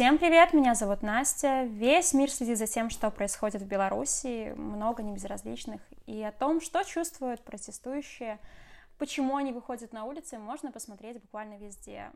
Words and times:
Всем 0.00 0.16
привет, 0.16 0.54
меня 0.54 0.74
зовут 0.74 1.02
Настя. 1.02 1.64
Весь 1.64 2.14
мир 2.14 2.30
следит 2.30 2.56
за 2.56 2.66
тем, 2.66 2.88
что 2.88 3.10
происходит 3.10 3.60
в 3.60 3.66
Беларуси, 3.66 4.54
много 4.56 5.02
небезразличных, 5.02 5.82
и 6.06 6.22
о 6.22 6.32
том, 6.32 6.62
что 6.62 6.82
чувствуют 6.84 7.44
протестующие, 7.44 8.38
почему 8.96 9.36
они 9.36 9.52
выходят 9.52 9.92
на 9.92 10.06
улицы, 10.06 10.38
можно 10.38 10.72
посмотреть 10.72 11.20
буквально 11.20 11.58
везде. 11.58 12.12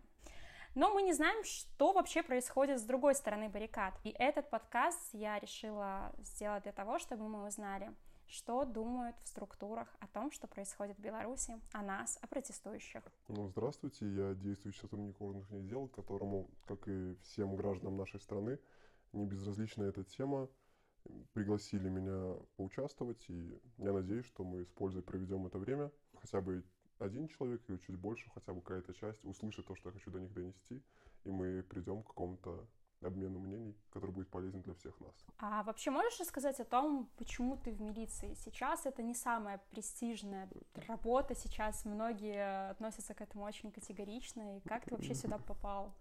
Но 0.75 0.95
мы 0.95 1.03
не 1.03 1.12
знаем, 1.12 1.45
что 1.45 1.93
вообще 1.93 2.23
происходит 2.23 2.81
с 2.81 2.85
другой 2.85 3.15
стороны 3.15 3.51
баррикад. 3.51 3.93
И 4.03 4.16
этот 4.19 4.48
подкаст 4.48 5.11
я 5.12 5.39
решила 5.39 6.11
сделать 6.23 6.62
для 6.62 6.73
того, 6.73 6.98
чтобы 6.98 7.29
мы 7.29 7.46
узнали, 7.46 7.93
что 8.27 8.64
думают 8.64 9.16
в 9.22 9.29
структурах 9.29 9.88
о 10.00 10.07
том, 10.09 10.30
что 10.30 10.46
происходит 10.46 10.96
в 10.98 11.00
Беларуси, 11.00 11.61
о 11.72 11.82
нас, 11.82 12.18
о 12.22 12.27
протестующих. 12.27 13.02
Ну, 13.29 13.48
здравствуйте, 13.48 14.07
я 14.12 14.34
действующий 14.34 14.80
сотрудник 14.80 15.20
внутренних 15.20 15.68
дел, 15.68 15.89
которому, 15.89 16.50
как 16.66 16.89
и 16.89 17.16
всем 17.22 17.57
гражданам 17.57 17.96
нашей 17.96 18.21
страны, 18.21 18.58
не 19.12 19.26
безразлична 19.26 19.85
эта 19.85 20.04
тема. 20.04 20.49
Пригласили 21.35 21.89
меня 21.89 22.36
поучаствовать, 22.57 23.25
и 23.29 23.61
я 23.76 23.93
надеюсь, 23.93 24.25
что 24.27 24.43
мы 24.43 24.64
с 24.64 24.71
пользой 24.71 25.02
проведем 25.02 25.46
это 25.46 25.58
время. 25.58 25.93
Хотя 26.14 26.41
бы 26.41 26.64
один 26.99 27.29
человек 27.29 27.63
или 27.68 27.77
чуть 27.77 27.96
больше, 27.96 28.30
хотя 28.30 28.54
бы 28.54 28.63
какая-то 28.63 28.94
часть 28.94 29.22
услышит 29.25 29.66
то, 29.66 29.75
что 29.75 29.91
я 29.91 29.93
хочу 29.93 30.11
до 30.11 30.21
них 30.21 30.32
донести, 30.32 30.82
и 31.25 31.30
мы 31.30 31.63
придем 31.63 32.02
к 32.02 32.08
какому-то 32.08 32.66
обмену 33.05 33.39
мнений, 33.39 33.77
который 33.91 34.11
будет 34.11 34.28
полезен 34.28 34.62
для 34.62 34.75
всех 34.75 34.98
нас. 35.00 35.14
А 35.39 35.62
вообще 35.62 35.91
можешь 35.91 36.19
рассказать 36.20 36.61
о 36.61 36.64
том, 36.64 37.08
почему 37.17 37.56
ты 37.56 37.72
в 37.72 37.80
милиции? 37.80 38.34
Сейчас 38.34 38.86
это 38.86 39.03
не 39.03 39.14
самая 39.14 39.61
престижная 39.70 40.48
работа, 40.89 41.34
сейчас 41.34 41.84
многие 41.84 42.70
относятся 42.70 43.14
к 43.14 43.20
этому 43.20 43.44
очень 43.44 43.70
категорично, 43.70 44.56
и 44.56 44.61
как 44.69 44.84
ты 44.84 44.94
вообще 44.94 45.14
сюда 45.14 45.39
попал? 45.39 45.92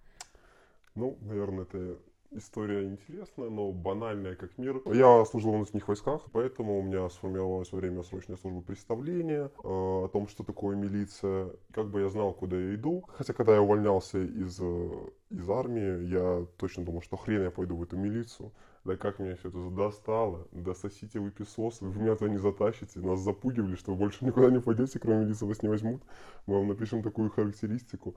Ну, 0.96 1.18
наверное, 1.22 1.64
это 1.64 2.00
История 2.36 2.86
интересная, 2.86 3.50
но 3.50 3.72
банальная 3.72 4.36
как 4.36 4.58
мир. 4.58 4.82
Я 4.86 5.24
служил 5.26 5.52
в 5.52 5.56
внутренних 5.56 5.88
войсках, 5.88 6.22
поэтому 6.32 6.80
у 6.80 6.82
меня 6.82 7.08
сформировалось 7.10 7.72
во 7.72 7.78
время 7.78 8.02
срочной 8.02 8.38
службы 8.38 8.62
представление 8.62 9.52
э, 9.64 9.68
о 9.68 10.10
том, 10.12 10.28
что 10.28 10.44
такое 10.44 10.76
милиция. 10.76 11.52
Как 11.72 11.90
бы 11.92 12.02
я 12.02 12.10
знал, 12.10 12.34
куда 12.34 12.58
я 12.58 12.74
иду. 12.74 13.06
Хотя, 13.08 13.34
когда 13.34 13.54
я 13.54 13.62
увольнялся 13.62 14.18
из, 14.18 14.60
э, 14.60 14.92
из 15.30 15.48
армии, 15.48 16.08
я 16.08 16.48
точно 16.58 16.84
думал, 16.84 17.02
что 17.04 17.18
хрен 17.18 17.44
я 17.44 17.52
пойду 17.52 17.76
в 17.76 17.84
эту 17.84 17.98
милицию. 17.98 18.52
Да 18.84 18.98
как 18.98 19.20
меня 19.20 19.36
все 19.36 19.50
это 19.50 19.70
достало. 19.70 20.48
Да 20.52 20.74
сосите 20.74 21.20
вы 21.20 21.32
песосы, 21.32 21.86
вы 21.86 22.02
меня 22.02 22.16
туда 22.16 22.32
не 22.32 22.38
затащите. 22.38 23.00
Нас 23.00 23.20
запугивали, 23.20 23.76
что 23.76 23.92
вы 23.92 23.98
больше 23.98 24.26
никуда 24.26 24.50
не 24.50 24.60
пойдете, 24.60 25.00
кроме 25.00 25.26
милиции 25.26 25.46
вас 25.46 25.62
не 25.62 25.70
возьмут. 25.70 26.02
Мы 26.48 26.56
вам 26.56 26.68
напишем 26.68 27.04
такую 27.04 27.30
характеристику. 27.30 28.16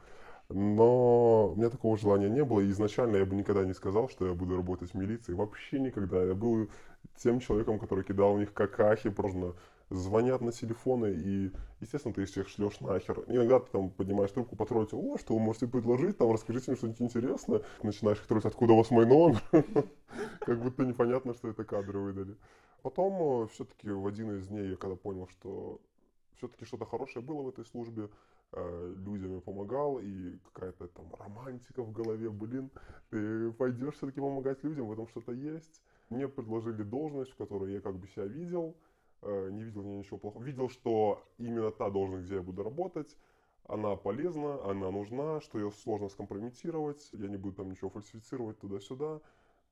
Но 0.48 1.48
у 1.48 1.56
меня 1.56 1.70
такого 1.70 1.96
желания 1.96 2.28
не 2.28 2.44
было, 2.44 2.60
и 2.60 2.70
изначально 2.70 3.16
я 3.16 3.26
бы 3.26 3.34
никогда 3.34 3.64
не 3.64 3.74
сказал, 3.74 4.08
что 4.08 4.26
я 4.26 4.34
буду 4.34 4.56
работать 4.56 4.92
в 4.92 4.94
милиции. 4.94 5.32
Вообще 5.32 5.80
никогда. 5.80 6.22
Я 6.22 6.34
был 6.34 6.68
тем 7.16 7.40
человеком, 7.40 7.78
который 7.78 8.04
кидал 8.04 8.34
у 8.34 8.38
них 8.38 8.52
какахи, 8.52 9.10
просто 9.10 9.56
звонят 9.90 10.40
на 10.40 10.52
телефоны, 10.52 11.12
и, 11.14 11.52
естественно, 11.80 12.12
ты 12.14 12.24
всех 12.24 12.48
шлешь 12.48 12.80
нахер. 12.80 13.24
Иногда 13.28 13.60
ты 13.60 13.70
там 13.70 13.90
поднимаешь 13.90 14.32
трубку, 14.32 14.56
потроллить, 14.56 14.92
о, 14.92 15.16
что 15.18 15.34
вы 15.34 15.40
можете 15.40 15.68
предложить, 15.68 16.18
там, 16.18 16.32
расскажите 16.32 16.70
мне 16.70 16.76
что-нибудь 16.76 17.02
интересное. 17.02 17.62
Начинаешь 17.82 18.18
их 18.18 18.26
троллить, 18.26 18.46
откуда 18.46 18.72
у 18.72 18.76
вас 18.76 18.90
мой 18.90 19.06
номер? 19.06 19.42
Как 20.40 20.60
будто 20.60 20.84
непонятно, 20.84 21.34
что 21.34 21.48
это 21.48 21.64
кадры 21.64 22.00
выдали. 22.00 22.36
Потом, 22.82 23.44
э, 23.44 23.48
все-таки 23.48 23.90
в 23.90 24.06
один 24.06 24.38
из 24.38 24.48
дней, 24.48 24.70
я 24.70 24.76
когда 24.76 24.96
понял, 24.96 25.28
что 25.28 25.80
все-таки 26.36 26.64
что-то 26.64 26.84
хорошее 26.84 27.24
было 27.24 27.42
в 27.42 27.48
этой 27.48 27.64
службе, 27.64 28.08
людям 28.52 29.34
я 29.34 29.40
помогал, 29.40 29.98
и 29.98 30.38
какая-то 30.52 30.88
там 30.88 31.12
романтика 31.18 31.82
в 31.82 31.92
голове, 31.92 32.30
блин, 32.30 32.70
ты 33.10 33.52
пойдешь 33.52 33.94
все-таки 33.94 34.20
помогать 34.20 34.62
людям, 34.64 34.86
в 34.86 34.92
этом 34.92 35.08
что-то 35.08 35.32
есть. 35.32 35.82
Мне 36.10 36.28
предложили 36.28 36.82
должность, 36.82 37.32
в 37.32 37.36
которой 37.36 37.72
я 37.72 37.80
как 37.80 37.96
бы 37.96 38.06
себя 38.06 38.26
видел, 38.26 38.76
э, 39.22 39.50
не 39.50 39.64
видел 39.64 39.82
ничего 39.82 40.18
плохого. 40.18 40.42
Видел, 40.44 40.68
что 40.68 41.24
именно 41.38 41.70
та 41.70 41.90
должность, 41.90 42.26
где 42.26 42.36
я 42.36 42.42
буду 42.42 42.62
работать, 42.62 43.16
она 43.64 43.96
полезна, 43.96 44.62
она 44.64 44.90
нужна, 44.90 45.40
что 45.40 45.58
ее 45.58 45.72
сложно 45.72 46.08
скомпрометировать, 46.08 47.08
я 47.12 47.28
не 47.28 47.36
буду 47.36 47.56
там 47.56 47.70
ничего 47.70 47.90
фальсифицировать 47.90 48.58
туда-сюда. 48.60 49.20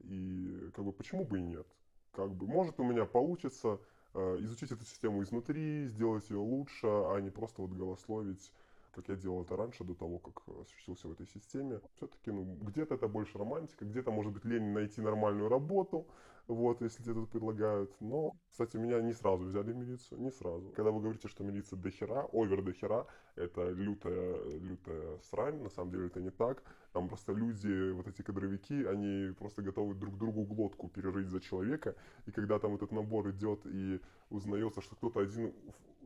И 0.00 0.70
как 0.74 0.84
бы 0.84 0.92
почему 0.92 1.24
бы 1.24 1.38
и 1.38 1.42
нет? 1.42 1.66
Как 2.10 2.34
бы, 2.34 2.46
может 2.46 2.80
у 2.80 2.84
меня 2.84 3.04
получится 3.04 3.78
э, 4.14 4.36
изучить 4.40 4.72
эту 4.72 4.84
систему 4.84 5.22
изнутри, 5.22 5.86
сделать 5.86 6.28
ее 6.30 6.38
лучше, 6.38 6.86
а 6.86 7.18
не 7.20 7.30
просто 7.30 7.62
вот 7.62 7.70
голословить 7.70 8.52
как 8.94 9.08
я 9.08 9.16
делал 9.16 9.42
это 9.42 9.56
раньше, 9.56 9.84
до 9.84 9.94
того, 9.94 10.18
как 10.18 10.42
осуществился 10.62 11.08
в 11.08 11.12
этой 11.12 11.26
системе. 11.26 11.80
Все-таки, 11.96 12.30
ну, 12.30 12.44
где-то 12.62 12.94
это 12.94 13.08
больше 13.08 13.38
романтика, 13.38 13.84
где-то, 13.84 14.10
может 14.10 14.32
быть, 14.32 14.44
лень 14.44 14.72
найти 14.72 15.00
нормальную 15.00 15.48
работу, 15.48 16.06
вот, 16.46 16.82
если 16.82 17.02
тебе 17.02 17.14
тут 17.14 17.30
предлагают. 17.30 17.90
Но, 18.00 18.32
кстати, 18.50 18.76
меня 18.76 19.00
не 19.00 19.12
сразу 19.12 19.44
взяли 19.44 19.72
в 19.72 19.76
милицию, 19.76 20.20
не 20.20 20.30
сразу. 20.30 20.70
Когда 20.76 20.90
вы 20.90 21.00
говорите, 21.00 21.28
что 21.28 21.44
милиция 21.44 21.78
до 21.78 21.90
хера, 21.90 22.28
овер 22.32 22.62
до 22.62 22.72
хера, 22.72 23.06
это 23.36 23.70
лютая, 23.70 24.58
лютая 24.60 25.18
срань, 25.22 25.62
на 25.62 25.70
самом 25.70 25.90
деле 25.90 26.06
это 26.06 26.20
не 26.20 26.30
так. 26.30 26.62
Там 26.92 27.08
просто 27.08 27.32
люди, 27.32 27.92
вот 27.92 28.06
эти 28.06 28.22
кадровики, 28.22 28.84
они 28.84 29.32
просто 29.34 29.62
готовы 29.62 29.94
друг 29.94 30.16
другу 30.18 30.44
глотку 30.44 30.88
перерыть 30.88 31.28
за 31.28 31.40
человека. 31.40 31.96
И 32.26 32.30
когда 32.30 32.58
там 32.58 32.74
этот 32.74 32.92
набор 32.92 33.30
идет 33.30 33.60
и 33.66 34.00
узнается, 34.30 34.80
что 34.80 34.96
кто-то 34.96 35.20
один 35.20 35.52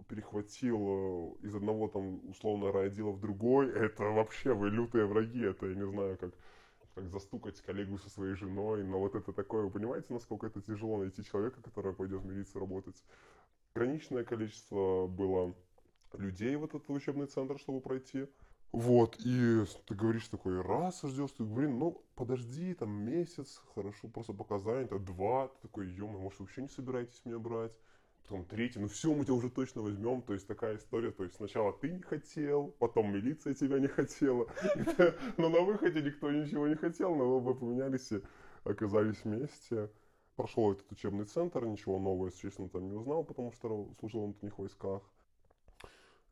перехватил 0.08 1.36
э, 1.42 1.46
из 1.46 1.54
одного 1.54 1.88
там 1.88 2.28
условно 2.28 2.72
райотдела 2.72 3.10
в 3.12 3.20
другой, 3.20 3.70
это 3.74 4.04
вообще 4.04 4.54
вы 4.54 4.70
лютые 4.70 5.06
враги, 5.06 5.44
это 5.44 5.66
я 5.66 5.74
не 5.74 5.86
знаю, 5.86 6.16
как, 6.18 6.32
как 6.94 7.08
застукать 7.08 7.60
коллегу 7.60 7.98
со 7.98 8.10
своей 8.10 8.34
женой, 8.34 8.82
но 8.84 8.98
вот 8.98 9.14
это 9.14 9.32
такое, 9.32 9.64
вы 9.64 9.70
понимаете, 9.70 10.12
насколько 10.12 10.46
это 10.46 10.60
тяжело 10.60 10.98
найти 10.98 11.22
человека, 11.24 11.62
который 11.62 11.94
пойдет 11.94 12.22
в 12.22 12.26
милицию 12.26 12.60
работать. 12.60 13.02
Ограниченное 13.74 14.24
количество 14.24 15.06
было 15.06 15.54
людей 16.14 16.56
в 16.56 16.64
этот 16.64 16.88
учебный 16.90 17.26
центр, 17.26 17.58
чтобы 17.58 17.80
пройти. 17.80 18.26
Вот, 18.72 19.16
и 19.24 19.64
ты 19.86 19.94
говоришь 19.94 20.28
такой, 20.28 20.60
раз 20.60 21.00
ждешь, 21.02 21.32
ты, 21.32 21.42
блин, 21.44 21.78
ну, 21.78 22.04
подожди, 22.14 22.74
там, 22.74 22.90
месяц, 22.90 23.62
хорошо, 23.74 24.08
просто 24.08 24.34
показания, 24.34 24.84
это 24.84 24.98
два, 24.98 25.48
ты 25.48 25.62
такой, 25.62 25.88
ё 25.88 26.06
может, 26.06 26.40
вообще 26.40 26.62
не 26.62 26.68
собираетесь 26.68 27.24
меня 27.24 27.38
брать? 27.38 27.72
Потом 28.28 28.44
третий, 28.44 28.78
ну 28.78 28.88
все, 28.88 29.14
мы 29.14 29.24
тебя 29.24 29.34
уже 29.34 29.48
точно 29.48 29.80
возьмем. 29.80 30.22
То 30.22 30.34
есть 30.34 30.46
такая 30.46 30.76
история, 30.76 31.10
то 31.10 31.24
есть 31.24 31.36
сначала 31.36 31.72
ты 31.72 31.90
не 31.90 32.02
хотел, 32.02 32.68
потом 32.78 33.12
милиция 33.12 33.54
тебя 33.54 33.78
не 33.78 33.88
хотела. 33.88 34.46
Но 35.38 35.48
на 35.48 35.60
выходе 35.60 36.02
никто 36.02 36.30
ничего 36.30 36.68
не 36.68 36.74
хотел, 36.74 37.14
но 37.14 37.24
оба 37.24 37.54
поменялись 37.54 38.12
и 38.12 38.20
оказались 38.64 39.24
вместе. 39.24 39.90
Прошел 40.36 40.72
этот 40.72 40.92
учебный 40.92 41.24
центр, 41.24 41.64
ничего 41.64 41.98
нового, 41.98 42.26
если 42.26 42.42
честно, 42.42 42.68
там 42.68 42.86
не 42.86 42.92
узнал, 42.92 43.24
потому 43.24 43.50
что 43.52 43.90
служил 43.98 44.20
в 44.20 44.24
внутренних 44.24 44.58
войсках. 44.58 45.02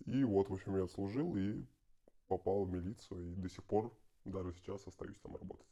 И 0.05 0.23
вот, 0.23 0.49
в 0.49 0.53
общем, 0.53 0.77
я 0.77 0.85
отслужил 0.85 1.35
и 1.37 1.65
попал 2.29 2.65
в 2.65 2.71
милицию, 2.71 3.33
и 3.33 3.35
до 3.35 3.49
сих 3.49 3.65
пор, 3.65 3.93
даже 4.25 4.53
сейчас, 4.53 4.87
остаюсь 4.87 5.19
там 5.21 5.35
работать. 5.37 5.67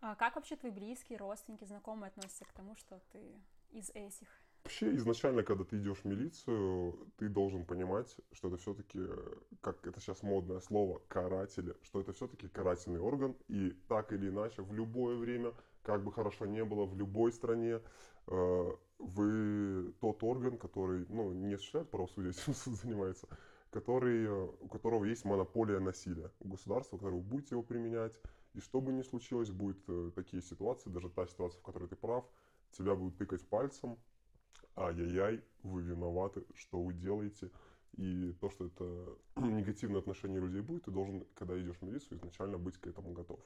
А 0.00 0.14
как 0.16 0.36
вообще 0.36 0.56
твои 0.56 0.72
близкие, 0.72 1.16
родственники, 1.16 1.64
знакомые 1.64 2.08
относятся 2.08 2.44
к 2.44 2.52
тому, 2.52 2.76
что 2.76 3.00
ты 3.12 3.40
из 3.70 3.90
этих? 3.94 4.28
Вообще, 4.64 4.96
изначально, 4.96 5.42
когда 5.42 5.62
ты 5.64 5.76
идешь 5.76 5.98
в 5.98 6.04
милицию, 6.06 6.98
ты 7.18 7.28
должен 7.28 7.66
понимать, 7.66 8.16
что 8.32 8.48
это 8.48 8.56
все-таки, 8.56 8.98
как 9.60 9.86
это 9.86 10.00
сейчас 10.00 10.22
модное 10.22 10.60
слово, 10.60 11.02
каратели, 11.08 11.76
что 11.82 12.00
это 12.00 12.14
все-таки 12.14 12.48
карательный 12.48 12.98
орган, 12.98 13.36
и 13.48 13.76
так 13.88 14.14
или 14.14 14.30
иначе, 14.30 14.62
в 14.62 14.72
любое 14.72 15.16
время, 15.16 15.52
как 15.82 16.02
бы 16.02 16.10
хорошо 16.10 16.46
не 16.46 16.64
было, 16.64 16.86
в 16.86 16.96
любой 16.96 17.30
стране, 17.32 17.82
э, 18.26 18.72
вы 18.98 19.92
тот 20.00 20.22
орган, 20.22 20.56
который, 20.56 21.04
ну, 21.10 21.30
не 21.34 21.54
осуществляет 21.54 21.90
правосудие, 21.90 22.30
этим 22.46 22.54
занимается, 22.54 23.28
который, 23.70 24.26
у 24.30 24.68
которого 24.68 25.04
есть 25.04 25.26
монополия 25.26 25.78
насилия 25.78 26.30
у 26.40 26.48
государства, 26.48 26.96
которое 26.96 27.16
вы 27.16 27.22
будете 27.22 27.54
его 27.54 27.62
применять, 27.62 28.18
и 28.54 28.60
что 28.60 28.80
бы 28.80 28.94
ни 28.94 29.02
случилось, 29.02 29.50
будут 29.50 29.84
э, 29.88 30.10
такие 30.14 30.42
ситуации, 30.42 30.88
даже 30.88 31.10
та 31.10 31.26
ситуация, 31.26 31.60
в 31.60 31.64
которой 31.64 31.86
ты 31.86 31.96
прав, 31.96 32.24
тебя 32.72 32.94
будут 32.94 33.18
тыкать 33.18 33.46
пальцем, 33.46 33.98
ай-яй-яй, 34.76 35.42
вы 35.62 35.82
виноваты, 35.82 36.44
что 36.54 36.82
вы 36.82 36.94
делаете. 36.94 37.50
И 37.96 38.32
то, 38.40 38.50
что 38.50 38.66
это 38.66 39.16
негативное 39.36 40.00
отношение 40.00 40.40
людей 40.40 40.62
будет, 40.62 40.84
ты 40.84 40.90
должен, 40.90 41.24
когда 41.34 41.58
идешь 41.60 41.76
в 41.76 41.82
милицию, 41.82 42.18
изначально 42.18 42.58
быть 42.58 42.76
к 42.78 42.86
этому 42.86 43.12
готов. 43.12 43.40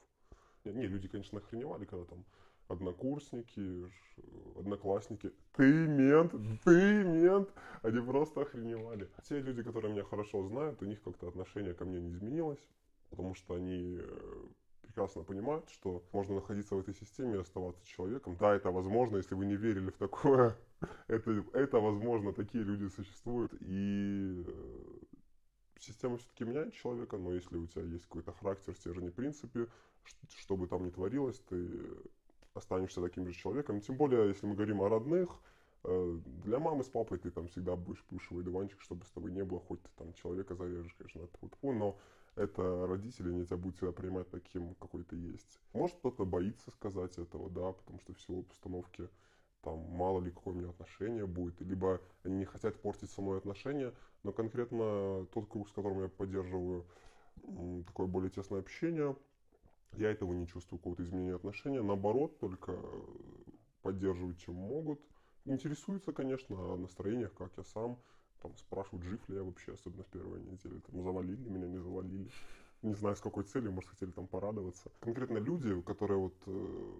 Не, 0.65 0.87
люди, 0.87 1.07
конечно, 1.07 1.39
охреневали, 1.39 1.85
когда 1.85 2.05
там 2.05 2.25
однокурсники, 2.67 3.91
одноклассники, 4.57 5.31
ты 5.53 5.87
мент, 5.87 6.33
ты 6.63 7.03
мент, 7.03 7.49
они 7.81 7.99
просто 8.01 8.41
охреневали. 8.41 9.09
Те 9.27 9.39
люди, 9.39 9.63
которые 9.63 9.91
меня 9.91 10.03
хорошо 10.03 10.43
знают, 10.43 10.81
у 10.81 10.85
них 10.85 11.01
как-то 11.01 11.27
отношение 11.27 11.73
ко 11.73 11.85
мне 11.85 11.99
не 11.99 12.11
изменилось, 12.11 12.59
потому 13.09 13.33
что 13.33 13.55
они 13.55 13.97
э, 13.99 14.47
прекрасно 14.83 15.23
понимают, 15.23 15.69
что 15.69 16.03
можно 16.11 16.35
находиться 16.35 16.75
в 16.75 16.79
этой 16.79 16.93
системе 16.93 17.35
и 17.35 17.41
оставаться 17.41 17.85
человеком. 17.85 18.37
Да, 18.39 18.55
это 18.55 18.71
возможно, 18.71 19.17
если 19.17 19.33
вы 19.35 19.45
не 19.45 19.55
верили 19.55 19.89
в 19.89 19.97
такое, 19.97 20.55
это, 21.07 21.43
это 21.53 21.79
возможно, 21.79 22.33
такие 22.33 22.63
люди 22.63 22.87
существуют. 22.87 23.53
И 23.61 24.43
э, 24.47 24.99
система 25.79 26.17
все-таки 26.17 26.43
меняет 26.43 26.73
человека, 26.73 27.17
но 27.17 27.33
если 27.33 27.57
у 27.57 27.67
тебя 27.67 27.83
есть 27.83 28.03
какой-то 28.03 28.31
характер, 28.33 28.75
стержень 28.75 29.07
и 29.07 29.11
принципы, 29.11 29.69
что 30.37 30.57
бы 30.57 30.67
там 30.67 30.85
ни 30.85 30.89
творилось, 30.89 31.39
ты 31.49 31.67
останешься 32.53 33.01
таким 33.01 33.25
же 33.25 33.33
человеком. 33.33 33.81
Тем 33.81 33.95
более, 33.95 34.27
если 34.29 34.45
мы 34.45 34.55
говорим 34.55 34.81
о 34.81 34.89
родных, 34.89 35.29
э, 35.83 36.19
для 36.43 36.59
мамы 36.59 36.83
с 36.83 36.89
папой 36.89 37.17
ты 37.17 37.31
там 37.31 37.47
всегда 37.47 37.75
будешь 37.75 38.03
плюшевый 38.03 38.43
диванчик, 38.43 38.81
чтобы 38.81 39.05
с 39.05 39.11
тобой 39.11 39.31
не 39.31 39.43
было, 39.43 39.59
хоть 39.59 39.81
ты 39.81 39.89
там 39.97 40.13
человека 40.13 40.55
зарежешь, 40.55 40.95
конечно, 40.97 41.27
тьфу 41.27 41.73
но 41.73 41.97
это 42.35 42.87
родители, 42.87 43.29
они 43.29 43.45
тебя 43.45 43.57
будут 43.57 43.75
всегда 43.77 43.91
принимать 43.91 44.29
таким, 44.29 44.75
какой 44.75 45.03
ты 45.03 45.15
есть. 45.15 45.59
Может, 45.73 45.97
кто-то 45.97 46.25
боится 46.25 46.71
сказать 46.71 47.17
этого, 47.17 47.49
да, 47.49 47.73
потому 47.73 47.99
что 47.99 48.13
в 48.13 48.21
силу 48.21 48.41
обстановки 48.41 49.09
там 49.61 49.79
мало 49.91 50.21
ли 50.21 50.31
какое 50.31 50.53
у 50.53 50.57
меня 50.57 50.69
отношение 50.69 51.25
будет, 51.25 51.61
либо 51.61 52.01
они 52.23 52.37
не 52.37 52.45
хотят 52.45 52.81
портить 52.81 53.11
со 53.11 53.21
мной 53.21 53.37
отношения, 53.37 53.93
но 54.23 54.31
конкретно 54.31 55.25
тот 55.33 55.47
круг, 55.47 55.69
с 55.69 55.71
которым 55.71 56.01
я 56.01 56.07
поддерживаю 56.07 56.85
такое 57.87 58.07
более 58.07 58.29
тесное 58.29 58.59
общение, 58.59 59.15
я 59.93 60.11
этого 60.11 60.33
не 60.33 60.47
чувствую, 60.47 60.79
какого-то 60.79 61.03
изменения 61.03 61.35
отношения, 61.35 61.81
наоборот, 61.81 62.39
только 62.39 62.77
поддерживают, 63.81 64.37
чем 64.37 64.55
могут. 64.55 64.99
Интересуются, 65.45 66.11
конечно, 66.11 66.55
о 66.73 66.77
настроениях, 66.77 67.33
как 67.33 67.51
я 67.57 67.63
сам, 67.63 67.97
там 68.41 68.55
спрашивают, 68.57 69.03
жив 69.05 69.29
ли 69.29 69.37
я 69.37 69.43
вообще, 69.43 69.73
особенно 69.73 70.03
в 70.03 70.07
первой 70.07 70.41
неделе, 70.41 70.79
там 70.79 71.01
завалили 71.01 71.49
меня, 71.49 71.67
не 71.67 71.79
завалили. 71.79 72.29
Не 72.81 72.93
знаю, 72.93 73.15
с 73.15 73.19
какой 73.19 73.43
целью, 73.43 73.73
может, 73.73 73.89
хотели 73.89 74.11
там 74.11 74.27
порадоваться. 74.27 74.89
Конкретно 75.01 75.37
люди, 75.37 75.81
которые 75.81 76.17
вот 76.17 76.35
э, 76.45 76.93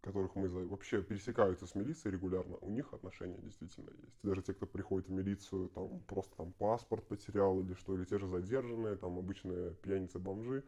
которых 0.00 0.34
мы 0.34 0.48
вообще 0.66 1.02
пересекаются 1.02 1.66
с 1.66 1.74
милицией 1.74 2.14
регулярно, 2.14 2.56
у 2.56 2.70
них 2.70 2.92
отношения 2.92 3.38
действительно 3.38 3.90
есть. 3.90 4.18
Даже 4.22 4.42
те, 4.42 4.54
кто 4.54 4.66
приходит 4.66 5.08
в 5.08 5.12
милицию, 5.12 5.68
там 5.68 6.00
просто 6.00 6.36
там 6.36 6.52
паспорт 6.52 7.06
потерял 7.06 7.60
или 7.60 7.74
что, 7.74 7.94
или 7.94 8.04
те 8.04 8.18
же 8.18 8.26
задержанные, 8.26 8.96
там 8.96 9.18
обычные 9.18 9.72
пьяницы-бомжи, 9.74 10.64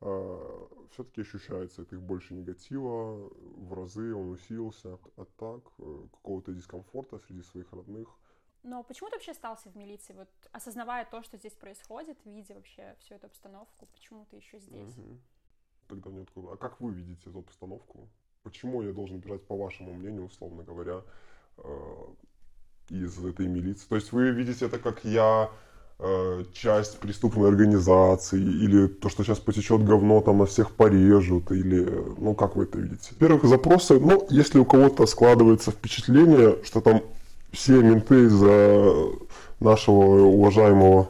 а, 0.00 0.68
все-таки 0.90 1.22
ощущается 1.22 1.82
от 1.82 1.92
их 1.92 2.02
больше 2.02 2.34
негатива, 2.34 3.28
в 3.28 3.72
разы 3.72 4.14
он 4.14 4.30
усилился. 4.30 4.98
А 5.16 5.24
так, 5.24 5.62
э, 5.78 6.06
какого-то 6.12 6.52
дискомфорта 6.52 7.18
среди 7.18 7.42
своих 7.42 7.72
родных. 7.72 8.08
Но 8.62 8.82
почему 8.82 9.08
ты 9.08 9.16
вообще 9.16 9.30
остался 9.30 9.70
в 9.70 9.76
милиции? 9.76 10.12
Вот 10.12 10.28
осознавая 10.52 11.04
то, 11.04 11.22
что 11.22 11.36
здесь 11.36 11.54
происходит, 11.54 12.18
видя 12.24 12.54
вообще 12.54 12.96
всю 12.98 13.14
эту 13.14 13.26
обстановку, 13.26 13.86
почему 13.86 14.26
ты 14.26 14.36
еще 14.36 14.58
здесь? 14.58 14.96
Угу. 14.98 15.18
Тогда 15.88 16.10
мне 16.10 16.22
откуда? 16.22 16.52
А 16.52 16.56
как 16.56 16.80
вы 16.80 16.92
видите 16.92 17.30
эту 17.30 17.38
обстановку? 17.38 18.08
Почему 18.46 18.80
я 18.82 18.92
должен 18.92 19.18
бежать, 19.18 19.42
по 19.42 19.56
вашему 19.56 19.92
мнению, 19.92 20.26
условно 20.26 20.62
говоря, 20.62 21.00
э, 21.58 21.64
из 22.90 23.18
этой 23.18 23.48
милиции? 23.48 23.84
То 23.88 23.96
есть 23.96 24.12
вы 24.12 24.30
видите 24.30 24.66
это 24.66 24.78
как 24.78 25.04
я 25.04 25.50
э, 25.98 26.44
часть 26.54 27.00
преступной 27.00 27.48
организации, 27.48 28.40
или 28.40 28.86
то, 28.86 29.08
что 29.08 29.24
сейчас 29.24 29.40
потечет 29.40 29.82
говно, 29.84 30.20
там 30.20 30.38
на 30.38 30.46
всех 30.46 30.70
порежут, 30.70 31.50
или, 31.50 31.88
ну, 32.18 32.36
как 32.36 32.54
вы 32.54 32.66
это 32.66 32.78
видите? 32.78 33.08
Во-первых, 33.18 33.46
запросы, 33.46 33.98
ну, 33.98 34.24
если 34.30 34.60
у 34.60 34.64
кого-то 34.64 35.06
складывается 35.06 35.72
впечатление, 35.72 36.62
что 36.62 36.80
там 36.80 37.02
все 37.50 37.82
менты 37.82 38.26
из-за 38.26 39.08
нашего 39.58 40.22
уважаемого 40.22 41.08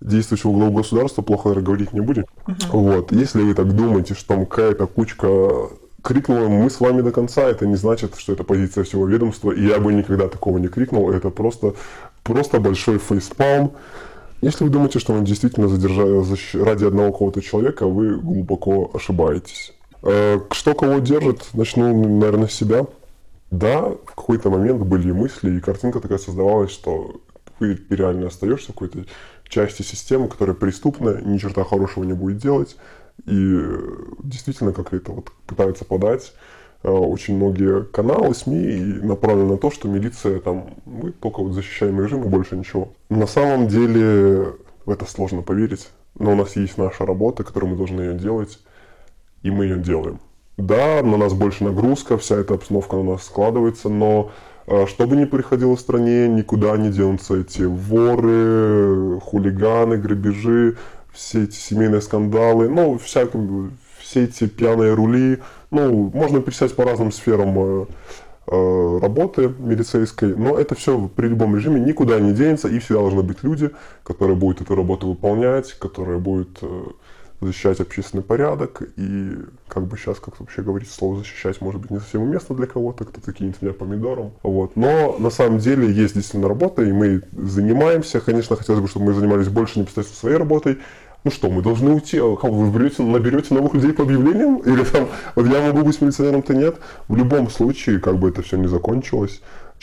действующего 0.00 0.50
главу 0.50 0.78
государства, 0.78 1.22
плохо 1.22 1.54
говорить 1.54 1.92
не 1.92 2.00
будем. 2.00 2.24
Uh-huh. 2.44 2.70
Вот, 2.72 3.12
если 3.12 3.40
вы 3.40 3.54
так 3.54 3.72
думаете, 3.72 4.14
что 4.14 4.34
там 4.34 4.46
какая-то 4.46 4.88
кучка 4.88 5.70
крикнула 6.02 6.48
«мы 6.48 6.68
с 6.68 6.80
вами 6.80 7.00
до 7.00 7.12
конца», 7.12 7.42
это 7.42 7.66
не 7.66 7.76
значит, 7.76 8.14
что 8.16 8.32
это 8.32 8.44
позиция 8.44 8.84
всего 8.84 9.06
ведомства, 9.06 9.52
и 9.52 9.66
я 9.66 9.78
бы 9.78 9.92
никогда 9.92 10.28
такого 10.28 10.58
не 10.58 10.68
крикнул, 10.68 11.10
это 11.10 11.30
просто, 11.30 11.74
просто 12.22 12.60
большой 12.60 12.98
фейспалм. 12.98 13.72
Если 14.40 14.64
вы 14.64 14.70
думаете, 14.70 14.98
что 14.98 15.12
он 15.12 15.24
действительно 15.24 15.68
задержали 15.68 16.20
ради 16.62 16.84
одного 16.84 17.12
кого-то 17.12 17.40
человека, 17.40 17.86
вы 17.86 18.16
глубоко 18.16 18.90
ошибаетесь. 18.92 19.72
Э, 20.02 20.40
что 20.50 20.74
кого 20.74 20.98
держит, 20.98 21.48
начну, 21.54 22.18
наверное, 22.18 22.48
с 22.48 22.52
себя. 22.52 22.86
Да, 23.52 23.82
в 23.82 24.14
какой-то 24.14 24.50
момент 24.50 24.80
были 24.80 25.12
мысли, 25.12 25.56
и 25.56 25.60
картинка 25.60 26.00
такая 26.00 26.18
создавалась, 26.18 26.72
что 26.72 27.20
ты 27.58 27.78
реально 27.90 28.28
остаешься 28.28 28.72
в 28.72 28.74
какой-то 28.74 29.04
части 29.44 29.82
системы, 29.82 30.28
которая 30.28 30.56
преступная, 30.56 31.20
ни 31.20 31.38
черта 31.38 31.62
хорошего 31.62 32.04
не 32.04 32.14
будет 32.14 32.38
делать, 32.38 32.76
и 33.26 33.60
действительно, 34.22 34.72
как 34.72 34.92
это 34.92 35.12
вот 35.12 35.30
пытаются 35.46 35.84
подать 35.84 36.32
э, 36.82 36.90
очень 36.90 37.36
многие 37.36 37.84
каналы, 37.84 38.34
СМИ 38.34 39.00
направлены 39.02 39.52
на 39.52 39.58
то, 39.58 39.70
что 39.70 39.88
милиция 39.88 40.40
там, 40.40 40.74
мы 40.84 41.12
только 41.12 41.40
вот 41.40 41.52
защищаем 41.52 42.00
режим 42.00 42.24
и 42.24 42.28
больше 42.28 42.56
ничего. 42.56 42.92
На 43.08 43.26
самом 43.26 43.68
деле 43.68 44.54
в 44.84 44.90
это 44.90 45.04
сложно 45.04 45.42
поверить, 45.42 45.88
но 46.18 46.32
у 46.32 46.34
нас 46.34 46.56
есть 46.56 46.78
наша 46.78 47.06
работа, 47.06 47.44
которую 47.44 47.72
мы 47.72 47.76
должны 47.76 48.00
ее 48.00 48.14
делать, 48.14 48.58
и 49.42 49.50
мы 49.50 49.64
ее 49.64 49.78
делаем. 49.78 50.18
Да, 50.56 51.02
на 51.02 51.16
нас 51.16 51.32
больше 51.32 51.64
нагрузка, 51.64 52.18
вся 52.18 52.36
эта 52.36 52.54
обстановка 52.54 52.96
на 52.96 53.12
нас 53.12 53.24
складывается, 53.24 53.88
но 53.88 54.30
э, 54.66 54.86
что 54.86 55.06
бы 55.06 55.16
ни 55.16 55.24
происходило 55.24 55.76
в 55.76 55.80
стране, 55.80 56.28
никуда 56.28 56.76
не 56.76 56.90
денутся 56.90 57.36
эти 57.36 57.62
воры, 57.62 59.18
хулиганы, 59.20 59.96
грабежи, 59.96 60.76
все 61.12 61.44
эти 61.44 61.56
семейные 61.56 62.00
скандалы, 62.00 62.68
ну, 62.68 62.98
всякие, 62.98 63.70
все 64.00 64.24
эти 64.24 64.46
пьяные 64.46 64.94
рули, 64.94 65.40
ну, 65.70 66.10
можно 66.14 66.40
писать 66.40 66.74
по 66.74 66.84
разным 66.84 67.12
сферам 67.12 67.54
э, 67.58 67.86
э, 68.48 68.98
работы 69.00 69.52
милицейской, 69.58 70.34
но 70.34 70.58
это 70.58 70.74
все 70.74 71.08
при 71.08 71.28
любом 71.28 71.56
режиме 71.56 71.80
никуда 71.80 72.18
не 72.20 72.32
денется, 72.32 72.68
и 72.68 72.78
всегда 72.78 73.00
должны 73.00 73.22
быть 73.22 73.42
люди, 73.42 73.70
которые 74.04 74.36
будут 74.36 74.60
эту 74.60 74.74
работу 74.74 75.08
выполнять, 75.08 75.72
которые 75.74 76.18
будут 76.18 76.58
э, 76.62 76.82
защищать 77.42 77.80
общественный 77.80 78.22
порядок, 78.22 78.82
и 78.96 79.32
как 79.68 79.86
бы 79.86 79.96
сейчас, 79.96 80.18
как 80.20 80.40
вообще 80.40 80.62
говорить, 80.62 80.90
слово 80.90 81.18
защищать 81.18 81.60
может 81.60 81.80
быть 81.80 81.90
не 81.90 81.98
совсем 81.98 82.22
уместно 82.22 82.54
для 82.54 82.66
кого-то, 82.66 83.04
кто-то 83.04 83.32
кинет 83.32 83.60
меня 83.62 83.72
помидором, 83.72 84.32
вот, 84.42 84.76
но 84.76 85.16
на 85.18 85.30
самом 85.30 85.58
деле 85.58 85.86
есть 85.86 86.14
действительно 86.14 86.48
работа, 86.48 86.82
и 86.82 86.92
мы 86.92 87.22
занимаемся, 87.32 88.20
конечно, 88.20 88.56
хотелось 88.56 88.80
бы, 88.80 88.88
чтобы 88.88 89.06
мы 89.06 89.14
занимались 89.14 89.48
больше 89.48 89.80
непосредственно 89.80 90.18
своей 90.18 90.36
работой, 90.36 90.78
ну 91.24 91.30
что, 91.30 91.48
мы 91.50 91.62
должны 91.62 91.92
уйти, 91.92 92.18
а 92.18 92.24
вы 92.24 92.70
берете, 92.70 93.02
наберете 93.02 93.54
новых 93.54 93.74
людей 93.74 93.92
по 93.92 94.02
объявлениям? 94.02 94.56
Или 94.58 94.84
там, 94.84 95.08
я 95.36 95.72
могу 95.72 95.86
быть 95.86 96.00
милиционером-то 96.00 96.54
нет? 96.54 96.76
В 97.08 97.16
любом 97.16 97.48
случае, 97.48 98.00
как 98.00 98.18
бы 98.18 98.30
это 98.30 98.42
все 98.42 98.56
не 98.56 98.66
закончилось, 98.66 99.40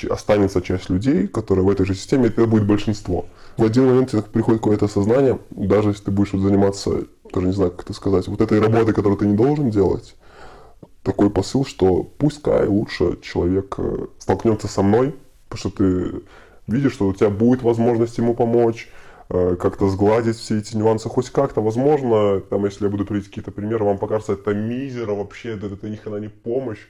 останется 0.09 0.61
часть 0.61 0.89
людей, 0.89 1.27
которые 1.27 1.65
в 1.65 1.69
этой 1.69 1.85
же 1.85 1.95
системе, 1.95 2.27
это 2.27 2.45
будет 2.45 2.65
большинство. 2.65 3.25
В 3.57 3.63
один 3.63 3.87
момент 3.87 4.11
тебе 4.11 4.21
приходит 4.21 4.61
какое-то 4.61 4.87
сознание, 4.87 5.39
даже 5.49 5.89
если 5.89 6.05
ты 6.05 6.11
будешь 6.11 6.33
вот 6.33 6.41
заниматься, 6.41 7.05
даже 7.33 7.47
не 7.47 7.53
знаю, 7.53 7.71
как 7.71 7.83
это 7.83 7.93
сказать, 7.93 8.27
вот 8.27 8.41
этой 8.41 8.59
работой, 8.59 8.93
которую 8.93 9.17
ты 9.17 9.25
не 9.25 9.35
должен 9.35 9.69
делать, 9.69 10.15
такой 11.03 11.29
посыл, 11.29 11.65
что 11.65 12.03
пускай 12.03 12.67
лучше 12.67 13.19
человек 13.21 13.75
э, 13.77 14.07
столкнется 14.19 14.67
со 14.67 14.81
мной, 14.81 15.15
потому 15.47 15.59
что 15.59 15.69
ты 15.69 16.21
видишь, 16.67 16.93
что 16.93 17.07
у 17.07 17.13
тебя 17.13 17.29
будет 17.29 17.61
возможность 17.61 18.17
ему 18.17 18.35
помочь, 18.35 18.89
как-то 19.29 19.89
сгладить 19.89 20.37
все 20.37 20.57
эти 20.57 20.75
нюансы 20.75 21.07
хоть 21.07 21.29
как-то. 21.29 21.61
Возможно, 21.61 22.41
там, 22.41 22.65
если 22.65 22.85
я 22.85 22.89
буду 22.89 23.05
приводить 23.05 23.29
какие-то 23.29 23.51
примеры, 23.51 23.85
вам 23.85 23.99
покажется 23.99 24.33
это 24.33 24.53
мизера 24.53 25.13
вообще, 25.13 25.55
это, 25.55 25.67
это 25.67 25.87
ни 25.87 25.95
хрена 25.95 26.17
не 26.17 26.29
помощь. 26.29 26.87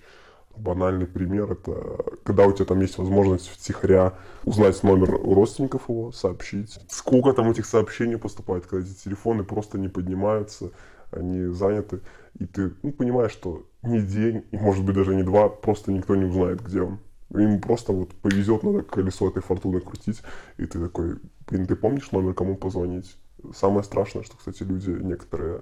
Банальный 0.56 1.06
пример, 1.06 1.52
это 1.52 1.98
когда 2.24 2.46
у 2.46 2.52
тебя 2.52 2.66
там 2.66 2.82
есть 2.82 2.98
возможность 2.98 3.50
втихаря 3.50 4.16
узнать 4.44 4.82
номер 4.84 5.16
у 5.16 5.34
родственников 5.34 5.88
его, 5.88 6.12
сообщить. 6.12 6.80
Сколько 6.90 7.34
там 7.34 7.50
этих 7.52 7.66
сообщений 7.66 8.18
поступает, 8.18 8.66
когда 8.66 8.86
эти 8.86 8.96
телефоны 8.96 9.44
просто 9.44 9.78
не 9.78 9.88
поднимаются, 9.88 10.72
они 11.12 11.46
заняты, 11.48 12.02
и 12.38 12.46
ты 12.46 12.74
ну, 12.84 12.92
понимаешь, 12.92 13.32
что 13.32 13.66
ни 13.84 14.00
день, 14.00 14.46
и 14.52 14.58
может 14.58 14.84
быть 14.84 14.96
даже 14.96 15.16
не 15.16 15.24
два, 15.24 15.50
просто 15.50 15.92
никто 15.92 16.16
не 16.16 16.26
узнает, 16.26 16.62
где 16.62 16.82
он. 16.82 17.00
Им 17.34 17.62
просто 17.62 17.92
вот 17.92 18.14
повезет, 18.16 18.64
надо 18.64 18.82
колесо 18.82 19.30
этой 19.30 19.42
фортуны 19.42 19.80
крутить, 19.82 20.22
и 20.58 20.66
ты 20.66 20.80
такой, 20.80 21.18
блин, 21.48 21.68
ты 21.68 21.76
помнишь 21.76 22.12
номер, 22.12 22.34
кому 22.34 22.56
позвонить? 22.56 23.16
Самое 23.56 23.84
страшное, 23.84 24.24
что, 24.24 24.38
кстати, 24.38 24.64
люди 24.64 24.90
некоторые 24.90 25.62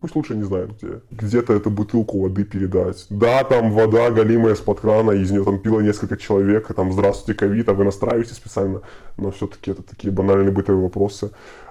Пусть 0.00 0.16
лучше 0.16 0.34
не 0.34 0.42
знают 0.42 0.72
где. 0.72 1.02
Где-то 1.12 1.52
эту 1.52 1.70
бутылку 1.70 2.20
воды 2.20 2.42
передать. 2.42 3.06
Да, 3.10 3.44
там 3.44 3.70
вода 3.70 4.10
галимая 4.10 4.54
из-под 4.54 4.80
крана, 4.80 5.12
из 5.12 5.30
нее 5.30 5.44
там 5.44 5.60
пило 5.60 5.80
несколько 5.80 6.16
человек, 6.16 6.74
там 6.74 6.92
здравствуйте, 6.92 7.38
ковид, 7.38 7.68
а 7.68 7.74
вы 7.74 7.84
настраиваете 7.84 8.34
специально. 8.34 8.82
Но 9.16 9.30
все-таки 9.30 9.70
это 9.70 9.84
такие 9.84 10.12
банальные 10.12 10.50
бытовые 10.50 10.82
вопросы. 10.82 11.30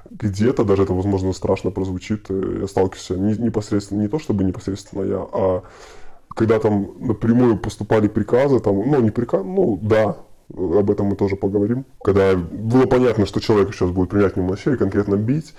Где-то 0.09 0.63
даже 0.63 0.83
это, 0.83 0.93
возможно, 0.93 1.33
страшно 1.33 1.71
прозвучит. 1.71 2.29
Я 2.29 2.65
сталкиваюсь 2.67 3.09
не, 3.09 3.43
непосредственно, 3.45 4.01
не 4.01 4.07
то 4.07 4.19
чтобы 4.19 4.45
непосредственно 4.45 5.03
я, 5.03 5.27
а 5.33 5.63
когда 6.35 6.59
там 6.59 6.91
напрямую 6.99 7.57
поступали 7.57 8.07
приказы, 8.07 8.59
там, 8.59 8.75
ну, 8.77 9.01
не 9.01 9.11
приказ, 9.11 9.43
ну, 9.43 9.79
да, 9.81 10.17
об 10.53 10.91
этом 10.91 11.07
мы 11.07 11.15
тоже 11.15 11.35
поговорим. 11.35 11.85
Когда 12.03 12.35
было 12.35 12.85
понятно, 12.85 13.25
что 13.25 13.39
человек 13.39 13.73
сейчас 13.73 13.91
будет 13.91 14.09
принять 14.09 14.37
насилие, 14.37 14.77
конкретно 14.77 15.15
бить, 15.15 15.53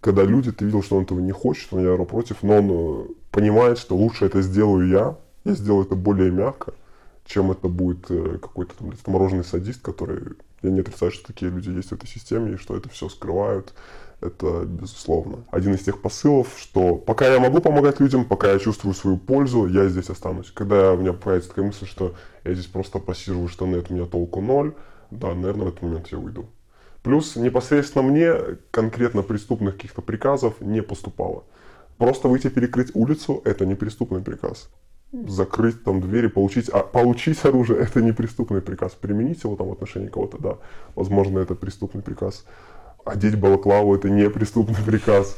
когда 0.00 0.24
люди, 0.24 0.50
ты 0.50 0.64
видел, 0.64 0.82
что 0.82 0.96
он 0.96 1.04
этого 1.04 1.20
не 1.20 1.32
хочет, 1.32 1.72
он 1.72 1.82
я 1.82 1.96
против, 2.04 2.42
но 2.42 2.56
он 2.56 2.70
э, 2.70 3.04
понимает, 3.30 3.78
что 3.78 3.96
лучше 3.96 4.26
это 4.26 4.42
сделаю 4.42 4.88
я, 4.88 5.16
я 5.44 5.52
сделаю 5.52 5.84
это 5.84 5.94
более 5.94 6.30
мягко, 6.32 6.74
чем 7.24 7.52
это 7.52 7.68
будет 7.68 8.10
э, 8.10 8.38
какой-то 8.42 8.74
там 8.76 8.92
мороженый 9.06 9.44
садист, 9.44 9.80
который, 9.80 10.34
я 10.62 10.70
не 10.70 10.80
отрицаю, 10.80 11.12
что 11.12 11.28
такие 11.28 11.52
люди 11.52 11.70
есть 11.70 11.90
в 11.90 11.92
этой 11.92 12.08
системе, 12.08 12.54
и 12.54 12.56
что 12.56 12.76
это 12.76 12.88
все 12.88 13.08
скрывают, 13.08 13.74
Это 14.22 14.64
безусловно. 14.64 15.44
Один 15.50 15.74
из 15.74 15.80
тех 15.80 16.00
посылов, 16.00 16.54
что 16.56 16.94
пока 16.94 17.26
я 17.26 17.40
могу 17.40 17.60
помогать 17.60 17.98
людям, 17.98 18.24
пока 18.24 18.52
я 18.52 18.58
чувствую 18.60 18.94
свою 18.94 19.16
пользу, 19.16 19.66
я 19.66 19.88
здесь 19.88 20.10
останусь. 20.10 20.52
Когда 20.52 20.92
у 20.92 20.96
меня 20.96 21.12
появится 21.12 21.50
такая 21.50 21.66
мысль, 21.66 21.86
что 21.86 22.14
я 22.44 22.54
здесь 22.54 22.66
просто 22.66 23.00
пассирую 23.00 23.48
штаны, 23.48 23.76
от 23.76 23.90
меня 23.90 24.06
толку 24.06 24.40
ноль, 24.40 24.74
да, 25.10 25.34
наверное, 25.34 25.66
в 25.66 25.68
этот 25.70 25.82
момент 25.82 26.08
я 26.12 26.18
уйду. 26.18 26.46
Плюс 27.02 27.34
непосредственно 27.34 28.04
мне 28.04 28.32
конкретно 28.70 29.22
преступных 29.22 29.74
каких-то 29.74 30.02
приказов 30.02 30.60
не 30.60 30.82
поступало. 30.82 31.42
Просто 31.98 32.28
выйти 32.28 32.48
перекрыть 32.48 32.92
улицу– 32.94 33.42
это 33.44 33.66
не 33.66 33.74
преступный 33.74 34.22
приказ. 34.22 34.70
Закрыть 35.26 35.82
там 35.84 36.00
двери, 36.00 36.28
получить, 36.28 36.68
а, 36.68 36.78
получить 36.78 37.44
оружие– 37.44 37.80
это 37.80 38.00
не 38.02 38.12
преступный 38.12 38.62
приказ. 38.62 38.92
Применить 38.92 39.42
его 39.42 39.56
там 39.56 39.68
в 39.68 39.72
отношении 39.72 40.08
кого-то, 40.08 40.38
да, 40.38 40.58
возможно, 40.94 41.40
это 41.40 41.56
преступный 41.56 42.02
приказ. 42.02 42.46
Одеть 43.04 43.38
балаклаву– 43.38 43.94
это 43.96 44.10
не 44.10 44.28
преступный 44.30 44.76
приказ. 44.86 45.36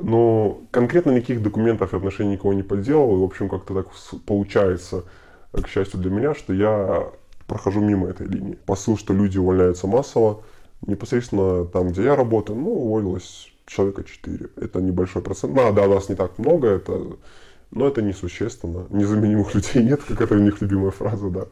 Но 0.00 0.60
конкретно 0.70 1.10
никаких 1.10 1.42
документов 1.42 1.92
в 1.92 1.96
отношении 1.96 2.34
никого 2.34 2.52
не 2.52 2.62
подделал. 2.62 3.16
И, 3.16 3.20
в 3.20 3.24
общем, 3.24 3.48
как-то 3.48 3.74
так 3.74 3.86
получается, 4.26 5.04
к 5.52 5.66
счастью 5.68 6.00
для 6.00 6.10
меня, 6.10 6.34
что 6.34 6.52
я 6.52 7.10
прохожу 7.46 7.80
мимо 7.80 8.08
этой 8.08 8.26
линии. 8.26 8.58
Посыл, 8.66 8.96
что 8.96 9.12
люди 9.12 9.38
увольняются 9.38 9.86
массово, 9.86 10.42
непосредственно 10.86 11.64
там, 11.64 11.88
где 11.88 12.04
я 12.04 12.16
работаю, 12.16 12.58
ну, 12.58 12.70
уволилось 12.70 13.52
человека 13.66 14.04
4. 14.04 14.50
Это 14.56 14.80
небольшой 14.80 15.22
процент. 15.22 15.54
Ну, 15.54 15.72
да, 15.72 15.88
нас 15.88 16.08
не 16.08 16.14
так 16.14 16.38
много, 16.38 16.68
это, 16.68 17.16
но 17.70 17.86
это 17.86 18.02
несущественно. 18.02 18.86
Незаменимых 18.90 19.54
людей 19.54 19.82
нет, 19.82 20.00
как 20.06 20.20
это 20.20 20.34
у 20.34 20.38
них 20.38 20.60
любимая 20.60 20.90
фраза, 20.90 21.28
да. 21.30 21.46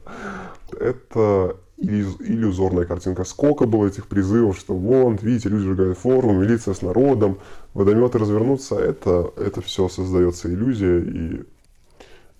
Это 0.78 1.56
иллюзорная 1.80 2.84
картинка. 2.84 3.24
Сколько 3.24 3.66
было 3.66 3.86
этих 3.86 4.06
призывов, 4.06 4.58
что 4.58 4.74
вон, 4.74 5.16
видите, 5.16 5.48
люди 5.48 5.64
сжигают 5.64 5.98
форму, 5.98 6.32
милиция 6.32 6.74
с 6.74 6.82
народом, 6.82 7.38
водометы 7.74 8.18
развернуться. 8.18 8.76
Это, 8.76 9.32
это 9.36 9.60
все 9.60 9.88
создается 9.88 10.52
иллюзия. 10.52 11.00
И 11.00 11.44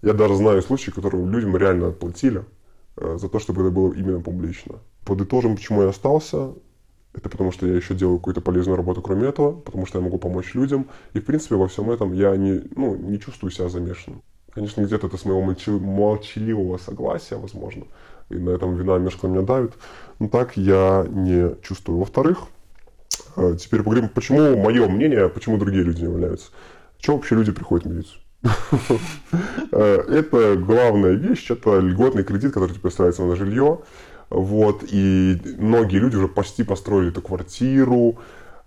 я 0.02 0.12
даже 0.12 0.36
знаю 0.36 0.62
случаи, 0.62 0.90
которые 0.90 1.24
людям 1.26 1.56
реально 1.56 1.88
отплатили 1.88 2.44
э, 2.96 3.18
за 3.20 3.28
то, 3.28 3.38
чтобы 3.38 3.62
это 3.62 3.70
было 3.70 3.92
именно 3.92 4.20
публично. 4.20 4.76
Подытожим, 5.04 5.56
почему 5.56 5.82
я 5.82 5.88
остался. 5.88 6.52
Это 7.14 7.28
потому, 7.30 7.50
что 7.52 7.66
я 7.66 7.74
еще 7.74 7.94
делаю 7.94 8.18
какую-то 8.18 8.40
полезную 8.40 8.76
работу, 8.76 9.02
кроме 9.02 9.28
этого, 9.28 9.52
потому 9.52 9.86
что 9.86 9.98
я 9.98 10.04
могу 10.04 10.18
помочь 10.18 10.54
людям. 10.54 10.88
И, 11.14 11.20
в 11.20 11.24
принципе, 11.24 11.56
во 11.56 11.66
всем 11.66 11.90
этом 11.90 12.12
я 12.12 12.36
не, 12.36 12.62
ну, 12.76 12.94
не 12.94 13.18
чувствую 13.18 13.50
себя 13.50 13.68
замешанным. 13.68 14.22
Конечно, 14.50 14.82
где-то 14.82 15.06
это 15.06 15.16
с 15.16 15.24
моего 15.24 15.40
молчаливого 15.40 16.78
согласия, 16.78 17.36
возможно. 17.36 17.84
И 18.30 18.34
на 18.34 18.50
этом 18.50 18.76
вина 18.76 18.98
на 18.98 19.26
меня 19.28 19.42
давит. 19.42 19.72
Но 20.18 20.28
так 20.28 20.56
я 20.56 21.06
не 21.08 21.54
чувствую. 21.62 21.98
Во-вторых, 21.98 22.38
э, 23.36 23.56
теперь 23.58 23.80
поговорим, 23.80 24.08
почему 24.08 24.56
мое 24.56 24.86
мнение, 24.88 25.28
почему 25.28 25.56
другие 25.58 25.84
люди 25.84 26.00
не 26.00 26.10
являются. 26.10 26.50
Чего 26.98 27.16
вообще 27.16 27.36
люди 27.36 27.52
приходят 27.52 27.86
в 27.86 27.90
милицию? 27.90 28.20
Э, 29.70 30.02
это 30.08 30.56
главная 30.56 31.12
вещь, 31.12 31.50
это 31.50 31.78
льготный 31.78 32.24
кредит, 32.24 32.54
который 32.54 32.74
тебе 32.74 32.90
ставится 32.90 33.22
на 33.22 33.36
жилье. 33.36 33.80
Вот, 34.30 34.82
и 34.90 35.40
многие 35.58 35.98
люди 35.98 36.16
уже 36.16 36.28
почти 36.28 36.62
построили 36.62 37.10
эту 37.10 37.22
квартиру, 37.22 38.18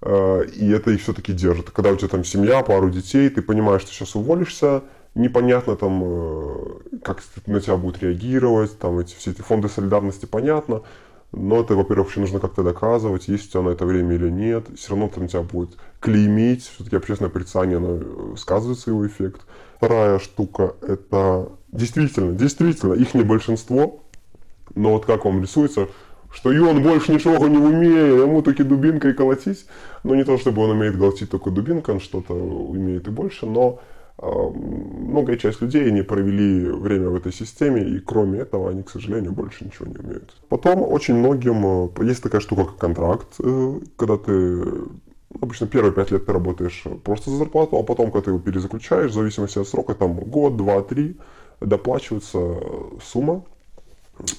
э, 0.02 0.46
и 0.56 0.70
это 0.70 0.92
их 0.92 1.02
все-таки 1.02 1.34
держит. 1.34 1.72
Когда 1.72 1.92
у 1.92 1.96
тебя 1.96 2.08
там 2.08 2.24
семья, 2.24 2.62
пару 2.64 2.90
детей, 2.90 3.30
ты 3.30 3.42
понимаешь, 3.42 3.82
что 3.82 3.92
сейчас 3.92 4.16
уволишься, 4.16 4.84
непонятно 5.16 5.76
там, 5.76 6.02
э, 6.04 7.00
как 7.04 7.22
на 7.46 7.60
тебя 7.60 7.78
будут 7.78 8.02
реагировать, 8.02 8.78
там 8.78 9.00
эти, 9.00 9.16
все 9.16 9.32
эти 9.32 9.42
фонды 9.42 9.70
солидарности 9.70 10.26
понятно, 10.26 10.84
но 11.32 11.62
это, 11.62 11.76
во-первых, 11.76 12.10
еще 12.10 12.20
нужно 12.20 12.40
как-то 12.40 12.62
доказывать, 12.62 13.28
есть 13.30 13.48
у 13.48 13.52
тебя 13.52 13.62
на 13.62 13.70
это 13.70 13.86
время 13.86 14.16
или 14.16 14.30
нет. 14.30 14.66
Все 14.76 14.90
равно 14.90 15.08
там 15.08 15.28
тебя 15.28 15.42
будет 15.44 15.78
клеймить, 16.02 16.64
все-таки 16.64 16.98
общественное 16.98 17.32
порицание, 17.32 17.78
оно 17.78 18.00
э, 18.02 18.36
сказывает 18.38 18.80
свой 18.80 19.08
эффект. 19.08 19.42
Вторая 19.78 20.20
штука, 20.20 20.76
это 20.82 21.50
действительно, 21.72 22.34
действительно, 22.34 22.94
их 22.94 23.14
не 23.14 23.24
большинство, 23.24 24.04
но 24.76 24.92
вот 24.92 25.06
как 25.06 25.26
вам 25.26 25.42
рисуется, 25.42 25.88
что 26.34 26.52
и 26.52 26.60
он 26.60 26.84
больше 26.84 27.14
ничего 27.14 27.48
не 27.48 27.58
умеет, 27.58 28.22
ему 28.22 28.42
только 28.42 28.64
дубинкой 28.64 29.14
колотить. 29.14 29.66
Ну, 30.04 30.16
не 30.16 30.24
то, 30.24 30.38
чтобы 30.38 30.64
он 30.64 30.72
умеет 30.72 30.98
колотить 30.98 31.30
только 31.30 31.50
дубинкой, 31.50 31.96
он 31.96 32.02
что-то 32.02 32.34
умеет 32.34 33.08
и 33.08 33.12
больше, 33.12 33.46
но 33.46 33.82
многая 34.22 35.38
часть 35.38 35.62
людей 35.62 35.92
не 35.92 36.04
провели 36.04 36.66
время 36.70 37.10
в 37.10 37.16
этой 37.16 37.34
системе, 37.34 37.82
и 37.82 38.00
кроме 38.00 38.40
этого 38.40 38.70
они, 38.70 38.84
к 38.84 38.90
сожалению, 38.90 39.32
больше 39.32 39.66
ничего 39.66 39.88
не 39.88 39.98
умеют. 39.98 40.36
Потом 40.50 40.84
очень 40.84 41.16
многим, 41.16 41.90
э, 41.96 42.06
есть 42.06 42.24
такая 42.24 42.42
штука, 42.42 42.66
как 42.66 42.78
контракт, 42.78 43.28
э, 43.40 43.80
когда 43.98 44.18
ты 44.18 44.64
Обычно 45.42 45.66
первые 45.66 45.94
пять 45.94 46.12
лет 46.12 46.26
ты 46.26 46.34
работаешь 46.34 46.84
просто 47.06 47.30
за 47.30 47.38
зарплату, 47.38 47.78
а 47.78 47.84
потом, 47.84 48.12
когда 48.12 48.26
ты 48.26 48.32
его 48.32 48.40
перезаключаешь, 48.40 49.12
в 49.12 49.14
зависимости 49.14 49.60
от 49.60 49.68
срока, 49.68 49.96
там 49.96 50.14
год, 50.16 50.58
два, 50.58 50.82
три, 50.82 51.16
доплачивается 51.62 52.58
сумма, 53.02 53.46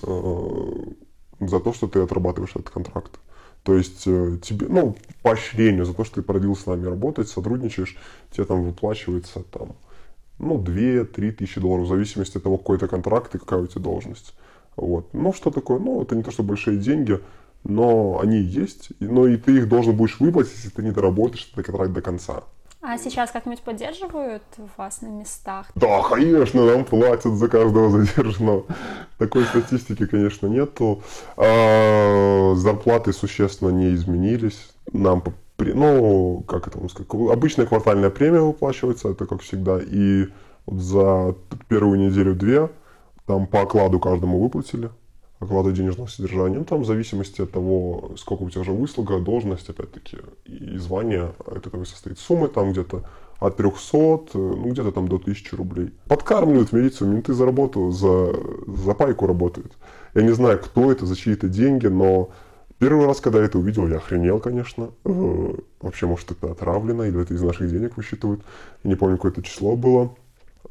Э, 0.02 0.70
за 1.40 1.60
то, 1.60 1.72
что 1.72 1.88
ты 1.88 2.00
отрабатываешь 2.00 2.52
этот 2.54 2.70
контракт. 2.70 3.18
То 3.62 3.74
есть 3.74 4.02
э, 4.06 4.38
тебе, 4.42 4.66
ну, 4.68 4.96
поощрение 5.22 5.84
за 5.84 5.94
то, 5.94 6.04
что 6.04 6.16
ты 6.16 6.22
продил 6.22 6.56
с 6.56 6.66
нами 6.66 6.86
работать, 6.86 7.28
сотрудничаешь, 7.28 7.96
тебе 8.32 8.44
там 8.44 8.64
выплачивается 8.64 9.44
там, 9.50 9.76
ну, 10.38 10.58
2-3 10.58 11.32
тысячи 11.32 11.60
долларов, 11.60 11.86
в 11.86 11.88
зависимости 11.88 12.38
от 12.38 12.42
того, 12.42 12.58
какой 12.58 12.76
это 12.76 12.88
контракт 12.88 13.34
и 13.34 13.38
какая 13.38 13.60
у 13.60 13.66
тебя 13.68 13.82
должность. 13.82 14.34
Вот. 14.74 15.14
Ну, 15.14 15.32
что 15.32 15.50
такое? 15.50 15.78
Ну, 15.78 16.02
это 16.02 16.16
не 16.16 16.24
то, 16.24 16.32
что 16.32 16.42
большие 16.42 16.78
деньги, 16.78 17.20
но 17.62 18.18
они 18.20 18.38
есть, 18.38 18.88
но 18.98 19.28
и 19.28 19.36
ты 19.36 19.58
их 19.58 19.68
должен 19.68 19.96
будешь 19.96 20.18
выплатить, 20.18 20.54
если 20.56 20.70
ты 20.70 20.82
не 20.82 20.90
доработаешь 20.90 21.48
этот 21.52 21.66
контракт 21.66 21.92
до 21.92 22.02
конца. 22.02 22.42
А 22.84 22.98
сейчас 22.98 23.30
как-нибудь 23.30 23.62
поддерживают 23.62 24.42
вас 24.76 25.02
на 25.02 25.06
местах? 25.06 25.70
Да, 25.76 26.02
конечно, 26.02 26.66
нам 26.66 26.84
платят 26.84 27.34
за 27.34 27.46
каждого 27.46 27.90
задержанного. 27.90 28.64
Такой 29.18 29.44
статистики, 29.44 30.04
конечно, 30.04 30.48
нету. 30.48 31.00
А, 31.36 32.54
зарплаты 32.56 33.12
существенно 33.12 33.68
не 33.68 33.94
изменились. 33.94 34.72
Нам, 34.92 35.22
ну, 35.58 36.44
как 36.48 36.66
это 36.66 36.88
сказать, 36.88 37.08
обычная 37.30 37.66
квартальная 37.66 38.10
премия 38.10 38.40
выплачивается, 38.40 39.10
это 39.10 39.26
как 39.26 39.42
всегда. 39.42 39.78
И 39.80 40.26
за 40.66 41.36
первую 41.68 42.00
неделю-две 42.00 42.68
там 43.26 43.46
по 43.46 43.62
окладу 43.62 44.00
каждому 44.00 44.42
выплатили 44.42 44.90
оклада 45.42 45.72
денежного 45.72 46.06
содержания. 46.06 46.58
Ну, 46.58 46.64
там 46.64 46.82
в 46.82 46.86
зависимости 46.86 47.42
от 47.42 47.50
того, 47.50 48.12
сколько 48.16 48.42
у 48.42 48.50
тебя 48.50 48.62
уже 48.62 48.72
выслуга, 48.72 49.18
должность, 49.18 49.68
опять-таки, 49.68 50.18
и 50.44 50.76
звание 50.78 51.32
от 51.62 51.68
этого 51.68 51.84
состоит. 51.84 52.18
Суммы 52.18 52.48
там 52.48 52.72
где-то 52.72 53.04
от 53.38 53.56
300, 53.56 53.98
ну, 54.34 54.70
где-то 54.70 54.92
там 54.92 55.08
до 55.08 55.16
1000 55.16 55.56
рублей. 55.56 55.92
Подкармливают 56.06 56.72
милицию, 56.72 57.10
менты 57.10 57.34
за 57.34 57.44
работу, 57.44 57.90
за, 57.90 58.32
за 58.66 58.94
пайку 58.94 59.26
работают. 59.26 59.72
Я 60.14 60.22
не 60.22 60.32
знаю, 60.32 60.58
кто 60.58 60.92
это, 60.92 61.06
за 61.06 61.16
чьи-то 61.16 61.48
деньги, 61.48 61.86
но 61.86 62.30
первый 62.78 63.06
раз, 63.06 63.20
когда 63.20 63.40
я 63.40 63.46
это 63.46 63.58
увидел, 63.58 63.88
я 63.88 63.96
охренел, 63.96 64.38
конечно. 64.38 64.90
Э, 65.04 65.54
вообще, 65.80 66.06
может, 66.06 66.30
это 66.30 66.52
отравлено, 66.52 67.04
или 67.04 67.20
это 67.20 67.34
из 67.34 67.42
наших 67.42 67.68
денег 67.70 67.96
высчитывают. 67.96 68.42
Я 68.84 68.90
не 68.90 68.96
помню, 68.96 69.16
какое 69.16 69.32
это 69.32 69.42
число 69.42 69.76
было. 69.76 70.14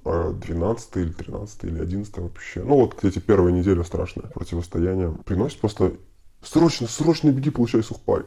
12 0.03 0.97
или 0.97 1.11
13 1.11 1.63
или 1.65 1.79
11 1.79 2.17
вообще. 2.17 2.63
Ну 2.63 2.75
вот 2.75 3.03
эти 3.03 3.19
первые 3.19 3.53
недели 3.53 3.83
страшное 3.83 4.27
противостояние. 4.29 5.13
Приносит 5.25 5.59
просто 5.59 5.93
срочно, 6.41 6.87
срочно 6.87 7.29
беги, 7.29 7.51
получай 7.51 7.83
сухпай. 7.83 8.23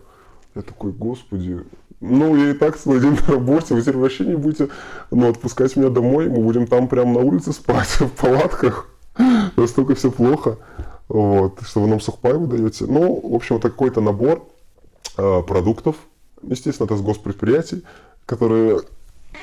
Я 0.54 0.62
такой, 0.62 0.92
господи, 0.92 1.64
ну, 2.10 2.36
я 2.36 2.50
и 2.50 2.54
так 2.54 2.76
свой 2.76 3.00
день 3.00 3.18
на 3.26 3.34
работе, 3.34 3.74
вы 3.74 3.80
теперь 3.80 3.96
вообще 3.96 4.24
не 4.24 4.36
будете, 4.36 4.68
ну, 5.10 5.28
отпускать 5.28 5.76
меня 5.76 5.90
домой, 5.90 6.28
мы 6.28 6.42
будем 6.42 6.66
там 6.66 6.88
прямо 6.88 7.14
на 7.14 7.20
улице 7.20 7.52
спать, 7.52 7.88
в 8.00 8.10
палатках. 8.10 8.88
Настолько 9.56 9.94
все 9.94 10.10
плохо, 10.10 10.58
вот, 11.08 11.60
что 11.62 11.80
вы 11.80 11.88
нам 11.88 12.00
сухпай 12.00 12.34
выдаете. 12.34 12.86
Ну, 12.86 13.28
в 13.30 13.34
общем, 13.34 13.56
это 13.56 13.70
какой-то 13.70 14.00
набор 14.00 14.46
э, 15.16 15.42
продуктов, 15.46 15.96
естественно, 16.42 16.86
это 16.86 16.96
с 16.96 17.02
госпредприятий, 17.02 17.84
которые 18.26 18.80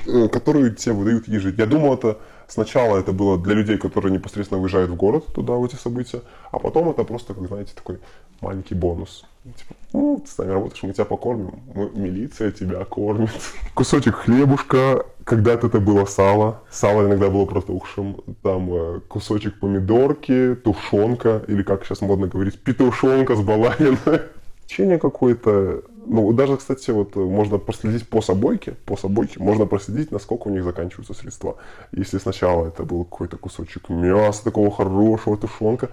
Э, 0.08 0.28
которую 0.30 0.74
тебе 0.76 0.94
выдают 0.94 1.28
ежедневно. 1.28 1.62
Я 1.62 1.68
думал, 1.68 1.94
это 1.94 2.18
сначала 2.52 2.98
это 2.98 3.14
было 3.14 3.38
для 3.38 3.56
людей, 3.56 3.78
которые 3.78 4.12
непосредственно 4.12 4.60
выезжают 4.60 4.92
в 4.92 4.96
город 4.96 5.26
туда, 5.34 5.54
в 5.54 5.66
эти 5.66 5.76
события, 5.76 6.22
а 6.52 6.60
потом 6.60 6.90
это 6.90 7.04
просто, 7.04 7.34
как 7.34 7.48
знаете, 7.48 7.72
такой 7.76 8.00
маленький 8.42 8.76
бонус. 8.76 9.26
Типа, 9.44 9.74
ну, 9.94 10.22
ты 10.24 10.30
с 10.30 10.38
нами 10.38 10.52
работаешь, 10.52 10.84
мы 10.84 10.94
тебя 10.94 11.06
покормим, 11.06 11.54
мы, 11.74 11.90
милиция 11.94 12.52
тебя 12.52 12.84
кормит. 12.86 13.32
Кусочек 13.74 14.16
хлебушка, 14.16 15.06
когда-то 15.24 15.68
это 15.68 15.80
было 15.80 16.06
сало, 16.06 16.62
сало 16.70 17.08
иногда 17.08 17.30
было 17.30 17.46
протухшим, 17.46 18.18
там 18.44 18.70
э, 18.74 19.00
кусочек 19.08 19.60
помидорки, 19.60 20.56
тушенка, 20.56 21.44
или 21.48 21.64
как 21.64 21.86
сейчас 21.86 22.02
модно 22.02 22.28
говорить, 22.28 22.60
петушонка 22.60 23.36
с 23.36 23.42
баланиной. 23.42 24.22
Печенье 24.72 25.00
какое-то, 25.00 25.84
ну, 26.06 26.32
даже, 26.32 26.56
кстати, 26.56 26.92
вот 26.92 27.18
можно 27.18 27.58
проследить 27.58 28.08
по 28.08 28.22
собойке, 28.22 28.72
по 28.86 28.96
собойке, 28.96 29.38
можно 29.38 29.66
проследить, 29.66 30.12
насколько 30.12 30.48
у 30.48 30.52
них 30.52 30.64
заканчиваются 30.64 31.14
средства. 31.14 31.58
Если 31.92 32.20
сначала 32.20 32.68
это 32.68 32.84
был 32.84 33.04
какой-то 33.04 33.36
кусочек 33.36 33.90
мяса, 33.90 34.46
такого 34.46 34.72
хорошего 34.72 35.36
тушенка, 35.36 35.90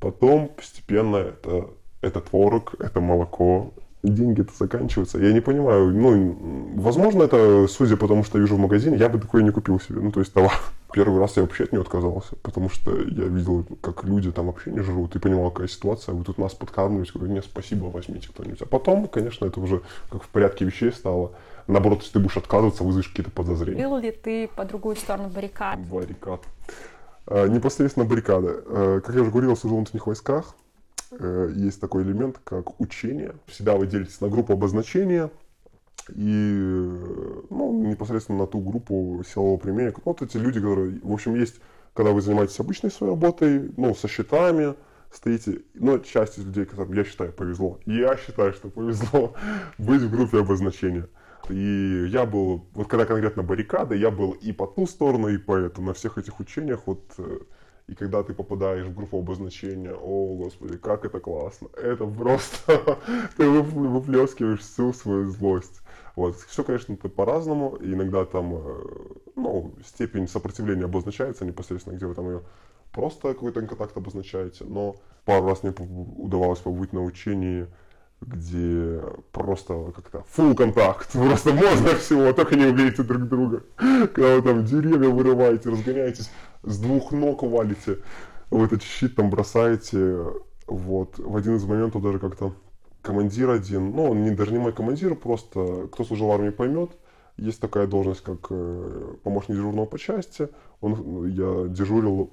потом 0.00 0.48
постепенно 0.48 1.16
это, 1.18 1.70
это 2.00 2.20
творог, 2.20 2.74
это 2.80 3.00
молоко, 3.00 3.72
деньги 4.02 4.42
это 4.42 4.52
заканчиваются. 4.56 5.18
Я 5.18 5.32
не 5.32 5.40
понимаю, 5.40 5.92
ну, 5.92 6.72
возможно, 6.76 7.24
это, 7.24 7.66
судя 7.68 7.96
по 7.96 8.06
тому, 8.06 8.24
что 8.24 8.38
я 8.38 8.42
вижу 8.42 8.56
в 8.56 8.60
магазине, 8.60 8.96
я 8.96 9.08
бы 9.08 9.18
такое 9.18 9.42
не 9.42 9.50
купил 9.50 9.80
себе, 9.80 10.00
ну, 10.00 10.12
то 10.12 10.20
есть 10.20 10.32
товар. 10.32 10.52
Первый 10.92 11.20
раз 11.20 11.36
я 11.36 11.42
вообще 11.42 11.64
от 11.64 11.72
нее 11.72 11.82
отказался, 11.82 12.36
потому 12.36 12.70
что 12.70 12.92
я 12.92 13.24
видел, 13.24 13.66
как 13.82 14.04
люди 14.04 14.32
там 14.32 14.46
вообще 14.46 14.70
не 14.70 14.80
жрут, 14.80 15.16
и 15.16 15.18
понимал, 15.18 15.50
какая 15.50 15.68
ситуация, 15.68 16.14
вы 16.14 16.24
тут 16.24 16.38
нас 16.38 16.54
подкармливаете, 16.54 17.12
говорю, 17.14 17.32
нет, 17.32 17.44
спасибо, 17.44 17.86
возьмите 17.86 18.28
кто-нибудь. 18.28 18.62
А 18.62 18.66
потом, 18.66 19.06
конечно, 19.08 19.44
это 19.44 19.60
уже 19.60 19.82
как 20.10 20.22
в 20.22 20.28
порядке 20.28 20.64
вещей 20.64 20.92
стало. 20.92 21.32
Наоборот, 21.66 21.98
если 22.00 22.14
ты 22.14 22.18
будешь 22.20 22.36
отказываться, 22.38 22.84
вызовешь 22.84 23.08
какие-то 23.08 23.30
подозрения. 23.30 23.86
Был 23.86 23.98
ли 23.98 24.10
ты 24.10 24.48
по 24.48 24.64
другую 24.64 24.96
сторону 24.96 25.28
баррикад? 25.28 25.78
Баррикад. 25.80 26.40
А, 27.26 27.46
непосредственно 27.46 28.06
баррикады. 28.06 28.54
А, 28.66 29.00
как 29.00 29.14
я 29.14 29.20
уже 29.20 29.30
говорил, 29.30 29.54
служил 29.54 29.76
в 29.76 29.80
внутренних 29.80 30.06
войсках. 30.06 30.54
А, 31.12 31.48
есть 31.48 31.80
такой 31.80 32.02
элемент, 32.02 32.40
как 32.44 32.80
учение. 32.80 33.34
Всегда 33.46 33.76
вы 33.76 33.86
делитесь 33.86 34.20
на 34.20 34.28
группу 34.28 34.52
обозначения 34.52 35.30
и 36.14 36.90
ну, 37.50 37.84
непосредственно 37.86 38.38
на 38.38 38.46
ту 38.46 38.60
группу 38.60 39.22
силового 39.28 39.58
применения. 39.58 39.94
Вот 40.04 40.22
эти 40.22 40.36
люди, 40.36 40.60
которые, 40.60 41.00
в 41.02 41.12
общем, 41.12 41.34
есть, 41.34 41.56
когда 41.94 42.12
вы 42.12 42.20
занимаетесь 42.22 42.58
обычной 42.60 42.90
своей 42.90 43.12
работой, 43.12 43.72
ну, 43.76 43.94
со 43.94 44.08
счетами, 44.08 44.74
стоите, 45.12 45.62
но 45.74 45.98
часть 45.98 46.38
из 46.38 46.44
людей, 46.44 46.64
которым 46.64 46.94
я 46.94 47.04
считаю 47.04 47.32
повезло, 47.32 47.78
я 47.86 48.16
считаю, 48.16 48.52
что 48.52 48.68
повезло 48.70 49.34
быть 49.78 50.02
в 50.02 50.10
группе 50.10 50.40
обозначения. 50.40 51.08
И 51.50 52.06
я 52.10 52.26
был, 52.26 52.66
вот 52.74 52.88
когда 52.88 53.06
конкретно 53.06 53.42
баррикады, 53.42 53.96
я 53.96 54.10
был 54.10 54.32
и 54.32 54.52
по 54.52 54.66
ту 54.66 54.86
сторону, 54.86 55.28
и 55.28 55.38
по 55.38 55.56
эту, 55.56 55.80
на 55.80 55.94
всех 55.94 56.18
этих 56.18 56.40
учениях, 56.40 56.80
вот, 56.86 57.02
э, 57.18 57.38
и 57.88 57.94
когда 57.94 58.22
ты 58.22 58.34
попадаешь 58.34 58.86
в 58.86 58.94
группу 58.94 59.18
обозначения, 59.18 59.94
о, 59.94 60.34
господи, 60.36 60.76
как 60.76 61.06
это 61.06 61.20
классно, 61.20 61.68
это 61.74 62.06
просто, 62.06 62.98
ты 63.36 63.48
выплескиваешь 63.48 64.60
всю 64.60 64.92
свою 64.92 65.28
злость. 65.30 65.80
Вот, 66.14 66.36
все, 66.36 66.64
конечно, 66.64 66.96
по-разному, 66.96 67.78
иногда 67.80 68.24
там, 68.26 68.54
э, 68.56 68.84
ну, 69.36 69.74
степень 69.86 70.28
сопротивления 70.28 70.84
обозначается 70.84 71.46
непосредственно, 71.46 71.94
где 71.94 72.06
вы 72.06 72.14
там 72.14 72.26
ее 72.26 72.42
просто 72.92 73.28
какой-то 73.28 73.62
контакт 73.62 73.96
обозначаете, 73.96 74.64
но 74.64 74.96
пару 75.24 75.46
раз 75.46 75.62
мне 75.62 75.72
удавалось 75.78 76.58
побыть 76.58 76.92
на 76.92 77.02
учении, 77.02 77.68
где 78.20 79.00
просто 79.32 79.92
как-то 79.94 80.24
full 80.36 80.54
контакт, 80.54 81.12
просто 81.12 81.52
можно 81.52 81.94
всего, 81.94 82.32
только 82.32 82.56
не 82.56 82.66
убейте 82.66 83.02
друг 83.02 83.28
друга. 83.28 83.62
Когда 83.76 84.36
вы 84.36 84.42
там 84.42 84.64
деревья 84.64 85.08
вырываете, 85.08 85.70
разгоняетесь, 85.70 86.30
с 86.62 86.78
двух 86.78 87.12
ног 87.12 87.42
валите, 87.42 87.98
вы 88.50 88.66
этот 88.66 88.82
щит 88.82 89.16
там 89.16 89.30
бросаете, 89.30 90.24
вот. 90.66 91.18
В 91.18 91.36
один 91.36 91.56
из 91.56 91.64
моментов 91.64 92.02
даже 92.02 92.18
как-то 92.18 92.54
командир 93.02 93.50
один, 93.50 93.90
ну, 93.90 94.10
он 94.10 94.22
не, 94.22 94.30
даже 94.30 94.52
не 94.52 94.58
мой 94.58 94.72
командир, 94.72 95.14
просто 95.14 95.88
кто 95.92 96.04
служил 96.04 96.28
в 96.28 96.32
армии 96.32 96.50
поймет, 96.50 96.90
есть 97.36 97.60
такая 97.60 97.86
должность, 97.86 98.22
как 98.22 98.46
э, 98.50 99.14
помощник 99.22 99.56
дежурного 99.56 99.86
по 99.86 99.98
части, 99.98 100.48
он, 100.80 101.26
я 101.28 101.68
дежурил 101.68 102.30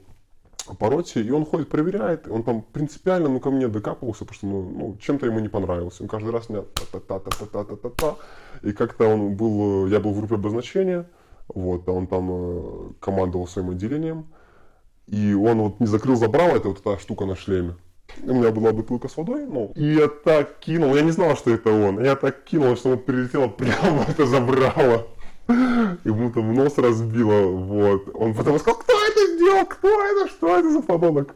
по 0.80 0.90
роте, 0.90 1.22
и 1.22 1.30
он 1.30 1.46
ходит, 1.46 1.70
проверяет, 1.70 2.28
он 2.28 2.44
там 2.44 2.64
принципиально, 2.64 3.30
ну, 3.30 3.40
ко 3.40 3.52
мне 3.52 3.68
докапывался, 3.68 4.26
потому 4.26 4.36
что, 4.36 4.48
ну, 4.48 4.62
ну 4.62 4.98
чем-то 4.98 5.28
ему 5.28 5.40
не 5.40 5.48
понравилось. 5.48 6.02
Он 6.02 6.08
каждый 6.08 6.32
раз 6.32 6.50
меня 6.50 6.64
та-та-та-та-та-та-та, 6.92 8.16
и 8.64 8.72
как-то 8.72 9.08
он 9.08 9.36
был, 9.36 9.88
я 9.88 10.00
был 10.00 10.12
в 10.12 10.18
группе 10.18 10.36
обозначения, 10.36 11.08
вот, 11.48 11.88
он 11.88 12.08
там 12.08 12.30
э, 12.32 12.92
командовал 13.00 13.48
своим 13.48 13.72
отделением, 13.72 14.28
и 15.08 15.34
он 15.34 15.60
вот 15.60 15.80
не 15.80 15.88
закрыл 15.88 16.16
забрал, 16.16 16.56
это 16.56 16.70
вот 16.70 16.80
эта 16.80 17.00
штука 17.00 17.26
на 17.26 17.36
шлеме. 17.36 17.76
У 18.24 18.34
меня 18.34 18.52
была 18.52 18.72
бутылка 18.72 19.08
с 19.08 19.18
водой, 19.18 19.46
ну, 19.46 19.72
и 19.76 19.96
я 19.96 20.08
так 20.08 20.60
кинул, 20.60 20.96
я 20.96 21.02
не 21.02 21.12
знал, 21.12 21.36
что 21.36 21.52
это 21.52 21.72
он, 21.72 22.04
я 22.04 22.16
так 22.16 22.44
кинул, 22.44 22.76
что 22.76 22.92
он 22.92 23.00
прилетел 23.00 23.50
прямо 23.58 24.06
это 24.08 24.26
забрало. 24.26 25.08
Ему 25.48 26.32
там 26.32 26.54
нос 26.56 26.78
разбило, 26.78 27.48
вот. 27.48 28.10
Он 28.16 28.34
потом 28.34 28.58
сказал, 28.58 28.80
кто 28.80 28.94
это 28.94 29.36
сделал, 29.36 29.66
кто 29.66 29.88
это, 29.88 30.28
что 30.28 30.58
это 30.58 30.72
за 30.72 30.82
подонок? 30.82 31.36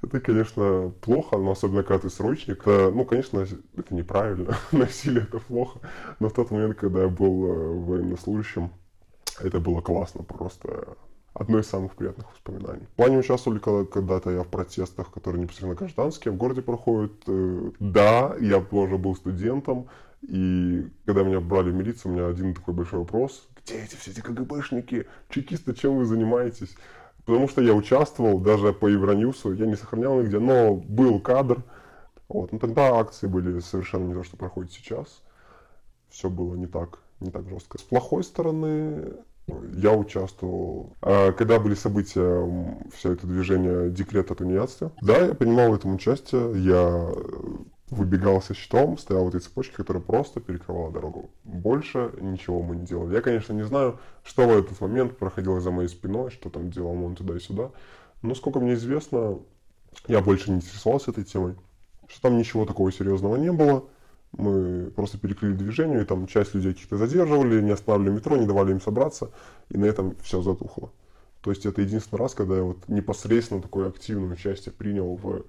Это, 0.00 0.20
конечно, 0.20 0.92
плохо, 1.00 1.38
но 1.38 1.50
особенно 1.50 1.82
когда 1.82 1.98
ты 1.98 2.10
срочник. 2.10 2.60
Это, 2.60 2.92
ну, 2.94 3.04
конечно, 3.04 3.44
это 3.76 3.94
неправильно, 3.94 4.56
насилие 4.72 5.24
это 5.24 5.40
плохо. 5.40 5.80
Но 6.20 6.28
в 6.28 6.32
тот 6.34 6.52
момент, 6.52 6.76
когда 6.76 7.02
я 7.02 7.08
был 7.08 7.46
э, 7.46 7.84
военнослужащим, 7.84 8.70
это 9.42 9.60
было 9.60 9.80
классно, 9.80 10.22
просто 10.22 10.96
одно 11.34 11.58
из 11.58 11.66
самых 11.66 11.94
приятных 11.94 12.30
воспоминаний. 12.32 12.86
В 12.86 12.96
плане 12.96 13.18
участвовали 13.18 13.58
когда-то 13.58 14.30
я 14.30 14.42
в 14.42 14.48
протестах, 14.48 15.10
которые 15.10 15.40
непосредственно 15.40 15.74
гражданские, 15.74 16.32
в 16.32 16.36
городе 16.36 16.62
проходят. 16.62 17.12
Э, 17.26 17.70
да, 17.78 18.34
я 18.40 18.60
тоже 18.60 18.98
был 18.98 19.14
студентом, 19.14 19.88
и 20.22 20.88
когда 21.06 21.22
меня 21.22 21.40
брали 21.40 21.70
в 21.70 21.74
милицию, 21.74 22.12
у 22.12 22.14
меня 22.14 22.26
один 22.26 22.54
такой 22.54 22.74
большой 22.74 23.00
вопрос. 23.00 23.48
Где 23.64 23.82
эти 23.82 23.94
все 23.94 24.10
эти 24.10 24.20
КГБшники, 24.20 25.06
чекисты, 25.28 25.74
чем 25.74 25.98
вы 25.98 26.04
занимаетесь? 26.06 26.74
Потому 27.24 27.46
что 27.48 27.62
я 27.62 27.74
участвовал 27.74 28.38
даже 28.38 28.72
по 28.72 28.86
Евроньюсу, 28.86 29.52
я 29.52 29.66
не 29.66 29.76
сохранял 29.76 30.20
нигде, 30.20 30.38
но 30.38 30.74
был 30.74 31.20
кадр. 31.20 31.62
Вот. 32.28 32.52
Но 32.52 32.58
тогда 32.58 32.98
акции 32.98 33.26
были 33.26 33.60
совершенно 33.60 34.08
не 34.08 34.14
то, 34.14 34.24
что 34.24 34.36
проходит 34.36 34.72
сейчас. 34.72 35.22
Все 36.08 36.30
было 36.30 36.54
не 36.54 36.66
так, 36.66 37.00
не 37.20 37.30
так 37.30 37.48
жестко. 37.48 37.78
С 37.78 37.82
плохой 37.82 38.24
стороны 38.24 39.12
я 39.74 39.92
участвовал. 39.92 40.92
А 41.02 41.32
когда 41.32 41.58
были 41.58 41.74
события, 41.74 42.46
все 42.94 43.12
это 43.12 43.26
движение 43.26 43.90
декрет 43.90 44.30
о 44.30 44.34
тунеядстве, 44.34 44.90
да, 45.00 45.26
я 45.26 45.34
принимал 45.34 45.70
в 45.70 45.74
этом 45.74 45.94
участие. 45.94 46.62
Я 46.62 47.10
выбегал 47.90 48.42
со 48.42 48.54
щитом, 48.54 48.98
стоял 48.98 49.24
в 49.24 49.28
этой 49.28 49.40
цепочке, 49.40 49.74
которая 49.76 50.02
просто 50.02 50.40
перекрывала 50.40 50.92
дорогу. 50.92 51.30
Больше 51.44 52.12
ничего 52.20 52.62
мы 52.62 52.76
не 52.76 52.86
делали. 52.86 53.14
Я, 53.14 53.20
конечно, 53.22 53.52
не 53.52 53.64
знаю, 53.64 53.98
что 54.24 54.46
в 54.46 54.50
этот 54.50 54.80
момент 54.80 55.16
проходило 55.16 55.60
за 55.60 55.70
моей 55.70 55.88
спиной, 55.88 56.30
что 56.30 56.50
там 56.50 56.70
делал 56.70 57.02
он 57.02 57.14
туда 57.14 57.36
и 57.36 57.40
сюда. 57.40 57.70
Но, 58.20 58.34
сколько 58.34 58.60
мне 58.60 58.74
известно, 58.74 59.38
я 60.06 60.20
больше 60.20 60.50
не 60.50 60.56
интересовался 60.56 61.12
этой 61.12 61.24
темой. 61.24 61.54
Что 62.08 62.22
там 62.22 62.38
ничего 62.38 62.64
такого 62.64 62.92
серьезного 62.92 63.36
не 63.36 63.52
было. 63.52 63.84
Мы 64.32 64.90
просто 64.90 65.18
перекрыли 65.18 65.54
движение, 65.54 66.02
и 66.02 66.04
там 66.04 66.26
часть 66.26 66.54
людей 66.54 66.74
каких-то 66.74 66.96
задерживали, 66.96 67.60
не 67.62 67.70
останавливали 67.70 68.16
метро, 68.16 68.36
не 68.36 68.46
давали 68.46 68.72
им 68.72 68.80
собраться, 68.80 69.30
и 69.70 69.78
на 69.78 69.86
этом 69.86 70.16
все 70.22 70.42
затухло. 70.42 70.92
То 71.40 71.50
есть 71.50 71.66
это 71.66 71.80
единственный 71.80 72.18
раз, 72.18 72.34
когда 72.34 72.56
я 72.56 72.62
вот 72.62 72.88
непосредственно 72.88 73.62
такое 73.62 73.88
активное 73.88 74.34
участие 74.34 74.72
принял 74.72 75.14
в 75.16 75.44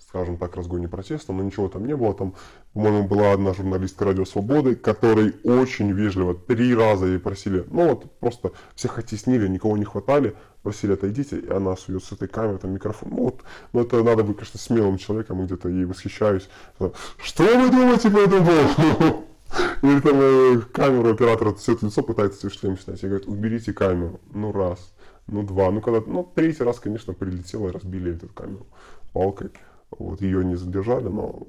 скажем 0.00 0.38
так, 0.38 0.56
разгоне 0.56 0.88
протеста, 0.88 1.32
но 1.32 1.42
ничего 1.42 1.68
там 1.68 1.86
не 1.86 1.94
было. 1.94 2.14
Там, 2.14 2.34
по-моему, 2.72 3.06
была 3.06 3.32
одна 3.32 3.54
журналистка 3.54 4.04
Радио 4.04 4.24
Свободы, 4.24 4.74
которой 4.74 5.34
очень 5.44 5.92
вежливо 5.92 6.34
три 6.34 6.74
раза 6.74 7.06
ей 7.06 7.18
просили, 7.18 7.64
ну 7.70 7.90
вот 7.90 8.10
просто 8.18 8.52
всех 8.74 8.98
оттеснили, 8.98 9.46
никого 9.48 9.76
не 9.76 9.84
хватали, 9.84 10.34
просили 10.62 10.92
отойдите, 10.92 11.38
и 11.38 11.50
она 11.50 11.76
сует 11.76 12.04
с 12.04 12.12
этой 12.12 12.28
камерой, 12.28 12.58
там 12.58 12.72
микрофон. 12.72 13.10
Ну 13.10 13.24
вот, 13.24 13.42
ну 13.72 13.82
это 13.82 14.02
надо 14.02 14.24
быть, 14.24 14.36
конечно, 14.36 14.58
смелым 14.58 14.98
человеком, 14.98 15.44
где-то 15.44 15.68
ей 15.68 15.84
восхищаюсь. 15.84 16.48
Что 17.18 17.44
вы 17.44 17.70
думаете 17.70 18.10
по 18.10 18.18
этому 18.18 18.46
поводу? 18.46 19.24
Или 19.82 20.00
там 20.00 20.14
э, 20.20 20.60
камеру 20.72 21.10
оператор 21.10 21.54
все 21.54 21.76
лицо 21.80 22.02
пытается 22.02 22.38
свой 22.38 22.52
шлем 22.52 22.78
снять. 22.78 23.02
И 23.02 23.06
говорит, 23.06 23.26
уберите 23.26 23.72
камеру. 23.72 24.20
Ну 24.32 24.52
раз, 24.52 24.92
ну 25.26 25.42
два. 25.42 25.70
Ну 25.72 25.80
когда, 25.80 26.00
ну 26.06 26.30
третий 26.34 26.62
раз, 26.62 26.78
конечно, 26.78 27.14
прилетело 27.14 27.68
и 27.68 27.72
разбили 27.72 28.14
эту 28.14 28.28
камеру 28.28 28.66
палкой. 29.12 29.50
Вот 29.90 30.20
ее 30.20 30.44
не 30.44 30.56
задержали, 30.56 31.08
но 31.08 31.42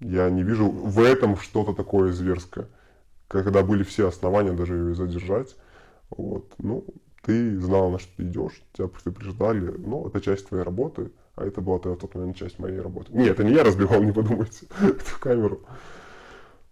я 0.00 0.28
не 0.30 0.42
вижу 0.42 0.68
в 0.68 1.00
этом 1.00 1.36
что-то 1.36 1.72
такое 1.72 2.12
зверское. 2.12 2.68
Когда 3.28 3.62
были 3.62 3.82
все 3.82 4.08
основания 4.08 4.52
даже 4.52 4.74
ее 4.74 4.94
задержать, 4.94 5.56
вот, 6.10 6.52
ну, 6.58 6.84
ты 7.22 7.58
знал, 7.60 7.90
на 7.90 7.98
что 7.98 8.10
ты 8.16 8.24
идешь, 8.24 8.62
тебя 8.72 8.88
предупреждали, 8.88 9.74
ну, 9.78 10.06
это 10.06 10.20
часть 10.20 10.48
твоей 10.48 10.64
работы, 10.64 11.12
а 11.36 11.46
это 11.46 11.60
была 11.60 11.78
в 11.78 11.96
тот 11.96 12.14
момент 12.14 12.36
часть 12.36 12.58
моей 12.58 12.80
работы. 12.80 13.12
Нет, 13.12 13.30
это 13.30 13.44
не 13.44 13.54
я 13.54 13.64
разбивал, 13.64 14.02
не 14.02 14.12
подумайте, 14.12 14.66
эту 14.80 15.18
камеру. 15.20 15.62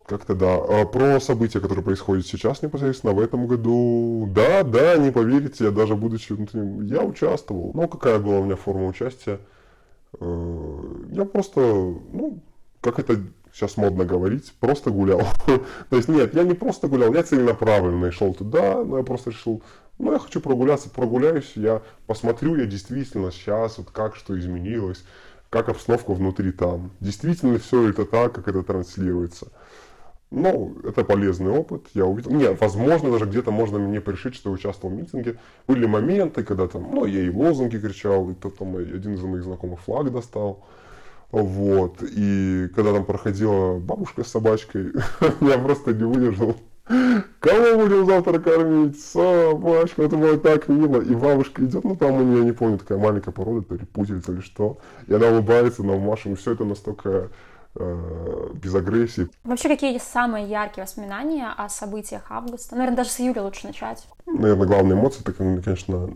Как-то 0.07 0.35
да. 0.35 0.57
А 0.57 0.85
про 0.87 1.21
события, 1.21 1.61
которые 1.61 1.85
происходят 1.85 2.27
сейчас 2.27 2.63
непосредственно 2.63 3.13
в 3.13 3.21
этом 3.21 3.47
году, 3.47 4.29
да, 4.35 4.65
да, 4.65 4.97
не 4.97 5.13
поверите, 5.13 5.65
я 5.65 5.71
даже 5.71 5.95
будучи 5.95 6.33
внутренним, 6.33 6.83
я 6.83 7.03
участвовал. 7.03 7.71
Ну, 7.75 7.87
какая 7.87 8.19
была 8.19 8.41
у 8.41 8.45
меня 8.45 8.57
форма 8.57 8.87
участия? 8.87 9.39
Э, 10.19 10.83
я 11.11 11.25
просто, 11.25 11.61
ну, 11.61 12.43
как 12.81 12.99
это 12.99 13.21
сейчас 13.53 13.77
модно 13.77 14.05
говорить, 14.05 14.53
просто 14.61 14.91
гулял. 14.91 15.23
То 15.91 15.97
есть 15.97 16.09
нет, 16.09 16.35
я 16.35 16.45
не 16.45 16.55
просто 16.55 16.89
гулял, 16.89 17.13
я 17.13 17.23
целенаправленно 17.23 18.11
шел 18.11 18.35
туда, 18.35 18.83
но 18.85 18.99
я 18.99 19.05
просто 19.05 19.31
решил, 19.31 19.63
ну, 19.99 20.13
я 20.13 20.19
хочу 20.19 20.41
прогуляться, 20.41 20.91
прогуляюсь, 20.91 21.53
я 21.57 21.83
посмотрю, 22.07 22.57
я 22.57 22.67
действительно 22.67 23.31
сейчас, 23.31 23.79
вот 23.79 23.91
как 23.91 24.17
что 24.17 24.39
изменилось, 24.39 25.05
как 25.51 25.69
обстановка 25.69 26.13
внутри 26.15 26.53
там. 26.53 26.93
Действительно 27.01 27.59
все 27.59 27.91
это 27.91 28.05
так, 28.05 28.33
как 28.33 28.49
это 28.49 28.63
транслируется. 28.63 29.49
Ну, 30.31 30.77
это 30.85 31.05
полезный 31.05 31.51
опыт, 31.51 31.87
я 31.95 32.07
увидел. 32.07 32.31
Нет, 32.31 32.61
возможно, 32.61 33.11
даже 33.11 33.25
где-то 33.25 33.51
можно 33.51 33.79
мне 33.79 34.01
пришить, 34.01 34.37
что 34.37 34.51
я 34.51 34.55
участвовал 34.55 34.95
в 34.95 34.99
митинге. 34.99 35.39
Были 35.67 35.87
моменты, 35.87 36.45
когда 36.45 36.69
там, 36.69 36.89
ну, 36.95 37.05
я 37.05 37.23
и 37.23 37.31
лозунги 37.31 37.79
кричал, 37.79 38.31
и 38.31 38.35
кто-то 38.35 38.59
там, 38.59 38.77
один 38.77 39.15
из 39.15 39.23
моих 39.23 39.43
знакомых 39.43 39.81
флаг 39.81 40.13
достал. 40.13 40.65
Вот, 41.33 41.97
и 42.03 42.69
когда 42.75 42.93
там 42.93 43.05
проходила 43.05 43.79
бабушка 43.79 44.23
с 44.23 44.29
собачкой, 44.29 44.93
я 45.41 45.59
просто 45.59 45.95
не 45.95 46.05
выдержал. 46.05 46.57
Кого 47.39 47.77
будем 47.77 48.07
завтра 48.07 48.39
кормить? 48.41 49.01
Собачку. 49.01 50.03
Это 50.03 50.17
было 50.17 50.39
так 50.39 50.69
мило. 50.69 51.01
И 51.01 51.15
бабушка 51.15 51.65
идет, 51.65 51.85
ну 51.85 51.95
там 51.95 52.15
у 52.15 52.23
нее, 52.23 52.45
не 52.45 52.53
помню, 52.53 52.79
такая 52.79 52.99
маленькая 52.99 53.31
порода, 53.31 53.63
то 53.63 53.75
ли 53.75 53.85
пудельца 53.85 54.33
или 54.33 54.41
что. 54.41 54.79
И 55.07 55.15
она 55.15 55.29
улыбается 55.29 55.85
нам 55.85 56.01
Машу. 56.01 56.31
И 56.31 56.35
все 56.35 56.53
это 56.53 56.65
настолько 56.65 57.31
без 57.75 58.75
агрессии. 58.75 59.29
Вообще, 59.45 59.69
какие 59.69 59.99
самые 59.99 60.49
яркие 60.49 60.85
воспоминания 60.85 61.49
о 61.57 61.69
событиях 61.69 62.25
августа? 62.31 62.75
Наверное, 62.75 62.97
даже 62.97 63.11
с 63.11 63.21
июля 63.21 63.43
лучше 63.43 63.67
начать. 63.69 64.07
Наверное, 64.27 64.67
главная 64.67 64.97
эмоция, 64.97 65.23
это, 65.23 65.33
конечно, 65.33 66.11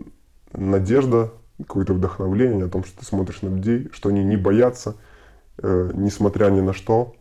надежда, 0.51 1.31
какое-то 1.59 1.93
вдохновление 1.93 2.65
о 2.65 2.69
том, 2.69 2.83
что 2.83 2.99
ты 2.99 3.05
смотришь 3.05 3.41
на 3.41 3.47
людей, 3.47 3.89
что 3.93 4.09
они 4.09 4.23
не 4.23 4.37
боятся, 4.37 4.95
э, 5.57 5.91
несмотря 5.93 6.49
ни 6.49 6.61
на 6.61 6.73
что, 6.73 7.15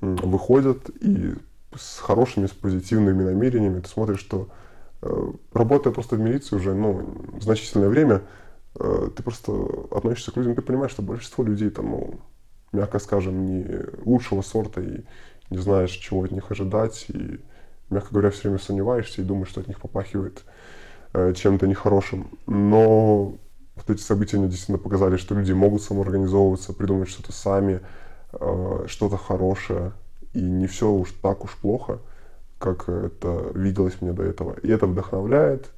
выходят 0.00 0.90
и 1.00 1.34
с 1.74 1.98
хорошими, 1.98 2.46
с 2.46 2.50
позитивными 2.50 3.24
намерениями, 3.24 3.80
ты 3.80 3.88
смотришь, 3.88 4.20
что 4.20 4.48
э, 5.02 5.32
работая 5.52 5.92
просто 5.92 6.16
в 6.16 6.20
милиции 6.20 6.56
уже 6.56 6.74
ну, 6.74 7.06
значительное 7.40 7.88
время, 7.88 8.22
э, 8.78 9.08
ты 9.16 9.22
просто 9.22 9.52
относишься 9.90 10.32
к 10.32 10.36
людям, 10.36 10.54
ты 10.54 10.62
понимаешь, 10.62 10.92
что 10.92 11.02
большинство 11.02 11.44
людей 11.44 11.70
там, 11.70 11.90
ну, 11.90 12.20
мягко 12.72 12.98
скажем, 12.98 13.46
не 13.46 13.66
лучшего 14.04 14.42
сорта 14.42 14.80
и 14.80 15.04
не 15.50 15.58
знаешь, 15.58 15.90
чего 15.90 16.24
от 16.24 16.30
них 16.30 16.50
ожидать, 16.50 17.06
и, 17.08 17.40
мягко 17.90 18.10
говоря, 18.12 18.30
все 18.30 18.42
время 18.42 18.58
сомневаешься 18.58 19.22
и 19.22 19.24
думаешь, 19.24 19.48
что 19.48 19.60
от 19.60 19.68
них 19.68 19.80
попахивает 19.80 20.44
э, 21.14 21.32
чем-то 21.34 21.66
нехорошим. 21.66 22.30
Но 22.46 23.38
вот 23.76 23.90
эти 23.90 24.00
события 24.00 24.36
мне 24.36 24.48
действительно 24.48 24.78
показали, 24.78 25.16
что 25.16 25.34
люди 25.34 25.52
могут 25.52 25.82
самоорганизовываться, 25.82 26.72
придумать 26.72 27.08
что-то 27.08 27.32
сами, 27.32 27.80
э, 28.32 28.84
что-то 28.86 29.16
хорошее, 29.16 29.92
и 30.34 30.42
не 30.42 30.66
все 30.66 30.90
уж 30.90 31.12
так 31.22 31.44
уж 31.44 31.56
плохо, 31.56 32.00
как 32.58 32.88
это 32.88 33.50
виделось 33.54 34.00
мне 34.00 34.12
до 34.12 34.24
этого. 34.24 34.54
И 34.62 34.68
это 34.68 34.86
вдохновляет 34.86 35.70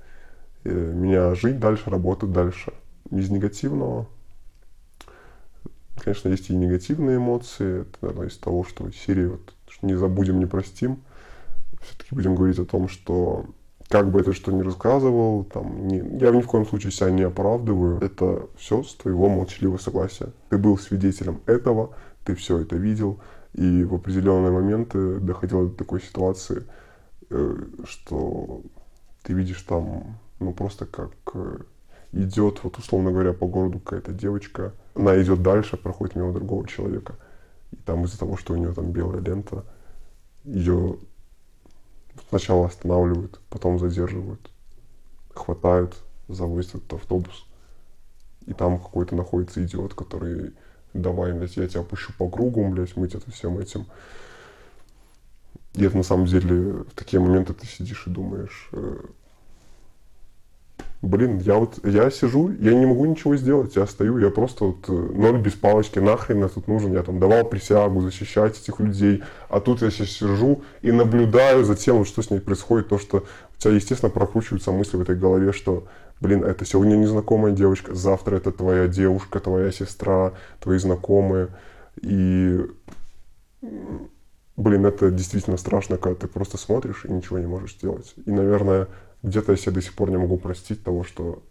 э, 0.65 0.71
меня 0.71 1.35
жить 1.35 1.61
дальше, 1.61 1.91
работать 1.91 2.33
дальше. 2.33 2.73
Из 3.11 3.31
негативного, 3.31 4.07
конечно, 6.01 6.29
есть 6.29 6.51
и 6.51 6.57
негативные 6.57 7.17
эмоции. 7.17 7.83
Это, 7.83 7.99
наверное, 8.03 8.29
из 8.29 8.37
того, 8.37 8.65
что 8.65 8.91
серии 8.91 9.27
вот, 9.27 9.55
не 9.83 9.95
забудем, 9.95 10.39
не 10.39 10.47
простим. 10.47 11.03
Все-таки 11.83 12.15
будем 12.15 12.35
говорить 12.35 12.59
о 12.59 12.65
том, 12.65 12.89
что 12.89 13.47
как 13.89 14.11
бы 14.11 14.21
это 14.21 14.33
что 14.33 14.53
ни 14.53 14.63
рассказывал, 14.63 15.45
там, 15.45 15.89
не, 15.89 15.99
я 16.19 16.31
ни 16.31 16.41
в 16.41 16.47
коем 16.47 16.65
случае 16.65 16.93
себя 16.93 17.11
не 17.11 17.23
оправдываю. 17.23 17.99
Это 18.01 18.47
все 18.57 18.83
с 18.83 18.95
твоего 18.95 19.29
молчаливого 19.29 19.79
согласия. 19.79 20.33
Ты 20.49 20.59
был 20.59 20.79
свидетелем 20.79 21.41
этого, 21.47 21.95
ты 22.25 22.37
все 22.37 22.59
это 22.59 22.77
видел, 22.77 23.21
и 23.53 23.83
в 23.83 23.95
определенные 23.95 24.53
моменты 24.53 25.19
доходило 25.19 25.69
до 25.69 25.75
такой 25.75 26.01
ситуации, 26.01 26.65
э, 27.31 27.57
что 27.85 28.63
ты 29.25 29.33
видишь 29.33 29.63
там, 29.63 30.19
ну 30.39 30.53
просто 30.53 30.87
как 30.87 31.13
э, 31.35 31.59
идет, 32.13 32.61
вот 32.63 32.79
условно 32.79 33.11
говоря, 33.11 33.33
по 33.33 33.47
городу 33.47 33.81
какая-то 33.81 34.13
девочка, 34.13 34.73
она 35.01 35.21
идет 35.21 35.43
дальше, 35.43 35.77
проходит 35.77 36.15
мимо 36.15 36.33
другого 36.33 36.67
человека. 36.69 37.17
И 37.73 37.77
там 37.77 38.05
из-за 38.05 38.19
того, 38.19 38.37
что 38.37 38.53
у 38.53 38.57
нее 38.57 38.73
там 38.73 38.93
белая 38.93 39.21
лента, 39.21 39.65
ее 40.45 40.99
сначала 42.29 42.67
останавливают, 42.67 43.41
потом 43.49 43.79
задерживают, 43.79 44.51
хватают, 45.35 45.97
завозят 46.29 46.77
этот 46.77 46.93
автобус. 46.95 47.47
И 48.47 48.53
там 48.53 48.79
какой-то 48.79 49.15
находится 49.15 49.65
идиот, 49.65 49.95
который 49.95 50.53
давай, 50.93 51.33
блядь, 51.33 51.57
я 51.57 51.69
тебя 51.69 51.81
опущу 51.81 52.13
по 52.19 52.29
кругу, 52.29 52.69
блядь, 52.69 52.97
мыть 52.97 53.15
это 53.15 53.31
всем 53.31 53.59
этим. 53.59 53.87
И 55.75 55.85
это 55.85 55.97
на 55.97 56.03
самом 56.03 56.27
деле 56.27 56.85
в 56.85 56.95
такие 56.95 57.21
моменты 57.21 57.55
ты 57.55 57.67
сидишь 57.67 58.07
и 58.07 58.11
думаешь, 58.11 58.69
э, 58.73 59.01
блин, 61.03 61.39
я 61.39 61.57
вот, 61.57 61.85
я 61.85 62.11
сижу, 62.11 62.51
я 62.61 62.75
не 62.75 62.87
могу 62.87 63.07
ничего 63.07 63.37
сделать, 63.37 63.77
я 63.77 63.87
стою, 63.87 64.19
я 64.19 64.31
просто 64.31 64.65
вот 64.67 64.89
э, 64.89 64.93
ноль 64.93 65.41
без 65.41 65.55
палочки, 65.55 65.99
нахрен 65.99 66.43
я 66.43 66.49
тут 66.49 66.69
нужен, 66.69 66.93
я 66.93 67.03
там 67.03 67.19
давал 67.19 67.45
присягу 67.45 68.03
защищать 68.03 68.61
этих 68.61 68.81
людей, 68.81 69.23
а 69.49 69.61
тут 69.61 69.83
я 69.83 69.91
сейчас 69.91 70.11
сижу 70.11 70.63
и 70.83 70.93
наблюдаю 70.93 71.65
за 71.65 71.75
тем, 71.75 72.05
что 72.05 72.23
с 72.23 72.31
ней 72.31 72.41
происходит, 72.41 72.89
то, 72.89 72.99
что 72.99 73.25
у 73.57 73.61
тебя, 73.61 73.73
естественно, 73.73 74.11
прокручиваются 74.11 74.73
мысли 74.73 74.99
в 74.99 75.01
этой 75.01 75.17
голове, 75.17 75.53
что 75.53 75.87
блин, 76.21 76.45
это 76.45 76.65
сегодня 76.65 76.97
незнакомая 76.97 77.53
девочка, 77.53 77.95
завтра 77.95 78.37
это 78.37 78.53
твоя 78.53 78.87
девушка, 78.87 79.41
твоя 79.41 79.73
сестра, 79.73 80.35
твои 80.61 80.79
знакомые. 80.79 81.49
И, 82.03 82.61
блин, 84.57 84.87
это 84.87 85.11
действительно 85.11 85.57
страшно, 85.57 85.97
когда 85.97 86.21
ты 86.21 86.29
просто 86.29 86.59
смотришь 86.59 87.05
и 87.05 87.13
ничего 87.13 87.39
не 87.39 87.47
можешь 87.47 87.75
сделать. 87.75 88.15
И, 88.27 88.31
наверное, 88.31 88.89
где-то 89.23 89.53
я 89.53 89.59
себе 89.59 89.73
до 89.73 89.83
сих 89.83 89.95
пор 89.95 90.11
не 90.11 90.17
могу 90.17 90.39
простить 90.39 90.83
того, 90.83 91.05
что, 91.05 91.43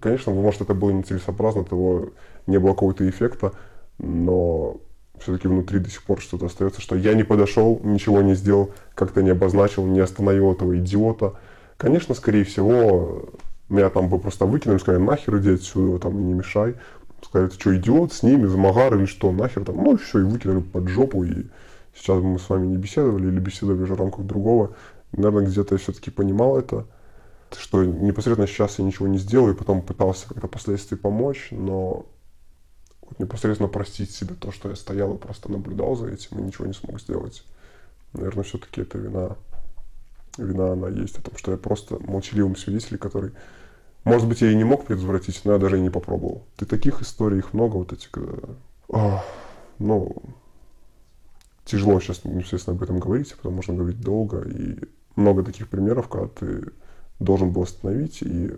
конечно, 0.00 0.32
может, 0.32 0.62
это 0.62 0.74
было 0.74 0.90
нецелесообразно, 0.90 1.64
того 1.64 2.10
не 2.46 2.58
было 2.58 2.70
какого-то 2.70 3.08
эффекта, 3.08 3.52
но 3.98 4.78
все-таки 5.20 5.48
внутри 5.48 5.78
до 5.78 5.90
сих 5.90 6.02
пор 6.02 6.20
что-то 6.20 6.46
остается, 6.46 6.80
что 6.80 6.96
я 6.96 7.14
не 7.14 7.24
подошел, 7.24 7.80
ничего 7.82 8.22
не 8.22 8.34
сделал, 8.34 8.70
как-то 8.94 9.22
не 9.22 9.30
обозначил, 9.30 9.86
не 9.86 10.00
остановил 10.00 10.52
этого 10.52 10.78
идиота. 10.78 11.34
Конечно, 11.76 12.14
скорее 12.14 12.44
всего, 12.44 13.28
меня 13.68 13.90
там 13.90 14.08
бы 14.08 14.18
просто 14.18 14.46
выкинули, 14.46 14.78
сказали, 14.78 15.02
нахер 15.02 15.38
иди 15.38 15.54
отсюда, 15.54 15.98
там, 15.98 16.26
не 16.26 16.32
мешай. 16.32 16.74
Сказали, 17.22 17.48
ты 17.48 17.54
что, 17.54 17.76
идиот, 17.76 18.12
с 18.12 18.22
ними, 18.22 18.46
замагар 18.46 18.94
или 18.94 19.06
что, 19.06 19.32
нахер 19.32 19.64
там. 19.64 19.76
Ну, 19.76 19.96
все, 19.96 20.20
и 20.20 20.22
выкинули 20.22 20.60
под 20.60 20.88
жопу, 20.88 21.24
и 21.24 21.46
сейчас 21.94 22.22
мы 22.22 22.38
с 22.38 22.48
вами 22.48 22.66
не 22.66 22.76
беседовали, 22.76 23.26
или 23.26 23.40
беседовали 23.40 23.82
уже 23.82 23.94
в 23.94 23.98
рамках 23.98 24.24
другого. 24.24 24.74
наверное, 25.12 25.46
где-то 25.46 25.74
я 25.74 25.78
все-таки 25.78 26.10
понимал 26.10 26.58
это, 26.58 26.86
что 27.56 27.84
непосредственно 27.84 28.46
сейчас 28.46 28.78
я 28.78 28.84
ничего 28.84 29.08
не 29.08 29.18
сделаю, 29.18 29.54
и 29.54 29.56
потом 29.56 29.82
пытался 29.82 30.28
как-то 30.28 30.48
впоследствии 30.48 30.96
помочь, 30.96 31.48
но 31.50 32.06
вот 33.02 33.18
непосредственно 33.18 33.68
простить 33.68 34.10
себе 34.10 34.34
то, 34.34 34.52
что 34.52 34.68
я 34.68 34.76
стоял 34.76 35.14
и 35.14 35.18
просто 35.18 35.50
наблюдал 35.50 35.96
за 35.96 36.08
этим 36.08 36.38
и 36.38 36.42
ничего 36.42 36.66
не 36.66 36.74
смог 36.74 37.00
сделать. 37.00 37.44
Наверное, 38.12 38.44
все-таки 38.44 38.80
это 38.80 38.98
вина 38.98 39.36
вина 40.38 40.72
она 40.72 40.88
есть, 40.88 41.18
о 41.18 41.22
том, 41.22 41.36
что 41.36 41.52
я 41.52 41.58
просто 41.58 41.98
молчаливым 42.00 42.56
свидетель, 42.56 42.98
который, 42.98 43.32
может 44.04 44.28
быть, 44.28 44.40
я 44.40 44.50
и 44.50 44.56
не 44.56 44.64
мог 44.64 44.86
предотвратить, 44.86 45.40
но 45.44 45.52
я 45.52 45.58
даже 45.58 45.78
и 45.78 45.82
не 45.82 45.90
попробовал. 45.90 46.46
Ты 46.56 46.66
таких 46.66 47.02
историй, 47.02 47.38
их 47.38 47.52
много, 47.52 47.76
вот 47.76 47.92
эти, 47.92 48.08
когда, 48.10 48.34
о, 48.88 49.24
ну, 49.78 50.16
тяжело 51.64 52.00
сейчас, 52.00 52.20
естественно, 52.24 52.76
об 52.76 52.82
этом 52.82 52.98
говорить, 52.98 53.34
потому 53.36 53.56
можно 53.56 53.74
говорить 53.74 54.00
долго, 54.00 54.42
и 54.42 54.78
много 55.16 55.42
таких 55.42 55.68
примеров, 55.68 56.08
когда 56.08 56.28
ты 56.28 56.72
должен 57.18 57.50
был 57.50 57.62
остановить, 57.62 58.22
и, 58.22 58.56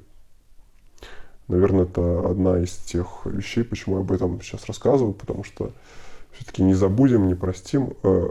наверное, 1.48 1.84
это 1.84 2.28
одна 2.28 2.58
из 2.58 2.72
тех 2.76 3.22
вещей, 3.24 3.64
почему 3.64 3.96
я 3.96 4.00
об 4.02 4.12
этом 4.12 4.40
сейчас 4.40 4.66
рассказываю, 4.66 5.14
потому 5.14 5.44
что 5.44 5.72
все-таки 6.32 6.62
не 6.62 6.74
забудем, 6.74 7.26
не 7.26 7.34
простим. 7.34 7.94
Э, 8.02 8.30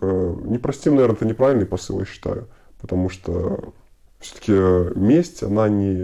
э, 0.00 0.36
не 0.44 0.58
простим, 0.58 0.94
наверное, 0.94 1.16
это 1.16 1.26
неправильный 1.26 1.66
посыл, 1.66 2.00
я 2.00 2.06
считаю 2.06 2.48
потому 2.80 3.08
что 3.08 3.72
все-таки 4.20 4.52
месть, 4.98 5.42
она 5.42 5.68
не, 5.68 5.94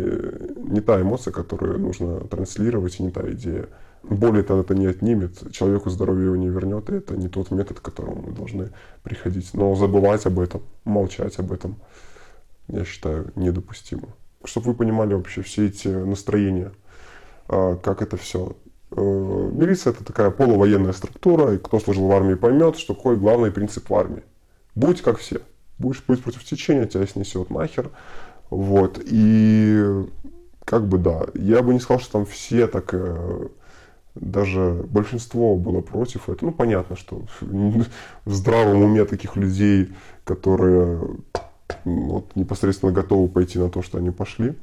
не 0.71 0.81
та 0.81 1.01
эмоция, 1.01 1.33
которую 1.33 1.81
нужно 1.81 2.21
транслировать, 2.21 3.01
и 3.01 3.03
не 3.03 3.11
та 3.11 3.29
идея. 3.33 3.69
Более 4.03 4.43
это 4.43 4.55
это 4.55 4.75
не 4.75 4.87
отнимет, 4.87 5.53
человеку 5.53 5.89
здоровье 5.91 6.27
его 6.27 6.37
не 6.37 6.49
вернет, 6.49 6.91
и 6.91 6.97
это 6.97 7.17
не 7.17 7.29
тот 7.29 7.51
метод, 7.51 7.81
к 7.81 7.83
которому 7.83 8.23
мы 8.27 8.33
должны 8.33 8.71
приходить. 9.03 9.51
Но 9.55 9.75
забывать 9.75 10.27
об 10.27 10.39
этом, 10.39 10.63
молчать 10.85 11.39
об 11.39 11.53
этом, 11.53 11.77
я 12.69 12.85
считаю, 12.85 13.33
недопустимо. 13.37 14.09
Чтобы 14.45 14.69
вы 14.69 14.75
понимали 14.75 15.15
вообще 15.15 15.43
все 15.43 15.67
эти 15.67 15.89
настроения, 15.89 16.73
а, 17.49 17.77
как 17.77 18.03
это 18.03 18.17
все. 18.17 18.57
Э, 18.91 19.01
милиция 19.01 19.93
это 19.93 20.05
такая 20.05 20.31
полувоенная 20.31 20.93
структура, 20.93 21.55
и 21.55 21.59
кто 21.59 21.81
служил 21.81 22.07
в 22.07 22.13
армии 22.13 22.35
поймет, 22.35 22.77
что 22.77 22.95
какой 22.95 23.17
главный 23.17 23.51
принцип 23.51 23.89
в 23.89 23.95
армии. 23.95 24.23
Будь 24.75 25.03
как 25.03 25.19
все 25.19 25.41
будешь 25.79 26.03
быть 26.07 26.23
против 26.23 26.45
течения, 26.45 26.87
тебя 26.87 27.07
снесет 27.07 27.51
нахер. 27.51 27.91
Вот. 28.51 29.01
И 29.05 30.05
как 30.65 30.87
бы 30.89 30.99
да, 30.99 31.27
я 31.35 31.63
бы 31.63 31.73
не 31.73 31.81
сказал, 31.81 32.01
что 32.01 32.13
там 32.13 32.27
все 32.27 32.67
так, 32.67 32.91
э, 32.93 33.49
даже 34.15 34.85
большинство 34.89 35.57
было 35.57 35.81
против 35.81 36.29
этого. 36.29 36.51
Ну, 36.51 36.57
понятно, 36.57 36.97
что 36.97 37.23
в 37.41 38.33
здравом 38.33 38.83
уме 38.83 39.05
таких 39.05 39.37
людей, 39.37 39.93
которые 40.25 41.01
вот, 41.85 42.35
непосредственно 42.37 42.93
готовы 42.93 43.29
пойти 43.29 43.59
на 43.59 43.69
то, 43.69 43.83
что 43.83 43.99
они 43.99 44.11
пошли, 44.11 44.55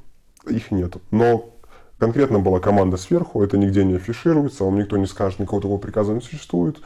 их 0.48 0.72
нет. 0.72 0.96
Но 1.12 1.50
конкретно 1.98 2.40
была 2.40 2.60
команда 2.60 2.98
сверху, 2.98 3.44
это 3.44 3.58
нигде 3.58 3.84
не 3.84 3.96
афишируется, 3.96 4.64
вам 4.64 4.78
никто 4.78 4.98
не 4.98 5.06
скажет, 5.06 5.40
никакого 5.40 5.62
такого 5.62 5.80
приказа 5.80 6.14
не 6.14 6.22
существует. 6.22 6.78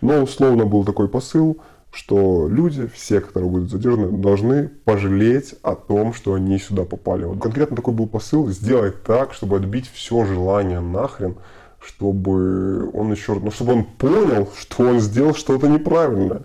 Но 0.00 0.22
условно 0.22 0.64
был 0.64 0.84
такой 0.84 1.08
посыл, 1.08 1.58
что 1.92 2.46
люди, 2.48 2.86
все, 2.94 3.20
которые 3.20 3.50
будут 3.50 3.70
задержаны, 3.70 4.16
должны 4.16 4.68
пожалеть 4.68 5.56
о 5.62 5.74
том, 5.74 6.14
что 6.14 6.34
они 6.34 6.58
сюда 6.58 6.84
попали. 6.84 7.24
Вот 7.24 7.40
конкретно 7.40 7.76
такой 7.76 7.94
был 7.94 8.06
посыл, 8.06 8.48
сделать 8.48 9.02
так, 9.02 9.34
чтобы 9.34 9.56
отбить 9.56 9.90
все 9.92 10.24
желание 10.24 10.80
нахрен 10.80 11.36
чтобы 11.82 12.90
он 12.92 13.10
еще, 13.10 13.34
ну, 13.34 13.50
чтобы 13.50 13.72
он 13.72 13.84
понял, 13.84 14.48
что 14.58 14.84
он 14.84 15.00
сделал 15.00 15.34
что-то 15.34 15.68
неправильное, 15.68 16.42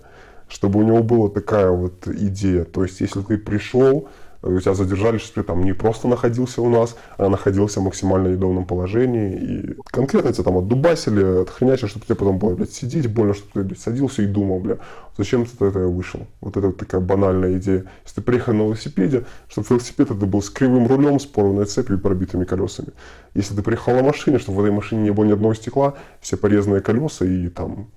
чтобы 0.47 0.79
у 0.79 0.84
него 0.84 1.03
была 1.03 1.29
такая 1.29 1.69
вот 1.69 2.08
идея. 2.08 2.63
То 2.65 2.84
есть, 2.84 3.01
если 3.01 3.21
ты 3.21 3.38
пришел, 3.38 4.08
у 4.45 4.60
тебя 4.60 4.75
задержали, 4.75 5.17
что 5.17 5.41
ты 5.41 5.43
там 5.43 5.63
не 5.63 5.73
просто 5.73 6.08
находился 6.08 6.62
у 6.62 6.69
нас, 6.69 6.95
а 7.17 7.29
находился 7.29 7.79
в 7.79 7.84
максимально 7.84 8.27
недовольном 8.27 8.65
положении. 8.65 9.34
И 9.36 9.75
конкретно 9.88 10.31
тебя 10.31 10.43
там 10.43 10.58
отдубасили, 10.58 11.41
отхренячили, 11.41 11.88
чтобы 11.88 12.05
тебе 12.05 12.15
потом 12.15 12.38
было, 12.38 12.55
блядь, 12.55 12.71
сидеть 12.71 13.12
больно, 13.12 13.34
чтобы 13.34 13.51
ты, 13.53 13.63
блядь, 13.63 13.79
садился 13.79 14.21
и 14.21 14.27
думал, 14.27 14.60
бля, 14.60 14.77
зачем 15.17 15.45
ты 15.45 15.65
это 15.65 15.79
вышел? 15.79 16.27
Вот 16.41 16.58
это 16.58 16.67
вот 16.67 16.77
такая 16.77 17.01
банальная 17.01 17.58
идея. 17.58 17.86
Если 18.03 18.15
ты 18.15 18.21
приехал 18.21 18.53
на 18.53 18.63
велосипеде, 18.63 19.25
чтобы 19.47 19.67
велосипед 19.69 20.12
это 20.12 20.25
был 20.25 20.43
с 20.43 20.51
кривым 20.51 20.86
рулем, 20.88 21.19
с 21.19 21.25
порванной 21.25 21.65
цепью 21.65 21.97
и 21.97 21.99
пробитыми 21.99 22.45
колесами. 22.45 22.89
Если 23.34 23.55
ты 23.55 23.63
приехал 23.63 23.95
на 23.95 24.03
машине, 24.03 24.38
чтобы 24.38 24.60
в 24.60 24.62
этой 24.62 24.71
машине 24.71 25.01
не 25.01 25.12
было 25.12 25.25
ни 25.25 25.31
одного 25.31 25.55
стекла, 25.55 25.95
все 26.21 26.38
порезанные 26.38 26.81
колеса 26.81 27.25
и 27.25 27.47
там 27.47 27.88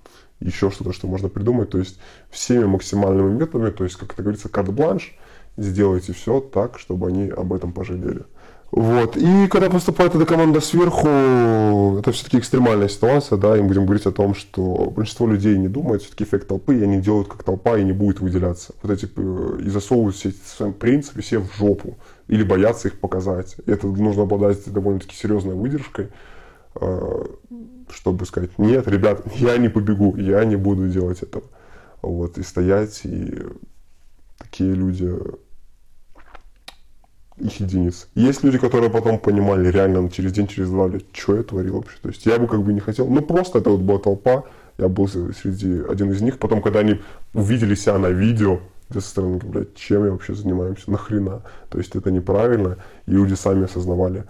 еще 0.40 0.70
что-то, 0.70 0.92
что 0.92 1.06
можно 1.06 1.28
придумать. 1.28 1.70
То 1.70 1.78
есть 1.78 1.98
всеми 2.30 2.64
максимальными 2.64 3.32
методами, 3.32 3.70
то 3.70 3.84
есть, 3.84 3.96
как 3.96 4.12
это 4.12 4.22
говорится, 4.22 4.48
карт-бланш– 4.48 5.16
сделайте 5.58 6.12
все 6.12 6.40
так, 6.40 6.78
чтобы 6.78 7.08
они 7.08 7.28
об 7.28 7.52
этом 7.52 7.72
пожалели. 7.72 8.22
Вот. 8.70 9.16
И 9.16 9.48
когда 9.48 9.70
поступает 9.70 10.14
эта 10.14 10.26
команда 10.26 10.60
сверху, 10.60 11.98
это 11.98 12.12
все-таки 12.12 12.38
экстремальная 12.38 12.88
ситуация, 12.88 13.38
да, 13.38 13.56
и 13.56 13.62
мы 13.62 13.68
будем 13.68 13.86
говорить 13.86 14.04
о 14.04 14.12
том, 14.12 14.34
что 14.34 14.92
большинство 14.94 15.26
людей 15.26 15.56
не 15.56 15.68
думает, 15.68 16.02
все-таки 16.02 16.24
эффект 16.24 16.48
толпы, 16.48 16.78
и 16.78 16.82
они 16.82 17.00
делают 17.00 17.28
как 17.28 17.42
толпа 17.44 17.78
и 17.78 17.84
не 17.84 17.92
будет 17.92 18.20
выделяться. 18.20 18.74
Вот 18.82 18.92
эти, 18.92 19.08
э, 19.16 19.58
и 19.64 19.68
засовывают 19.70 20.16
все 20.16 20.28
эти 20.28 20.36
свои 20.44 20.72
принципы 20.72 21.22
все 21.22 21.38
в 21.38 21.50
жопу, 21.56 21.96
или 22.28 22.42
боятся 22.42 22.88
их 22.88 23.00
показать. 23.00 23.56
Это 23.64 23.86
нужно 23.86 24.24
обладать 24.24 24.70
довольно-таки 24.70 25.16
серьезной 25.16 25.54
выдержкой, 25.54 26.08
чтобы 26.74 28.26
сказать, 28.26 28.58
нет, 28.58 28.86
ребят, 28.88 29.22
я 29.34 29.56
не 29.58 29.68
побегу, 29.68 30.16
я 30.16 30.44
не 30.44 30.56
буду 30.56 30.88
делать 30.88 31.22
этого. 31.22 31.44
Вот, 32.02 32.38
и 32.38 32.42
стоять, 32.42 33.00
и 33.04 33.42
такие 34.38 34.72
люди 34.74 35.12
их 37.40 37.60
единиц. 37.60 38.08
Есть 38.14 38.42
люди, 38.42 38.58
которые 38.58 38.90
потом 38.90 39.18
понимали 39.18 39.68
реально 39.68 40.10
через 40.10 40.32
день, 40.32 40.46
через 40.46 40.70
два, 40.70 40.88
блядь, 40.88 41.04
что 41.12 41.36
я 41.36 41.42
творил 41.42 41.76
вообще. 41.76 41.96
То 42.02 42.08
есть 42.08 42.26
я 42.26 42.38
бы 42.38 42.46
как 42.46 42.62
бы 42.62 42.72
не 42.72 42.80
хотел, 42.80 43.06
ну 43.06 43.22
просто 43.22 43.58
это 43.58 43.70
вот 43.70 43.80
была 43.80 43.98
толпа, 43.98 44.44
я 44.78 44.88
был 44.88 45.08
среди 45.08 45.82
один 45.88 46.12
из 46.12 46.20
них. 46.20 46.38
Потом, 46.38 46.62
когда 46.62 46.80
они 46.80 47.00
увидели 47.34 47.74
себя 47.74 47.98
на 47.98 48.08
видео, 48.08 48.60
где 48.90 49.00
со 49.00 49.08
стороны, 49.08 49.38
блядь, 49.38 49.74
чем 49.74 50.04
я 50.04 50.12
вообще 50.12 50.34
занимаемся, 50.34 50.90
нахрена. 50.90 51.42
То 51.68 51.78
есть 51.78 51.94
это 51.94 52.10
неправильно, 52.10 52.76
и 53.06 53.12
люди 53.12 53.34
сами 53.34 53.64
осознавали, 53.64 54.24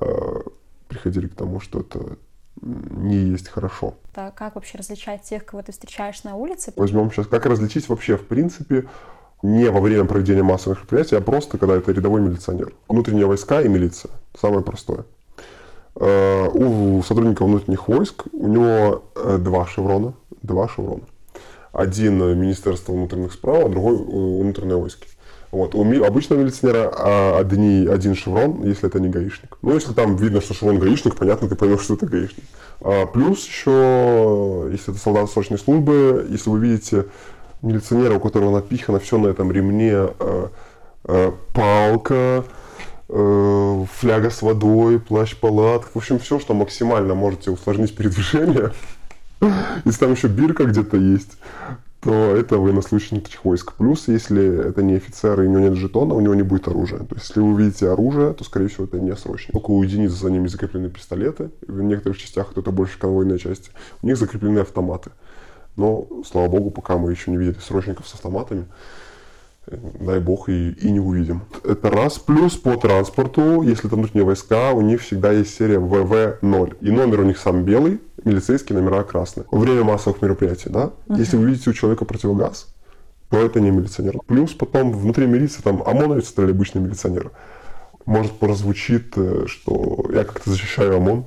э, 0.00 0.40
приходили 0.88 1.28
к 1.28 1.34
тому, 1.34 1.60
что 1.60 1.80
это 1.80 2.18
не 2.60 3.16
есть 3.16 3.48
хорошо. 3.48 3.94
Да, 4.14 4.30
как 4.30 4.56
вообще 4.56 4.78
различать 4.78 5.22
тех, 5.22 5.44
кого 5.44 5.62
ты 5.62 5.72
встречаешь 5.72 6.24
на 6.24 6.34
улице? 6.34 6.72
Возьмем 6.76 7.10
сейчас, 7.10 7.26
как 7.26 7.46
различить 7.46 7.88
вообще, 7.88 8.16
в 8.16 8.26
принципе, 8.26 8.88
не 9.42 9.70
во 9.70 9.80
время 9.80 10.04
проведения 10.04 10.42
массовых 10.42 10.78
мероприятий, 10.80 11.16
а 11.16 11.20
просто 11.20 11.58
когда 11.58 11.76
это 11.76 11.92
рядовой 11.92 12.20
милиционер. 12.20 12.72
Внутренние 12.88 13.26
войска 13.26 13.62
и 13.62 13.68
милиция. 13.68 14.10
Самое 14.38 14.62
простое. 14.62 15.04
Э, 15.94 16.48
у 16.48 17.02
сотрудника 17.02 17.44
внутренних 17.44 17.88
войск 17.88 18.24
у 18.32 18.48
него 18.48 19.04
э, 19.14 19.38
два 19.38 19.66
шеврона. 19.66 20.14
Два 20.42 20.68
шеврона. 20.68 21.02
Один 21.72 22.18
Министерство 22.40 22.92
внутренних 22.92 23.32
справ, 23.32 23.66
а 23.66 23.68
другой 23.68 23.96
внутренние 23.96 24.76
войски. 24.76 25.06
Вот. 25.50 25.74
У 25.74 25.82
обычного 26.04 26.40
милиционера 26.40 26.92
а, 26.94 27.38
одни, 27.38 27.86
один 27.86 28.14
шеврон, 28.14 28.64
если 28.64 28.88
это 28.88 29.00
не 29.00 29.08
гаишник. 29.08 29.56
Ну, 29.62 29.74
если 29.74 29.92
там 29.92 30.16
видно, 30.16 30.40
что 30.40 30.54
шеврон 30.54 30.78
гаишник, 30.78 31.16
понятно, 31.16 31.48
ты 31.48 31.56
поймешь, 31.56 31.80
что 31.80 31.94
это 31.94 32.06
гаишник. 32.06 32.44
А, 32.80 33.06
плюс 33.06 33.46
еще, 33.46 34.68
если 34.70 34.92
это 34.92 35.02
солдат 35.02 35.30
срочной 35.30 35.58
службы, 35.58 36.26
если 36.28 36.50
вы 36.50 36.60
видите 36.60 37.06
милиционера, 37.62 38.14
у 38.14 38.20
которого 38.20 38.54
напихано 38.54 39.00
все 39.00 39.18
на 39.18 39.28
этом 39.28 39.50
ремне, 39.50 39.92
э, 39.92 40.48
э, 41.04 41.32
палка, 41.54 42.44
э, 43.08 43.84
фляга 43.98 44.30
с 44.30 44.42
водой, 44.42 45.00
плащ-палатка, 45.00 45.90
в 45.92 45.96
общем, 45.96 46.18
все, 46.18 46.38
что 46.38 46.54
максимально 46.54 47.14
можете 47.14 47.50
усложнить 47.50 47.96
передвижение. 47.96 48.72
Если 49.84 49.98
там 49.98 50.12
еще 50.12 50.28
бирка 50.28 50.64
где-то 50.64 50.96
есть, 50.96 51.38
то 52.00 52.12
это 52.36 52.58
военнослужащий 52.58 53.16
внутренних 53.16 53.44
войск. 53.44 53.72
Плюс, 53.74 54.06
если 54.06 54.68
это 54.68 54.82
не 54.82 54.94
офицер 54.94 55.40
и 55.40 55.46
у 55.46 55.50
него 55.50 55.60
нет 55.60 55.74
жетона, 55.74 56.14
у 56.14 56.20
него 56.20 56.34
не 56.34 56.42
будет 56.42 56.68
оружия. 56.68 57.00
То 57.00 57.16
есть, 57.16 57.28
если 57.28 57.40
вы 57.40 57.52
увидите 57.52 57.90
оружие, 57.90 58.34
то, 58.34 58.44
скорее 58.44 58.68
всего, 58.68 58.84
это 58.84 59.00
не 59.00 59.14
срочно. 59.16 59.52
Только 59.52 59.70
у 59.70 59.82
единиц 59.82 60.12
за 60.12 60.30
ними 60.30 60.46
закреплены 60.46 60.90
пистолеты. 60.90 61.50
В 61.66 61.82
некоторых 61.82 62.18
частях, 62.18 62.52
это 62.54 62.70
больше 62.70 62.98
конвойные 62.98 63.38
части, 63.38 63.70
у 64.02 64.06
них 64.06 64.16
закреплены 64.16 64.60
автоматы. 64.60 65.10
Но, 65.76 66.06
слава 66.24 66.48
богу, 66.48 66.70
пока 66.70 66.98
мы 66.98 67.10
еще 67.10 67.30
не 67.30 67.36
видели 67.36 67.58
срочников 67.60 68.06
с 68.08 68.14
автоматами, 68.14 68.66
дай 70.00 70.20
бог, 70.20 70.48
и, 70.48 70.70
и 70.70 70.90
не 70.90 71.00
увидим. 71.00 71.42
Это 71.64 71.90
раз. 71.90 72.18
Плюс 72.18 72.56
по 72.56 72.76
транспорту, 72.76 73.62
если 73.62 73.88
там 73.88 74.00
внутренние 74.00 74.24
войска, 74.24 74.72
у 74.72 74.80
них 74.80 75.02
всегда 75.02 75.32
есть 75.32 75.54
серия 75.54 75.78
ВВ-0. 75.78 76.76
И 76.80 76.90
номер 76.90 77.20
у 77.20 77.24
них 77.24 77.38
сам 77.38 77.64
белый, 77.64 78.00
милицейские 78.28 78.78
номера 78.78 79.02
красные. 79.02 79.46
Во 79.50 79.58
время 79.58 79.84
массовых 79.84 80.22
мероприятий, 80.22 80.70
да? 80.70 80.92
Uh-huh. 81.06 81.18
Если 81.18 81.36
вы 81.36 81.46
видите 81.46 81.70
у 81.70 81.72
человека 81.72 82.04
противогаз, 82.04 82.68
то 83.30 83.38
это 83.38 83.60
не 83.60 83.70
милиционер. 83.70 84.18
Плюс 84.26 84.52
потом 84.52 84.92
внутри 84.92 85.26
милиции 85.26 85.62
там 85.62 85.82
ОМОНовец, 85.84 86.32
это 86.32 86.44
обычный 86.44 86.80
милиционер. 86.80 87.32
Может, 88.06 88.32
прозвучит, 88.32 89.12
э, 89.16 89.44
что 89.46 90.06
я 90.12 90.24
как-то 90.24 90.50
защищаю 90.50 90.96
ОМОН, 90.96 91.24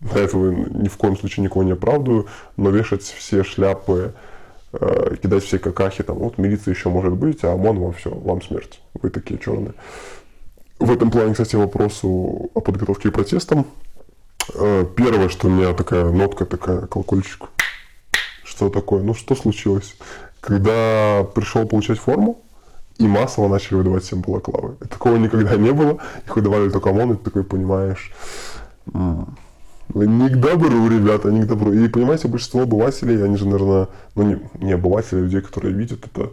до 0.00 0.18
этого 0.18 0.52
ни 0.52 0.88
в 0.88 0.96
коем 0.96 1.16
случае 1.16 1.44
никого 1.44 1.64
не 1.64 1.72
оправдываю, 1.72 2.26
но 2.56 2.70
вешать 2.70 3.02
все 3.02 3.42
шляпы, 3.42 4.14
э, 4.72 5.16
кидать 5.20 5.42
все 5.42 5.58
какахи, 5.58 6.02
там, 6.02 6.18
вот 6.18 6.38
милиция 6.38 6.74
еще 6.74 6.90
может 6.90 7.14
быть, 7.14 7.42
а 7.44 7.52
ОМОН 7.52 7.78
вам 7.80 7.92
все, 7.94 8.10
вам 8.10 8.42
смерть, 8.42 8.80
вы 8.94 9.10
такие 9.10 9.40
черные. 9.40 9.74
В 10.78 10.92
этом 10.92 11.10
плане, 11.10 11.32
кстати, 11.32 11.56
вопросу 11.56 12.50
о 12.54 12.60
подготовке 12.60 13.10
к 13.10 13.14
протестам. 13.14 13.66
Э, 14.54 14.84
первое, 14.96 15.28
что 15.28 15.48
у 15.48 15.50
меня 15.50 15.72
такая 15.72 16.10
нотка, 16.10 16.44
такая 16.44 16.86
колокольчик. 16.86 17.48
Что 18.44 18.70
такое? 18.70 19.02
Ну, 19.02 19.14
что 19.14 19.34
случилось? 19.34 19.96
Когда 20.40 21.26
пришел 21.34 21.66
получать 21.66 21.98
форму, 21.98 22.42
и 22.98 23.06
массово 23.06 23.48
начали 23.48 23.76
выдавать 23.76 24.04
всем 24.04 24.20
балаклавы. 24.22 24.76
Такого 24.88 25.16
никогда 25.16 25.56
не 25.56 25.72
было. 25.72 25.98
Их 26.24 26.34
выдавали 26.34 26.70
только 26.70 26.90
ОМОН, 26.90 27.12
и 27.12 27.16
ты 27.16 27.24
такой 27.24 27.44
понимаешь, 27.44 28.12
не 29.94 30.28
к 30.28 30.36
добру, 30.36 30.88
ребята, 30.88 31.30
не 31.30 31.42
к 31.42 31.46
добру. 31.46 31.72
И 31.72 31.88
понимаете, 31.88 32.28
большинство 32.28 32.62
обывателей, 32.62 33.22
они 33.22 33.36
же, 33.36 33.46
наверное, 33.46 33.88
ну 34.14 34.22
не, 34.22 34.38
не 34.60 34.72
обыватели, 34.72 35.18
а 35.18 35.22
людей, 35.22 35.40
которые 35.40 35.74
видят 35.74 36.06
это, 36.06 36.30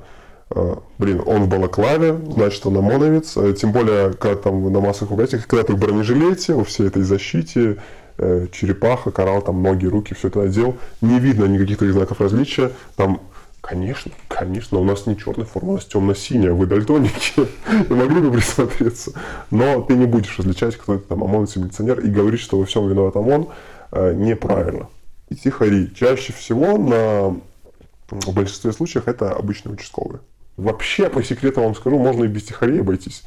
э, 0.52 0.76
блин, 0.98 1.22
он 1.26 1.44
в 1.44 1.50
балаклаве, 1.50 2.20
значит, 2.34 2.66
он 2.66 2.78
ОМОНовец, 2.78 3.38
э, 3.38 3.54
тем 3.54 3.72
более, 3.72 4.14
когда 4.14 4.42
там 4.42 4.72
на 4.72 4.80
массовых 4.80 5.12
мероприятиях, 5.12 5.48
когда 5.48 5.64
ты 5.64 5.74
в 5.74 5.80
бронежилете, 5.80 6.54
во 6.54 6.64
всей 6.64 6.88
этой 6.88 7.04
защите, 7.04 7.78
черепаха, 8.18 9.12
коралл, 9.12 9.42
там 9.42 9.62
ноги, 9.64 9.86
руки, 9.86 10.14
все 10.14 10.28
это 10.28 10.40
надел, 10.40 10.78
не 11.02 11.20
видно 11.20 11.46
никаких 11.46 11.78
таких 11.78 11.94
знаков 11.94 12.22
различия, 12.22 12.72
там 12.96 13.22
Конечно, 13.64 14.12
конечно, 14.28 14.78
у 14.78 14.84
нас 14.84 15.06
не 15.06 15.18
черная 15.18 15.46
форма, 15.46 15.70
у 15.70 15.76
нас 15.76 15.86
темно-синяя, 15.86 16.52
вы 16.52 16.66
дальтоники, 16.66 17.48
вы 17.88 17.96
могли 17.96 18.20
бы 18.20 18.30
присмотреться. 18.30 19.14
Но 19.52 19.82
ты 19.84 19.94
не 19.94 20.06
будешь 20.06 20.38
различать, 20.38 20.76
кто 20.76 20.96
это 20.96 21.08
там 21.08 21.24
ОМОН, 21.24 21.48
милиционер, 21.56 22.02
и 22.02 22.10
говорить, 22.10 22.42
что 22.42 22.60
во 22.60 22.66
всем 22.66 22.90
виноват 22.90 23.16
ОМОН, 23.16 23.48
э, 23.94 24.14
неправильно. 24.16 24.90
И 25.30 25.36
тихари. 25.36 25.90
Чаще 25.96 26.34
всего 26.34 26.78
на 26.78 27.40
в 28.10 28.34
большинстве 28.34 28.74
случаев 28.74 29.08
это 29.08 29.32
обычные 29.32 29.76
участковые. 29.76 30.20
Вообще, 30.58 31.10
по 31.10 31.24
секрету 31.24 31.62
вам 31.62 31.74
скажу, 31.74 31.98
можно 31.98 32.26
и 32.26 32.28
без 32.28 32.44
тихарей 32.44 32.82
обойтись. 32.82 33.24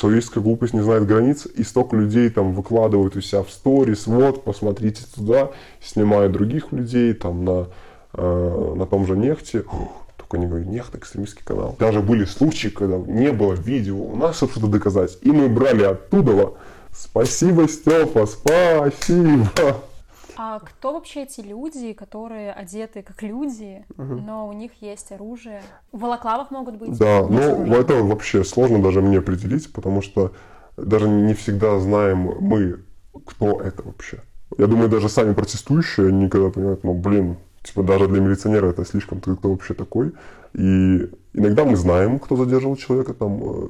Человеческая 0.00 0.40
глупость 0.40 0.74
не 0.74 0.80
знает 0.80 1.06
границ, 1.06 1.46
и 1.46 1.64
столько 1.64 1.96
людей 1.96 2.30
там 2.30 2.52
выкладывают 2.52 3.16
у 3.16 3.20
себя 3.20 3.42
в 3.42 3.50
сторис, 3.50 4.06
вот, 4.06 4.44
посмотрите 4.44 5.02
туда, 5.14 5.50
снимают 5.82 6.32
других 6.32 6.72
людей 6.72 7.12
там 7.14 7.44
на 7.44 7.68
Э, 8.14 8.74
на 8.74 8.86
том 8.86 9.06
же 9.06 9.16
нефти, 9.16 9.64
только 10.16 10.38
не 10.38 10.46
говорю, 10.46 10.64
нефть, 10.64 10.94
экстремистский 10.94 11.44
канал. 11.44 11.76
Даже 11.78 12.00
были 12.00 12.24
случаи, 12.24 12.68
когда 12.68 12.96
не 12.96 13.32
было 13.32 13.52
видео, 13.52 13.96
у 13.96 14.16
нас 14.16 14.36
что-то 14.36 14.66
доказать, 14.66 15.18
и 15.20 15.30
мы 15.30 15.48
брали 15.48 15.84
оттуда. 15.84 16.54
Спасибо, 16.90 17.68
Степа, 17.68 18.26
спасибо. 18.26 19.50
А 20.38 20.60
кто 20.60 20.92
вообще 20.92 21.24
эти 21.24 21.40
люди, 21.40 21.92
которые 21.92 22.52
одеты 22.52 23.02
как 23.02 23.22
люди, 23.22 23.84
угу. 23.96 24.14
но 24.14 24.48
у 24.48 24.52
них 24.52 24.70
есть 24.80 25.10
оружие? 25.10 25.62
В 25.92 25.98
балаклавах 25.98 26.52
могут 26.52 26.76
быть? 26.76 26.96
Да, 26.96 27.26
ну 27.28 27.74
это 27.74 27.94
вообще 28.04 28.44
сложно 28.44 28.80
даже 28.80 29.02
мне 29.02 29.18
определить, 29.18 29.72
потому 29.72 30.00
что 30.00 30.32
даже 30.76 31.08
не 31.08 31.34
всегда 31.34 31.80
знаем 31.80 32.36
мы, 32.40 32.78
кто 33.26 33.60
это 33.60 33.82
вообще. 33.82 34.20
Я 34.56 34.68
думаю, 34.68 34.88
даже 34.88 35.08
сами 35.08 35.34
протестующие 35.34 36.12
никогда 36.12 36.50
понимают, 36.50 36.84
ну 36.84 36.94
блин, 36.94 37.36
Типа 37.62 37.82
даже 37.82 38.08
для 38.08 38.20
милиционера 38.20 38.68
это 38.68 38.84
слишком, 38.84 39.20
ты 39.20 39.34
кто 39.34 39.50
вообще 39.50 39.74
такой. 39.74 40.12
И 40.54 41.10
иногда 41.34 41.64
мы 41.64 41.76
знаем, 41.76 42.18
кто 42.18 42.36
задерживал 42.36 42.76
человека 42.76 43.12
там 43.12 43.40
э, 43.42 43.68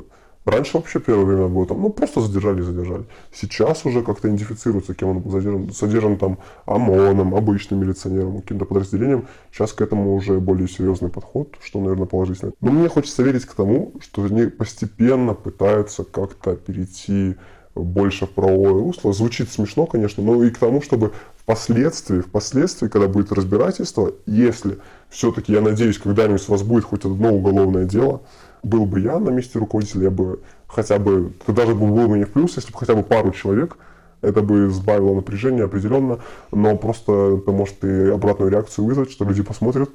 Раньше 0.48 0.78
вообще 0.78 0.98
первое 0.98 1.26
время 1.26 1.48
было 1.48 1.66
там, 1.66 1.82
ну, 1.82 1.90
просто 1.90 2.22
задержали, 2.22 2.62
задержали. 2.62 3.04
Сейчас 3.32 3.84
уже 3.84 4.02
как-то 4.02 4.28
идентифицируется, 4.28 4.94
кем 4.94 5.10
он 5.10 5.18
был 5.20 5.30
задержан. 5.30 5.70
Задержан 5.70 6.16
там 6.16 6.38
ОМОНом, 6.64 7.34
обычным 7.34 7.80
милиционером, 7.80 8.40
каким-то 8.40 8.64
подразделением. 8.64 9.26
Сейчас 9.52 9.74
к 9.74 9.82
этому 9.82 10.14
уже 10.14 10.40
более 10.40 10.66
серьезный 10.66 11.10
подход, 11.10 11.54
что, 11.62 11.80
наверное, 11.80 12.06
положительно. 12.06 12.52
Но 12.62 12.72
мне 12.72 12.88
хочется 12.88 13.22
верить 13.22 13.44
к 13.44 13.52
тому, 13.52 13.92
что 14.00 14.24
они 14.24 14.46
постепенно 14.46 15.34
пытаются 15.34 16.04
как-то 16.04 16.56
перейти 16.56 17.36
больше 17.74 18.26
в 18.26 18.30
правовое 18.30 18.72
русло. 18.72 19.12
Звучит 19.12 19.50
смешно, 19.50 19.84
конечно, 19.84 20.22
но 20.22 20.42
и 20.42 20.48
к 20.48 20.56
тому, 20.56 20.80
чтобы 20.80 21.12
впоследствии, 21.36 22.20
впоследствии, 22.20 22.88
когда 22.88 23.06
будет 23.06 23.32
разбирательство, 23.32 24.12
если 24.24 24.78
все-таки, 25.10 25.52
я 25.52 25.60
надеюсь, 25.60 25.98
когда-нибудь 25.98 26.48
у 26.48 26.52
вас 26.52 26.62
будет 26.62 26.84
хоть 26.84 27.04
одно 27.04 27.34
уголовное 27.34 27.84
дело, 27.84 28.22
был 28.62 28.86
бы 28.86 29.00
я 29.00 29.18
на 29.18 29.30
месте 29.30 29.58
руководителя, 29.58 30.04
я 30.04 30.10
бы 30.10 30.40
хотя 30.66 30.98
бы, 30.98 31.32
это 31.40 31.52
даже 31.52 31.74
был 31.74 31.88
бы 31.88 32.08
мне 32.08 32.26
в 32.26 32.30
плюс, 32.30 32.56
если 32.56 32.72
бы 32.72 32.78
хотя 32.78 32.94
бы 32.94 33.02
пару 33.02 33.30
человек, 33.32 33.76
это 34.20 34.42
бы 34.42 34.68
сбавило 34.70 35.14
напряжение 35.14 35.64
определенно, 35.64 36.18
но 36.50 36.76
просто 36.76 37.38
это 37.40 37.52
может 37.52 37.84
и 37.84 38.10
обратную 38.10 38.50
реакцию 38.50 38.84
вызвать, 38.84 39.10
что 39.10 39.24
люди 39.24 39.42
посмотрят, 39.42 39.90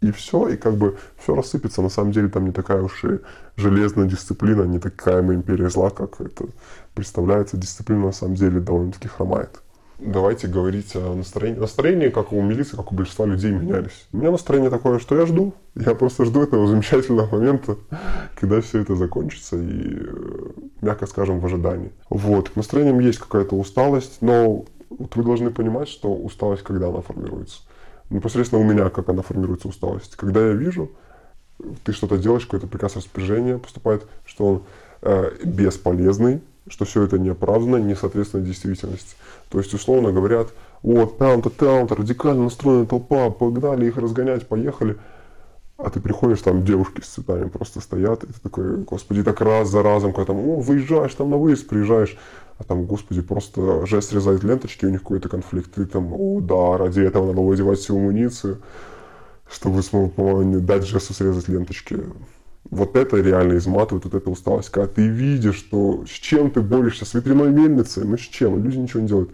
и 0.00 0.12
все, 0.12 0.48
и 0.48 0.56
как 0.56 0.76
бы 0.76 0.96
все 1.22 1.34
рассыпется. 1.34 1.82
На 1.82 1.90
самом 1.90 2.12
деле 2.12 2.28
там 2.28 2.46
не 2.46 2.52
такая 2.52 2.82
уж 2.82 3.04
и 3.04 3.20
железная 3.56 4.06
дисциплина, 4.06 4.62
не 4.62 4.78
такая 4.78 5.22
мы 5.22 5.34
империя 5.34 5.68
зла, 5.68 5.90
как 5.90 6.20
это 6.20 6.46
представляется. 6.94 7.56
Дисциплина 7.56 8.06
на 8.06 8.12
самом 8.12 8.34
деле 8.34 8.60
довольно-таки 8.60 9.08
хромает 9.08 9.60
давайте 10.00 10.48
говорить 10.48 10.94
о 10.94 11.14
настроении. 11.14 11.58
Настроение, 11.58 12.10
как 12.10 12.32
у 12.32 12.40
милиции, 12.40 12.76
как 12.76 12.92
у 12.92 12.94
большинства 12.94 13.26
людей, 13.26 13.50
менялись. 13.50 14.06
У 14.12 14.18
меня 14.18 14.30
настроение 14.30 14.70
такое, 14.70 14.98
что 14.98 15.18
я 15.18 15.26
жду. 15.26 15.54
Я 15.74 15.94
просто 15.94 16.24
жду 16.24 16.42
этого 16.42 16.66
замечательного 16.66 17.34
момента, 17.34 17.76
когда 18.38 18.60
все 18.60 18.80
это 18.80 18.96
закончится, 18.96 19.56
и, 19.56 19.98
э, 20.00 20.50
мягко 20.80 21.06
скажем, 21.06 21.40
в 21.40 21.46
ожидании. 21.46 21.92
Вот, 22.08 22.50
к 22.50 22.56
настроениям 22.56 22.98
есть 23.00 23.18
какая-то 23.18 23.54
усталость, 23.54 24.18
но 24.20 24.64
вот 24.90 25.16
вы 25.16 25.24
должны 25.24 25.50
понимать, 25.50 25.88
что 25.88 26.12
усталость, 26.12 26.62
когда 26.62 26.88
она 26.88 27.00
формируется. 27.00 27.60
Непосредственно 28.10 28.60
у 28.60 28.64
меня, 28.64 28.90
как 28.90 29.08
она 29.08 29.22
формируется 29.22 29.68
усталость. 29.68 30.16
Когда 30.16 30.48
я 30.48 30.52
вижу, 30.52 30.90
ты 31.84 31.92
что-то 31.92 32.18
делаешь, 32.18 32.44
какой-то 32.44 32.66
приказ 32.66 32.96
распоряжения 32.96 33.58
поступает, 33.58 34.06
что 34.24 34.46
он 34.46 34.62
э, 35.02 35.30
бесполезный, 35.44 36.40
что 36.70 36.84
все 36.84 37.02
это 37.02 37.18
неоправданно, 37.18 37.76
не 37.76 37.94
соответствует 37.94 38.46
действительности. 38.46 39.16
То 39.50 39.58
есть, 39.58 39.74
условно 39.74 40.12
говорят, 40.12 40.48
вот, 40.82 41.18
там-то, 41.18 41.50
там-то, 41.50 41.96
радикально 41.96 42.44
настроенная 42.44 42.86
толпа, 42.86 43.30
погнали 43.30 43.86
их 43.86 43.96
разгонять, 43.96 44.46
поехали. 44.46 44.96
А 45.76 45.90
ты 45.90 46.00
приходишь, 46.00 46.42
там 46.42 46.64
девушки 46.64 47.00
с 47.00 47.08
цветами 47.08 47.48
просто 47.48 47.80
стоят, 47.80 48.22
и 48.24 48.26
ты 48.28 48.40
такой, 48.40 48.76
господи, 48.78 49.22
так 49.22 49.40
раз 49.40 49.68
за 49.68 49.82
разом, 49.82 50.12
когда 50.12 50.32
там, 50.32 50.38
о, 50.38 50.60
выезжаешь, 50.60 51.14
там 51.14 51.30
на 51.30 51.38
выезд 51.38 51.66
приезжаешь, 51.66 52.16
а 52.58 52.64
там, 52.64 52.84
господи, 52.84 53.22
просто 53.22 53.86
жест 53.86 54.10
срезает 54.10 54.44
ленточки, 54.44 54.84
у 54.84 54.90
них 54.90 55.00
какой-то 55.00 55.28
конфликт, 55.28 55.72
ты 55.72 55.86
там, 55.86 56.12
о, 56.12 56.40
да, 56.40 56.76
ради 56.76 57.00
этого 57.00 57.28
надо 57.28 57.40
выдевать 57.40 57.78
всю 57.78 57.96
амуницию, 57.96 58.58
чтобы 59.50 59.82
смог 59.82 60.12
дать 60.64 60.86
жесту 60.86 61.14
срезать 61.14 61.48
ленточки 61.48 62.04
вот 62.70 62.96
это 62.96 63.16
реально 63.16 63.56
изматывает, 63.56 64.04
вот 64.04 64.14
эта 64.14 64.30
усталость. 64.30 64.70
Когда 64.70 64.86
ты 64.86 65.06
видишь, 65.06 65.56
что 65.56 66.04
с 66.06 66.10
чем 66.10 66.50
ты 66.50 66.60
борешься, 66.60 67.04
с 67.04 67.14
ветряной 67.14 67.50
мельницей, 67.50 68.04
ну 68.04 68.16
с 68.16 68.20
чем, 68.20 68.62
люди 68.62 68.76
ничего 68.76 69.00
не 69.00 69.08
делают. 69.08 69.30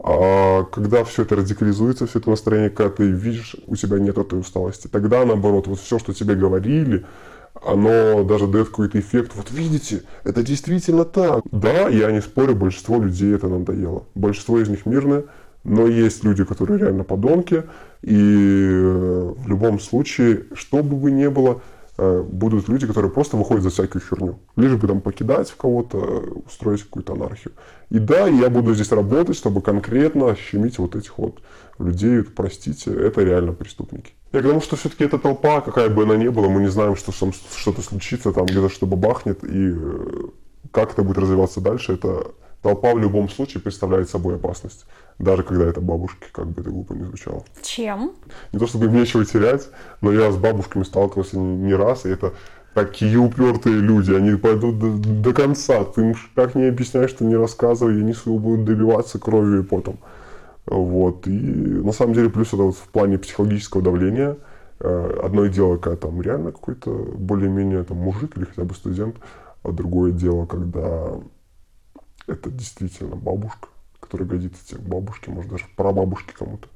А 0.00 0.64
когда 0.64 1.04
все 1.04 1.22
это 1.22 1.36
радикализуется, 1.36 2.06
все 2.06 2.20
это 2.20 2.30
настроение, 2.30 2.70
когда 2.70 2.90
ты 2.90 3.04
видишь, 3.10 3.56
у 3.66 3.76
тебя 3.76 3.98
нет 3.98 4.16
этой 4.16 4.38
усталости, 4.38 4.86
тогда 4.86 5.24
наоборот, 5.24 5.66
вот 5.66 5.80
все, 5.80 5.98
что 5.98 6.12
тебе 6.12 6.34
говорили, 6.34 7.04
оно 7.62 8.22
даже 8.22 8.46
дает 8.46 8.68
какой-то 8.68 9.00
эффект. 9.00 9.32
Вот 9.34 9.50
видите, 9.50 10.02
это 10.24 10.42
действительно 10.42 11.04
так. 11.04 11.42
Да, 11.50 11.88
я 11.88 12.12
не 12.12 12.20
спорю, 12.20 12.54
большинство 12.54 13.02
людей 13.02 13.34
это 13.34 13.48
надоело. 13.48 14.04
Большинство 14.14 14.60
из 14.60 14.68
них 14.68 14.86
мирные, 14.86 15.24
но 15.64 15.86
есть 15.88 16.22
люди, 16.22 16.44
которые 16.44 16.78
реально 16.78 17.02
подонки. 17.04 17.64
И 18.02 18.14
в 18.14 19.48
любом 19.48 19.80
случае, 19.80 20.44
что 20.54 20.84
бы 20.84 20.96
вы 20.96 21.10
ни 21.10 21.26
было, 21.26 21.60
будут 21.98 22.68
люди, 22.68 22.86
которые 22.86 23.10
просто 23.10 23.36
выходят 23.36 23.64
за 23.64 23.70
всякую 23.70 24.02
херню. 24.02 24.38
Лишь 24.56 24.76
бы 24.76 24.86
там 24.86 25.00
покидать 25.00 25.52
кого-то, 25.56 25.98
устроить 26.46 26.82
какую-то 26.84 27.14
анархию. 27.14 27.54
И 27.90 27.98
да, 27.98 28.28
я 28.28 28.48
буду 28.50 28.74
здесь 28.74 28.92
работать, 28.92 29.36
чтобы 29.36 29.60
конкретно 29.60 30.36
щемить 30.36 30.78
вот 30.78 30.94
этих 30.94 31.18
вот 31.18 31.40
людей, 31.78 32.22
простите, 32.22 32.92
это 32.92 33.22
реально 33.22 33.52
преступники. 33.52 34.12
Я 34.32 34.42
к 34.42 34.62
что 34.62 34.76
все-таки 34.76 35.04
эта 35.04 35.18
толпа, 35.18 35.60
какая 35.60 35.88
бы 35.88 36.02
она 36.02 36.16
ни 36.16 36.28
была, 36.28 36.48
мы 36.48 36.60
не 36.60 36.68
знаем, 36.68 36.96
что 36.96 37.12
что-то 37.12 37.82
случится, 37.82 38.32
там 38.32 38.46
где-то 38.46 38.68
что-то 38.68 38.94
бахнет, 38.94 39.42
и 39.42 39.72
э, 39.74 40.28
как 40.70 40.92
это 40.92 41.02
будет 41.02 41.18
развиваться 41.18 41.60
дальше, 41.60 41.94
это 41.94 42.32
толпа 42.62 42.94
в 42.94 42.98
любом 42.98 43.28
случае 43.28 43.62
представляет 43.62 44.08
собой 44.08 44.36
опасность. 44.36 44.86
Даже 45.18 45.42
когда 45.42 45.64
это 45.64 45.80
бабушки, 45.80 46.26
как 46.32 46.46
бы 46.46 46.60
это 46.60 46.70
глупо 46.70 46.92
не 46.92 47.04
звучало. 47.04 47.44
Чем? 47.62 48.12
Не 48.52 48.58
то 48.58 48.66
чтобы 48.66 48.86
им 48.86 48.94
нечего 48.94 49.24
терять, 49.24 49.68
но 50.00 50.12
я 50.12 50.30
с 50.30 50.36
бабушками 50.36 50.84
сталкивался 50.84 51.38
не 51.38 51.74
раз, 51.74 52.06
и 52.06 52.10
это 52.10 52.34
такие 52.74 53.18
упертые 53.18 53.76
люди, 53.76 54.12
они 54.12 54.36
пойдут 54.36 54.78
до, 54.78 54.96
до 54.96 55.34
конца. 55.34 55.84
Ты 55.84 56.02
им 56.02 56.14
как 56.34 56.54
не 56.54 56.64
объясняешь, 56.64 57.10
что 57.10 57.24
не 57.24 57.36
рассказывай, 57.36 58.00
они 58.00 58.12
своего 58.12 58.38
будут 58.38 58.64
добиваться 58.64 59.18
кровью 59.18 59.60
и 59.60 59.64
потом. 59.64 59.98
Вот. 60.66 61.26
И 61.26 61.30
на 61.30 61.92
самом 61.92 62.14
деле 62.14 62.30
плюс 62.30 62.48
это 62.48 62.62
вот 62.62 62.76
в 62.76 62.88
плане 62.88 63.18
психологического 63.18 63.82
давления. 63.82 64.36
Э, 64.80 65.20
одно 65.24 65.46
дело, 65.46 65.76
когда 65.76 65.96
там 65.96 66.22
реально 66.22 66.52
какой-то 66.52 66.90
более-менее 66.90 67.82
там 67.82 67.96
мужик 67.96 68.36
или 68.36 68.44
хотя 68.44 68.64
бы 68.64 68.74
студент, 68.74 69.16
а 69.64 69.72
другое 69.72 70.12
дело, 70.12 70.46
когда 70.46 71.14
это 72.28 72.50
действительно 72.50 73.16
бабушка, 73.16 73.68
которая 74.00 74.28
годится 74.28 74.64
тебе 74.66 74.80
бабушке, 74.80 75.30
может 75.30 75.50
даже 75.50 75.64
прабабушке 75.76 76.32
кому-то. 76.32 76.68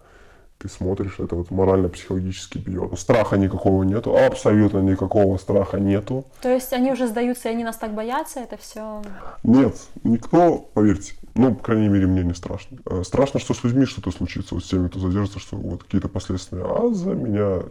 Ты 0.58 0.68
смотришь, 0.68 1.18
это 1.18 1.34
вот 1.34 1.50
морально-психологически 1.50 2.58
бьет. 2.58 2.96
Страха 2.98 3.36
никакого 3.36 3.82
нету, 3.82 4.16
абсолютно 4.16 4.78
никакого 4.78 5.36
страха 5.36 5.80
нету. 5.80 6.24
То 6.40 6.48
есть 6.48 6.72
они 6.72 6.92
уже 6.92 7.08
сдаются, 7.08 7.48
и 7.48 7.52
они 7.52 7.64
нас 7.64 7.76
так 7.76 7.94
боятся, 7.94 8.40
это 8.40 8.56
все? 8.56 9.02
Нет, 9.42 9.74
никто, 10.04 10.58
поверьте, 10.72 11.14
ну, 11.34 11.54
по 11.54 11.64
крайней 11.64 11.88
мере, 11.88 12.06
мне 12.06 12.22
не 12.22 12.34
страшно. 12.34 12.78
Э, 12.86 13.02
страшно, 13.04 13.40
что 13.40 13.54
с 13.54 13.64
людьми 13.64 13.86
что-то 13.86 14.10
случится, 14.10 14.54
вот 14.54 14.64
с 14.64 14.68
теми, 14.68 14.88
кто 14.88 15.00
задержится, 15.00 15.38
что 15.38 15.56
вот 15.56 15.82
какие-то 15.82 16.08
последствия. 16.08 16.62
А 16.62 16.92
за 16.92 17.10
меня 17.10 17.62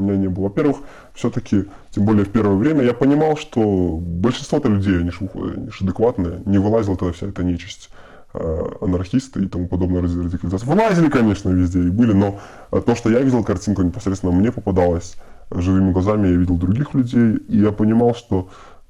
меня 0.00 0.16
не 0.16 0.28
было. 0.28 0.44
Во-первых, 0.44 0.78
все-таки, 1.14 1.64
тем 1.90 2.04
более 2.04 2.24
в 2.24 2.30
первое 2.30 2.56
время, 2.56 2.82
я 2.82 2.94
понимал, 2.94 3.36
что 3.36 3.98
большинство-то 4.00 4.68
людей, 4.68 4.98
они 4.98 5.10
же, 5.10 5.28
они 5.34 5.70
же 5.70 5.84
адекватные, 5.84 6.42
не 6.44 6.58
вылазила 6.58 6.96
тогда 6.96 7.12
вся 7.12 7.28
эта 7.28 7.44
нечисть 7.44 7.90
э, 8.34 8.64
анархисты 8.80 9.44
и 9.44 9.48
тому 9.48 9.68
подобное 9.68 10.02
радикализация. 10.02 10.68
Вылазили, 10.68 11.08
конечно, 11.08 11.50
везде 11.50 11.80
и 11.80 11.90
были, 11.90 12.12
но 12.12 12.40
то, 12.70 12.94
что 12.94 13.10
я 13.10 13.20
видел 13.20 13.44
картинку 13.44 13.82
непосредственно 13.82 14.32
мне 14.32 14.52
попадалось 14.52 15.16
живыми 15.50 15.92
глазами, 15.92 16.28
я 16.28 16.36
видел 16.36 16.56
других 16.56 16.94
людей, 16.94 17.36
и 17.48 17.58
я 17.58 17.72
понимал, 17.72 18.14
что, 18.14 18.48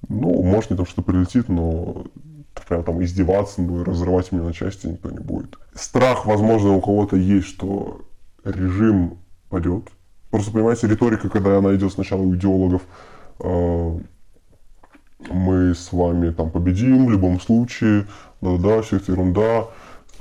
ну, 0.08 0.42
может, 0.42 0.70
не 0.70 0.76
там 0.76 0.86
что 0.86 1.02
прилетит, 1.02 1.48
но 1.48 2.06
прям 2.68 2.84
там 2.84 3.02
издеваться, 3.02 3.62
ну, 3.62 3.84
разрывать 3.84 4.32
меня 4.32 4.44
на 4.44 4.52
части 4.52 4.86
никто 4.86 5.10
не 5.10 5.18
будет. 5.18 5.58
Страх, 5.74 6.26
возможно, 6.26 6.72
у 6.72 6.80
кого-то 6.80 7.16
есть, 7.16 7.48
что 7.48 8.02
режим 8.44 9.18
падет, 9.48 9.84
Просто, 10.32 10.50
понимаете, 10.50 10.88
риторика, 10.88 11.28
когда 11.28 11.58
она 11.58 11.74
идет 11.74 11.92
сначала 11.92 12.22
у 12.22 12.34
идеологов, 12.34 12.80
э, 13.40 13.98
мы 15.30 15.74
с 15.74 15.92
вами 15.92 16.30
там 16.30 16.50
победим 16.50 17.04
в 17.04 17.10
любом 17.10 17.38
случае, 17.38 18.06
да-да, 18.40 18.80
все 18.80 18.96
это 18.96 19.12
ерунда. 19.12 19.66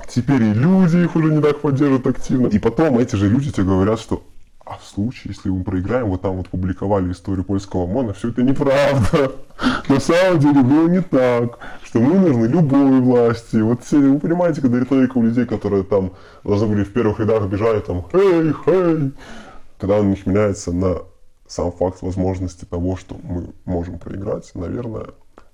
Теперь 0.06 0.42
и 0.42 0.52
люди 0.52 0.98
их 0.98 1.16
уже 1.16 1.32
не 1.32 1.40
так 1.40 1.62
поддерживают 1.62 2.06
активно. 2.06 2.48
И 2.48 2.58
потом 2.58 2.98
эти 2.98 3.16
же 3.16 3.30
люди 3.30 3.50
тебе 3.52 3.64
говорят, 3.64 3.98
что 4.00 4.22
а 4.66 4.76
в 4.76 4.84
случае, 4.84 5.32
если 5.34 5.48
мы 5.48 5.64
проиграем, 5.64 6.08
вот 6.08 6.20
там 6.20 6.36
вот 6.36 6.50
публиковали 6.50 7.10
историю 7.10 7.44
польского 7.44 7.84
ОМОНа, 7.84 8.12
все 8.12 8.28
это 8.28 8.42
неправда. 8.42 9.32
На 9.88 9.98
самом 9.98 10.40
деле 10.40 10.62
было 10.62 10.88
не 10.88 11.00
так, 11.00 11.58
что 11.84 12.00
мы 12.00 12.18
нужны 12.18 12.46
любой 12.46 13.00
власти. 13.00 13.56
Вот 13.56 13.82
все, 13.82 13.98
вы 13.98 14.20
понимаете, 14.20 14.60
когда 14.60 14.78
риторика 14.78 15.16
у 15.16 15.22
людей, 15.22 15.46
которые 15.46 15.84
там 15.84 16.12
должны 16.44 16.66
были 16.66 16.84
в 16.84 16.92
первых 16.92 17.18
рядах 17.18 17.46
бежать, 17.48 17.86
там, 17.86 18.06
эй, 18.12 18.52
эй, 18.66 19.12
когда 19.82 19.98
он 19.98 20.10
них 20.10 20.26
меняется 20.26 20.70
на 20.70 20.98
сам 21.48 21.72
факт 21.72 22.02
возможности 22.02 22.64
того, 22.64 22.96
что 22.96 23.16
мы 23.20 23.48
можем 23.64 23.98
проиграть, 23.98 24.52
наверное, 24.54 25.06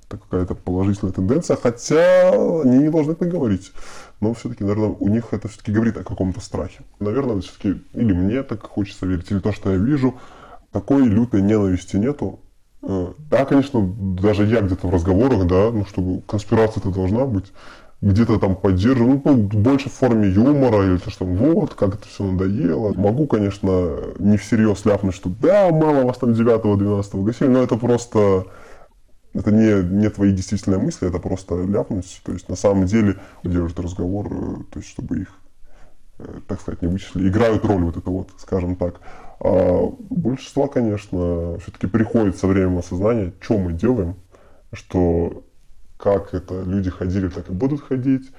это 0.06 0.18
какая-то 0.18 0.54
положительная 0.54 1.14
тенденция, 1.14 1.56
хотя 1.56 2.28
они 2.62 2.76
не 2.76 2.90
должны 2.90 3.14
так 3.14 3.30
говорить. 3.30 3.72
Но 4.20 4.34
все-таки, 4.34 4.64
наверное, 4.64 4.90
у 4.90 5.08
них 5.08 5.28
это 5.30 5.48
все-таки 5.48 5.72
говорит 5.72 5.96
о 5.96 6.04
каком-то 6.04 6.40
страхе. 6.40 6.80
Наверное, 7.00 7.40
все-таки 7.40 7.82
или 7.94 8.12
мне 8.12 8.42
так 8.42 8.62
хочется 8.64 9.06
верить, 9.06 9.30
или 9.30 9.38
то, 9.38 9.50
что 9.50 9.70
я 9.70 9.78
вижу, 9.78 10.18
такой 10.72 11.04
лютой 11.04 11.40
ненависти 11.40 11.96
нету. 11.96 12.40
Э, 12.82 13.14
да, 13.30 13.46
конечно, 13.46 13.80
даже 13.80 14.44
я 14.44 14.60
где-то 14.60 14.88
в 14.88 14.90
разговорах, 14.90 15.46
да, 15.46 15.70
ну, 15.70 15.86
чтобы 15.86 16.20
конспирация-то 16.20 16.90
должна 16.90 17.24
быть, 17.24 17.50
где-то 18.00 18.38
там 18.38 18.54
поддерживаю, 18.54 19.20
ну, 19.24 19.34
больше 19.34 19.88
в 19.88 19.94
форме 19.94 20.28
юмора, 20.28 20.86
или 20.86 20.98
то, 20.98 21.10
что 21.10 21.24
вот, 21.24 21.74
как 21.74 21.96
это 21.96 22.06
все 22.06 22.24
надоело. 22.24 22.92
Могу, 22.94 23.26
конечно, 23.26 23.98
не 24.18 24.36
всерьез 24.36 24.84
ляпнуть, 24.84 25.14
что 25.14 25.30
да, 25.40 25.70
мало 25.70 26.04
вас 26.04 26.18
там 26.18 26.30
9-12 26.30 27.24
гасили, 27.24 27.48
но 27.48 27.62
это 27.62 27.76
просто 27.76 28.46
это 29.34 29.50
не, 29.50 29.82
не 29.82 30.10
твои 30.10 30.32
действительные 30.32 30.80
мысли, 30.80 31.08
это 31.08 31.18
просто 31.18 31.62
ляпнуть. 31.64 32.20
То 32.24 32.32
есть 32.32 32.48
на 32.48 32.56
самом 32.56 32.86
деле 32.86 33.16
держат 33.44 33.78
разговор, 33.78 34.28
то 34.72 34.78
есть 34.78 34.88
чтобы 34.88 35.20
их, 35.20 35.28
э, 36.18 36.40
так 36.46 36.60
сказать, 36.60 36.82
не 36.82 36.88
вычислили. 36.88 37.28
Играют 37.28 37.64
роль 37.64 37.82
вот 37.82 37.96
это 37.96 38.10
вот, 38.10 38.30
скажем 38.38 38.76
так. 38.76 39.00
А 39.40 39.92
большинство, 40.10 40.66
конечно, 40.66 41.58
все-таки 41.58 41.86
приходит 41.86 42.36
со 42.36 42.46
временем 42.46 42.78
осознания, 42.78 43.32
что 43.40 43.58
мы 43.58 43.72
делаем, 43.72 44.16
что 44.72 45.44
как 45.98 46.32
это 46.32 46.62
люди 46.62 46.90
ходили, 46.90 47.28
так 47.28 47.50
и 47.50 47.52
будут 47.52 47.82
ходить, 47.82 48.30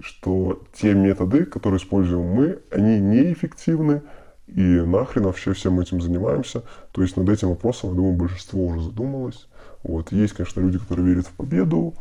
что 0.00 0.62
те 0.72 0.94
методы, 0.94 1.44
которые 1.44 1.78
используем 1.78 2.22
мы, 2.22 2.58
они 2.70 2.98
неэффективны, 2.98 4.02
и 4.48 4.60
нахрен 4.60 5.24
вообще 5.24 5.52
всем 5.52 5.80
этим 5.80 6.00
занимаемся. 6.00 6.62
То 6.92 7.02
есть 7.02 7.16
над 7.16 7.28
этим 7.28 7.50
вопросом, 7.50 7.90
я 7.90 7.96
думаю, 7.96 8.14
большинство 8.14 8.66
уже 8.66 8.82
задумалось. 8.82 9.48
Вот. 9.82 10.12
Есть, 10.12 10.34
конечно, 10.34 10.60
люди, 10.60 10.78
которые 10.78 11.06
верят 11.06 11.26
в 11.26 11.32
победу, 11.32 11.94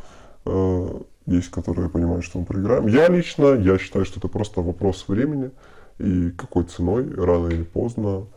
э, 0.46 1.00
есть, 1.28 1.52
которые 1.52 1.90
понимают, 1.90 2.26
что 2.26 2.40
мы 2.40 2.46
проиграем. 2.46 2.88
Я 2.88 3.08
лично, 3.08 3.54
я 3.56 3.78
считаю, 3.78 4.06
что 4.06 4.20
это 4.20 4.28
просто 4.28 4.62
вопрос 4.62 5.06
времени 5.08 5.52
и 6.00 6.32
какой 6.32 6.64
ценой, 6.64 7.14
рано 7.14 7.48
или 7.48 7.64
поздно, 7.64 8.28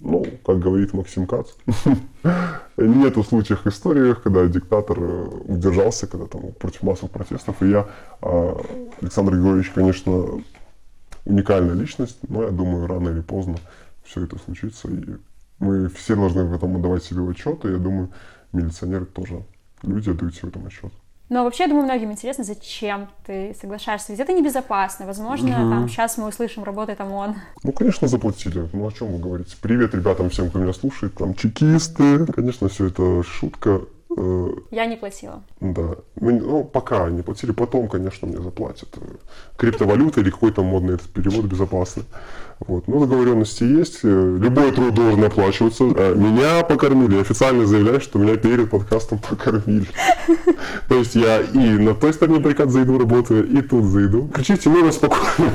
ну, 0.00 0.24
как 0.44 0.60
говорит 0.60 0.94
Максим 0.94 1.26
Кац, 1.26 1.48
нету 2.76 3.24
случаев 3.24 3.64
в 3.64 3.68
историях, 3.68 4.22
когда 4.22 4.46
диктатор 4.46 4.98
э, 5.00 5.26
удержался, 5.46 6.06
когда 6.06 6.26
там 6.26 6.52
против 6.52 6.82
массовых 6.82 7.10
протестов. 7.10 7.62
И 7.62 7.70
я, 7.70 7.88
а, 8.22 8.60
Александр 9.00 9.32
Григорьевич, 9.32 9.70
конечно, 9.70 10.42
уникальная 11.24 11.74
личность, 11.74 12.18
но 12.28 12.44
я 12.44 12.50
думаю, 12.50 12.86
рано 12.86 13.08
или 13.08 13.20
поздно 13.20 13.56
все 14.04 14.24
это 14.24 14.38
случится. 14.38 14.88
И 14.88 15.16
мы 15.58 15.88
все 15.88 16.14
должны 16.14 16.44
в 16.44 16.54
этом 16.54 16.76
отдавать 16.76 17.02
себе 17.02 17.28
отчет, 17.28 17.64
и 17.64 17.68
я 17.68 17.78
думаю, 17.78 18.10
милиционеры 18.52 19.04
тоже 19.04 19.44
люди 19.82 20.10
отдают 20.10 20.34
себе 20.34 20.46
в 20.46 20.50
этом 20.50 20.66
отчет. 20.66 20.92
Но 21.28 21.44
вообще, 21.44 21.64
я 21.64 21.68
думаю, 21.68 21.84
многим 21.84 22.10
интересно, 22.10 22.42
зачем 22.42 23.08
ты 23.26 23.54
соглашаешься. 23.60 24.12
Ведь 24.12 24.20
это 24.20 24.32
небезопасно. 24.32 25.06
Возможно, 25.06 25.50
угу. 25.50 25.70
там 25.70 25.88
сейчас 25.88 26.16
мы 26.16 26.28
услышим, 26.28 26.64
работает 26.64 27.00
ОМОН. 27.00 27.36
Ну, 27.62 27.72
конечно, 27.72 28.08
заплатили. 28.08 28.68
Ну, 28.72 28.86
о 28.86 28.92
чем 28.92 29.12
вы 29.12 29.18
говорите? 29.18 29.56
Привет 29.60 29.94
ребятам 29.94 30.30
всем, 30.30 30.48
кто 30.48 30.58
меня 30.58 30.72
слушает. 30.72 31.14
Там 31.14 31.34
чекисты. 31.34 32.26
Конечно, 32.26 32.68
все 32.68 32.86
это 32.86 33.22
шутка. 33.22 33.82
Э, 34.16 34.48
я 34.70 34.86
не 34.86 34.96
платила. 34.96 35.42
Да. 35.60 35.96
Ну, 36.16 36.64
пока 36.64 37.08
не 37.10 37.22
платили. 37.22 37.52
Потом, 37.52 37.88
конечно, 37.88 38.26
мне 38.26 38.38
заплатят. 38.38 38.88
Криптовалюта 39.56 40.20
или 40.20 40.30
какой-то 40.30 40.62
модный 40.62 40.94
этот 40.94 41.08
перевод 41.08 41.44
безопасный. 41.44 42.04
Вот. 42.60 42.88
Ну, 42.88 43.00
договоренности 43.00 43.64
есть. 43.64 44.02
Любой 44.02 44.72
труд 44.72 44.94
должен 44.94 45.22
оплачиваться. 45.24 45.84
Меня 45.84 46.64
покормили. 46.64 47.20
Официально 47.20 47.66
заявляю, 47.66 48.00
что 48.00 48.18
меня 48.18 48.36
перед 48.36 48.70
подкастом 48.70 49.18
покормили. 49.18 49.86
То 50.88 50.94
есть 50.96 51.14
я 51.14 51.40
и 51.40 51.78
на 51.78 51.94
той 51.94 52.12
стороне 52.12 52.40
баррикад 52.40 52.70
за 52.70 52.80
еду 52.80 52.98
работаю, 52.98 53.46
и 53.48 53.62
тут 53.62 53.84
за 53.84 54.00
еду. 54.00 54.28
Кричите, 54.28 54.70
мы 54.70 54.82
вас 54.82 54.96
спокойно. 54.96 55.52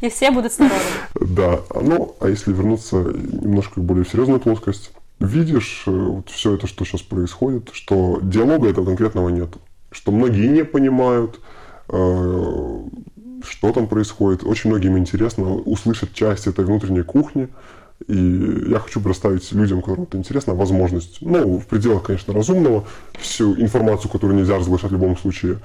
И 0.00 0.08
все 0.08 0.30
будут 0.30 0.58
народом. 0.58 0.80
Да. 1.20 1.60
Ну, 1.74 2.16
а 2.20 2.28
если 2.28 2.52
вернуться 2.52 2.96
немножко 2.96 3.80
в 3.80 3.82
более 3.84 4.04
серьезную 4.04 4.40
плоскость, 4.40 4.90
видишь 5.20 5.84
э, 5.86 5.90
вот 5.90 6.30
все 6.30 6.54
это, 6.54 6.66
что 6.66 6.84
сейчас 6.84 7.02
происходит, 7.02 7.70
что 7.72 8.20
диалога 8.22 8.68
этого 8.68 8.86
конкретного 8.86 9.28
нет. 9.28 9.50
Что 9.90 10.12
многие 10.12 10.48
не 10.48 10.64
понимают, 10.64 11.40
э, 11.88 12.82
что 13.42 13.72
там 13.72 13.86
происходит. 13.86 14.44
Очень 14.44 14.70
многим 14.70 14.98
интересно 14.98 15.54
услышать 15.54 16.12
часть 16.12 16.46
этой 16.46 16.64
внутренней 16.64 17.02
кухни. 17.02 17.48
И 18.06 18.68
я 18.68 18.78
хочу 18.78 19.00
представить 19.00 19.50
людям, 19.52 19.80
которым 19.80 20.04
это 20.04 20.18
интересно, 20.18 20.54
возможность, 20.54 21.18
ну, 21.20 21.58
в 21.58 21.66
пределах, 21.66 22.04
конечно, 22.04 22.32
разумного, 22.32 22.84
всю 23.18 23.58
информацию, 23.60 24.10
которую 24.10 24.38
нельзя 24.38 24.56
разглашать 24.56 24.90
в 24.90 24.94
любом 24.94 25.16
случае, 25.18 25.58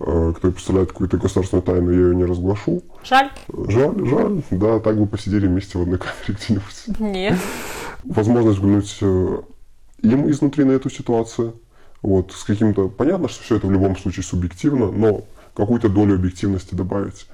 э, 0.00 0.32
кто 0.36 0.50
представляет 0.50 0.88
какую-то 0.88 1.18
государственную 1.18 1.62
тайну, 1.62 1.90
я 1.90 1.98
ее 1.98 2.16
не 2.16 2.24
разглашу. 2.24 2.82
Жаль. 3.04 3.30
Жаль, 3.68 4.06
жаль. 4.06 4.42
Да, 4.52 4.80
так 4.80 4.98
бы 4.98 5.06
посидели 5.06 5.46
вместе 5.46 5.76
в 5.76 5.82
одной 5.82 5.98
камере 5.98 6.38
где-нибудь. 6.40 6.98
Нет. 6.98 7.38
Возможность 8.08 8.58
взглянуть 8.58 8.98
э, 9.00 9.42
им 10.02 10.30
изнутри 10.30 10.64
на 10.64 10.72
эту 10.72 10.90
ситуацию. 10.90 11.54
Вот, 12.02 12.32
с 12.32 12.44
каким-то... 12.44 12.88
Понятно, 12.88 13.28
что 13.28 13.42
все 13.42 13.56
это 13.56 13.66
в 13.66 13.72
любом 13.72 13.96
случае 13.96 14.22
субъективно, 14.22 14.92
но 14.92 15.24
какую-то 15.54 15.88
долю 15.88 16.14
объективности 16.14 16.74
добавить. 16.74 17.26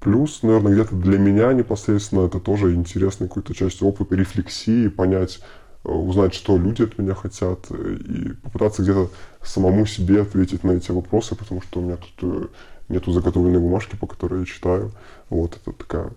Плюс, 0.00 0.42
наверное, 0.42 0.72
где-то 0.72 0.96
для 0.96 1.18
меня 1.18 1.52
непосредственно 1.52 2.26
это 2.26 2.40
тоже 2.40 2.74
интересная 2.74 3.28
какая-то 3.28 3.54
часть 3.54 3.82
опыта 3.82 4.16
рефлексии, 4.16 4.88
понять, 4.88 5.40
э, 5.84 5.88
узнать, 5.88 6.34
что 6.34 6.56
люди 6.56 6.82
от 6.82 6.98
меня 6.98 7.14
хотят, 7.14 7.66
э, 7.70 7.96
и 8.00 8.32
попытаться 8.32 8.82
где-то 8.82 9.10
самому 9.42 9.86
себе 9.86 10.22
ответить 10.22 10.64
на 10.64 10.72
эти 10.72 10.90
вопросы, 10.90 11.36
потому 11.36 11.62
что 11.62 11.80
у 11.80 11.84
меня 11.84 11.96
тут 11.96 12.50
нету 12.88 13.12
заготовленной 13.12 13.60
бумажки, 13.60 13.94
по 13.94 14.08
которой 14.08 14.40
я 14.40 14.46
читаю. 14.46 14.90
Вот 15.30 15.56
это 15.62 15.72
такая 15.72 16.10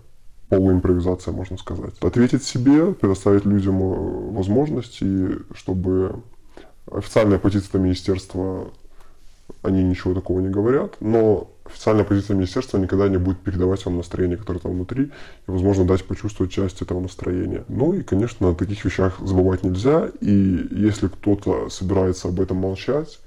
полуимпровизация, 0.48 1.32
можно 1.32 1.58
сказать. 1.58 1.94
Ответить 2.00 2.44
себе, 2.44 2.92
предоставить 2.92 3.44
людям 3.44 3.78
возможности, 4.32 5.38
чтобы 5.54 6.22
официальная 6.90 7.38
позиция 7.38 7.80
министерства 7.80 8.70
они 9.62 9.82
ничего 9.82 10.14
такого 10.14 10.40
не 10.40 10.48
говорят, 10.48 10.96
но 11.00 11.50
официальная 11.64 12.04
позиция 12.04 12.34
министерства 12.34 12.78
никогда 12.78 13.08
не 13.08 13.16
будет 13.16 13.40
передавать 13.40 13.84
вам 13.84 13.96
настроение, 13.96 14.36
которое 14.36 14.60
там 14.60 14.72
внутри, 14.72 15.04
и, 15.04 15.10
возможно, 15.46 15.84
дать 15.84 16.04
почувствовать 16.04 16.52
часть 16.52 16.82
этого 16.82 17.00
настроения. 17.00 17.64
Ну 17.68 17.92
и, 17.92 18.02
конечно, 18.02 18.50
о 18.50 18.54
таких 18.54 18.84
вещах 18.84 19.18
забывать 19.20 19.64
нельзя, 19.64 20.10
и 20.20 20.68
если 20.70 21.08
кто-то 21.08 21.68
собирается 21.68 22.28
об 22.28 22.40
этом 22.40 22.58
молчать, 22.58 23.18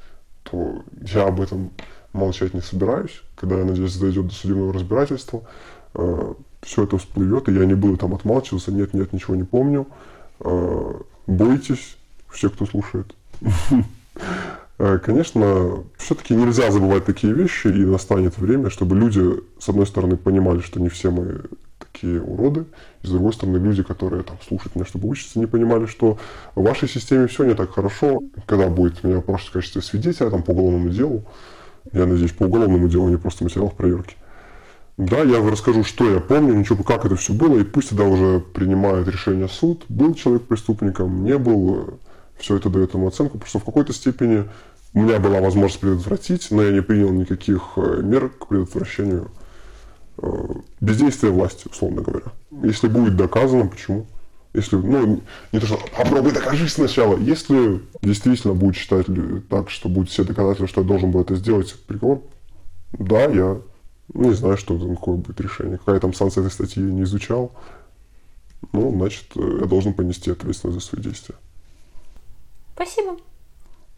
то 0.43 0.83
я 1.01 1.27
об 1.27 1.41
этом 1.41 1.71
молчать 2.13 2.53
не 2.53 2.61
собираюсь. 2.61 3.21
Когда, 3.35 3.57
я 3.57 3.65
надеюсь, 3.65 3.97
дойдет 3.97 4.27
до 4.27 4.33
судебного 4.33 4.73
разбирательства, 4.73 5.43
э, 5.93 6.33
все 6.69 6.83
это 6.83 6.99
всплывет, 6.99 7.49
и 7.49 7.53
я 7.53 7.65
не 7.65 7.73
буду 7.73 7.97
там 7.97 8.13
отмалчиваться, 8.13 8.71
нет, 8.71 8.93
нет, 8.93 9.11
ничего 9.11 9.35
не 9.35 9.43
помню. 9.43 9.87
Э, 10.39 10.93
бойтесь, 11.25 11.97
все, 12.29 12.49
кто 12.49 12.65
слушает. 12.65 13.15
Э, 14.81 14.97
конечно, 14.99 15.83
все-таки 15.97 16.33
нельзя 16.33 16.71
забывать 16.71 17.03
такие 17.03 17.33
вещи, 17.33 17.67
и 17.67 17.85
настанет 17.85 18.37
время, 18.37 18.69
чтобы 18.69 18.95
люди, 18.95 19.41
с 19.59 19.67
одной 19.67 19.85
стороны, 19.85 20.15
понимали, 20.15 20.59
что 20.59 20.79
не 20.79 20.87
все 20.87 21.11
мы 21.11 21.41
такие 21.79 22.21
уроды, 22.21 22.65
и 23.01 23.07
с 23.07 23.09
другой 23.09 23.33
стороны, 23.33 23.57
люди, 23.57 23.83
которые 23.83 24.23
там 24.23 24.37
слушают 24.47 24.75
меня, 24.75 24.85
чтобы 24.85 25.09
учиться, 25.09 25.39
не 25.39 25.47
понимали, 25.47 25.85
что 25.85 26.17
в 26.55 26.63
вашей 26.63 26.87
системе 26.87 27.27
все 27.27 27.43
не 27.45 27.55
так 27.55 27.71
хорошо. 27.71 28.21
Когда 28.45 28.69
будет 28.69 29.03
меня 29.03 29.21
просто 29.21 29.49
в 29.49 29.53
качестве 29.53 29.81
свидетеля 29.81 30.29
там, 30.29 30.43
по 30.43 30.51
уголовному 30.51 30.89
делу, 30.89 31.25
я 31.91 32.05
надеюсь, 32.05 32.31
по 32.31 32.43
уголовному 32.43 32.87
делу, 32.87 33.07
а 33.07 33.09
не 33.09 33.17
просто 33.17 33.43
материал 33.43 33.69
проверки. 33.69 34.15
Да, 34.99 35.21
я 35.23 35.41
расскажу, 35.49 35.85
что 35.85 36.11
я 36.11 36.19
помню, 36.19 36.55
ничего, 36.55 36.83
как 36.83 37.05
это 37.05 37.15
все 37.15 37.31
было, 37.31 37.57
и 37.57 37.63
пусть 37.63 37.87
тогда 37.89 38.03
уже 38.03 38.41
принимает 38.41 39.07
решение 39.07 39.47
суд, 39.47 39.85
был 39.87 40.13
человек 40.13 40.41
преступником, 40.43 41.23
не 41.23 41.37
был, 41.37 42.01
все 42.37 42.57
это 42.57 42.69
дает 42.69 42.93
ему 42.93 43.07
оценку, 43.07 43.37
потому 43.37 43.47
что 43.47 43.59
в 43.59 43.63
какой-то 43.63 43.93
степени 43.93 44.43
у 44.93 45.01
меня 45.01 45.19
была 45.19 45.39
возможность 45.39 45.79
предотвратить, 45.79 46.51
но 46.51 46.63
я 46.63 46.73
не 46.73 46.81
принял 46.81 47.11
никаких 47.11 47.61
э, 47.77 48.01
мер 48.03 48.27
к 48.27 48.47
предотвращению 48.47 49.31
э, 50.17 50.27
бездействия 50.81 51.29
власти, 51.29 51.69
условно 51.71 52.01
говоря. 52.01 52.33
Если 52.61 52.89
будет 52.89 53.15
доказано, 53.15 53.67
почему? 53.67 54.05
Если, 54.53 54.75
ну, 54.75 55.21
не 55.53 55.59
то, 55.61 55.65
что 55.65 55.79
попробуй 55.95 56.33
докажи 56.33 56.67
сначала. 56.67 57.17
Если 57.17 57.79
действительно 58.01 58.53
будет 58.53 58.75
считать 58.75 59.05
так, 59.49 59.69
что 59.69 59.87
будет 59.87 60.09
все 60.09 60.25
доказательства, 60.25 60.67
что 60.67 60.81
я 60.81 60.87
должен 60.87 61.11
был 61.11 61.21
это 61.21 61.35
сделать, 61.35 61.73
приговор, 61.87 62.21
да, 62.91 63.23
я 63.27 63.61
не 64.13 64.33
знаю, 64.33 64.57
что 64.57 64.77
там, 64.77 64.95
какое 64.95 65.17
будет 65.17 65.39
решение. 65.41 65.77
Какая 65.77 65.99
там 65.99 66.13
санкция 66.13 66.41
этой 66.41 66.51
статьи 66.51 66.81
не 66.81 67.03
изучал. 67.03 67.51
Ну, 68.73 68.91
значит, 68.91 69.25
э, 69.35 69.59
я 69.61 69.65
должен 69.65 69.93
понести 69.93 70.31
ответственность 70.31 70.81
за 70.81 70.87
свои 70.87 71.01
действия. 71.01 71.35
Спасибо. 72.73 73.17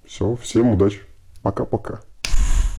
Все, 0.05 0.35
всем 0.35 0.71
удачи. 0.71 1.01
Пока-пока. 1.41 2.01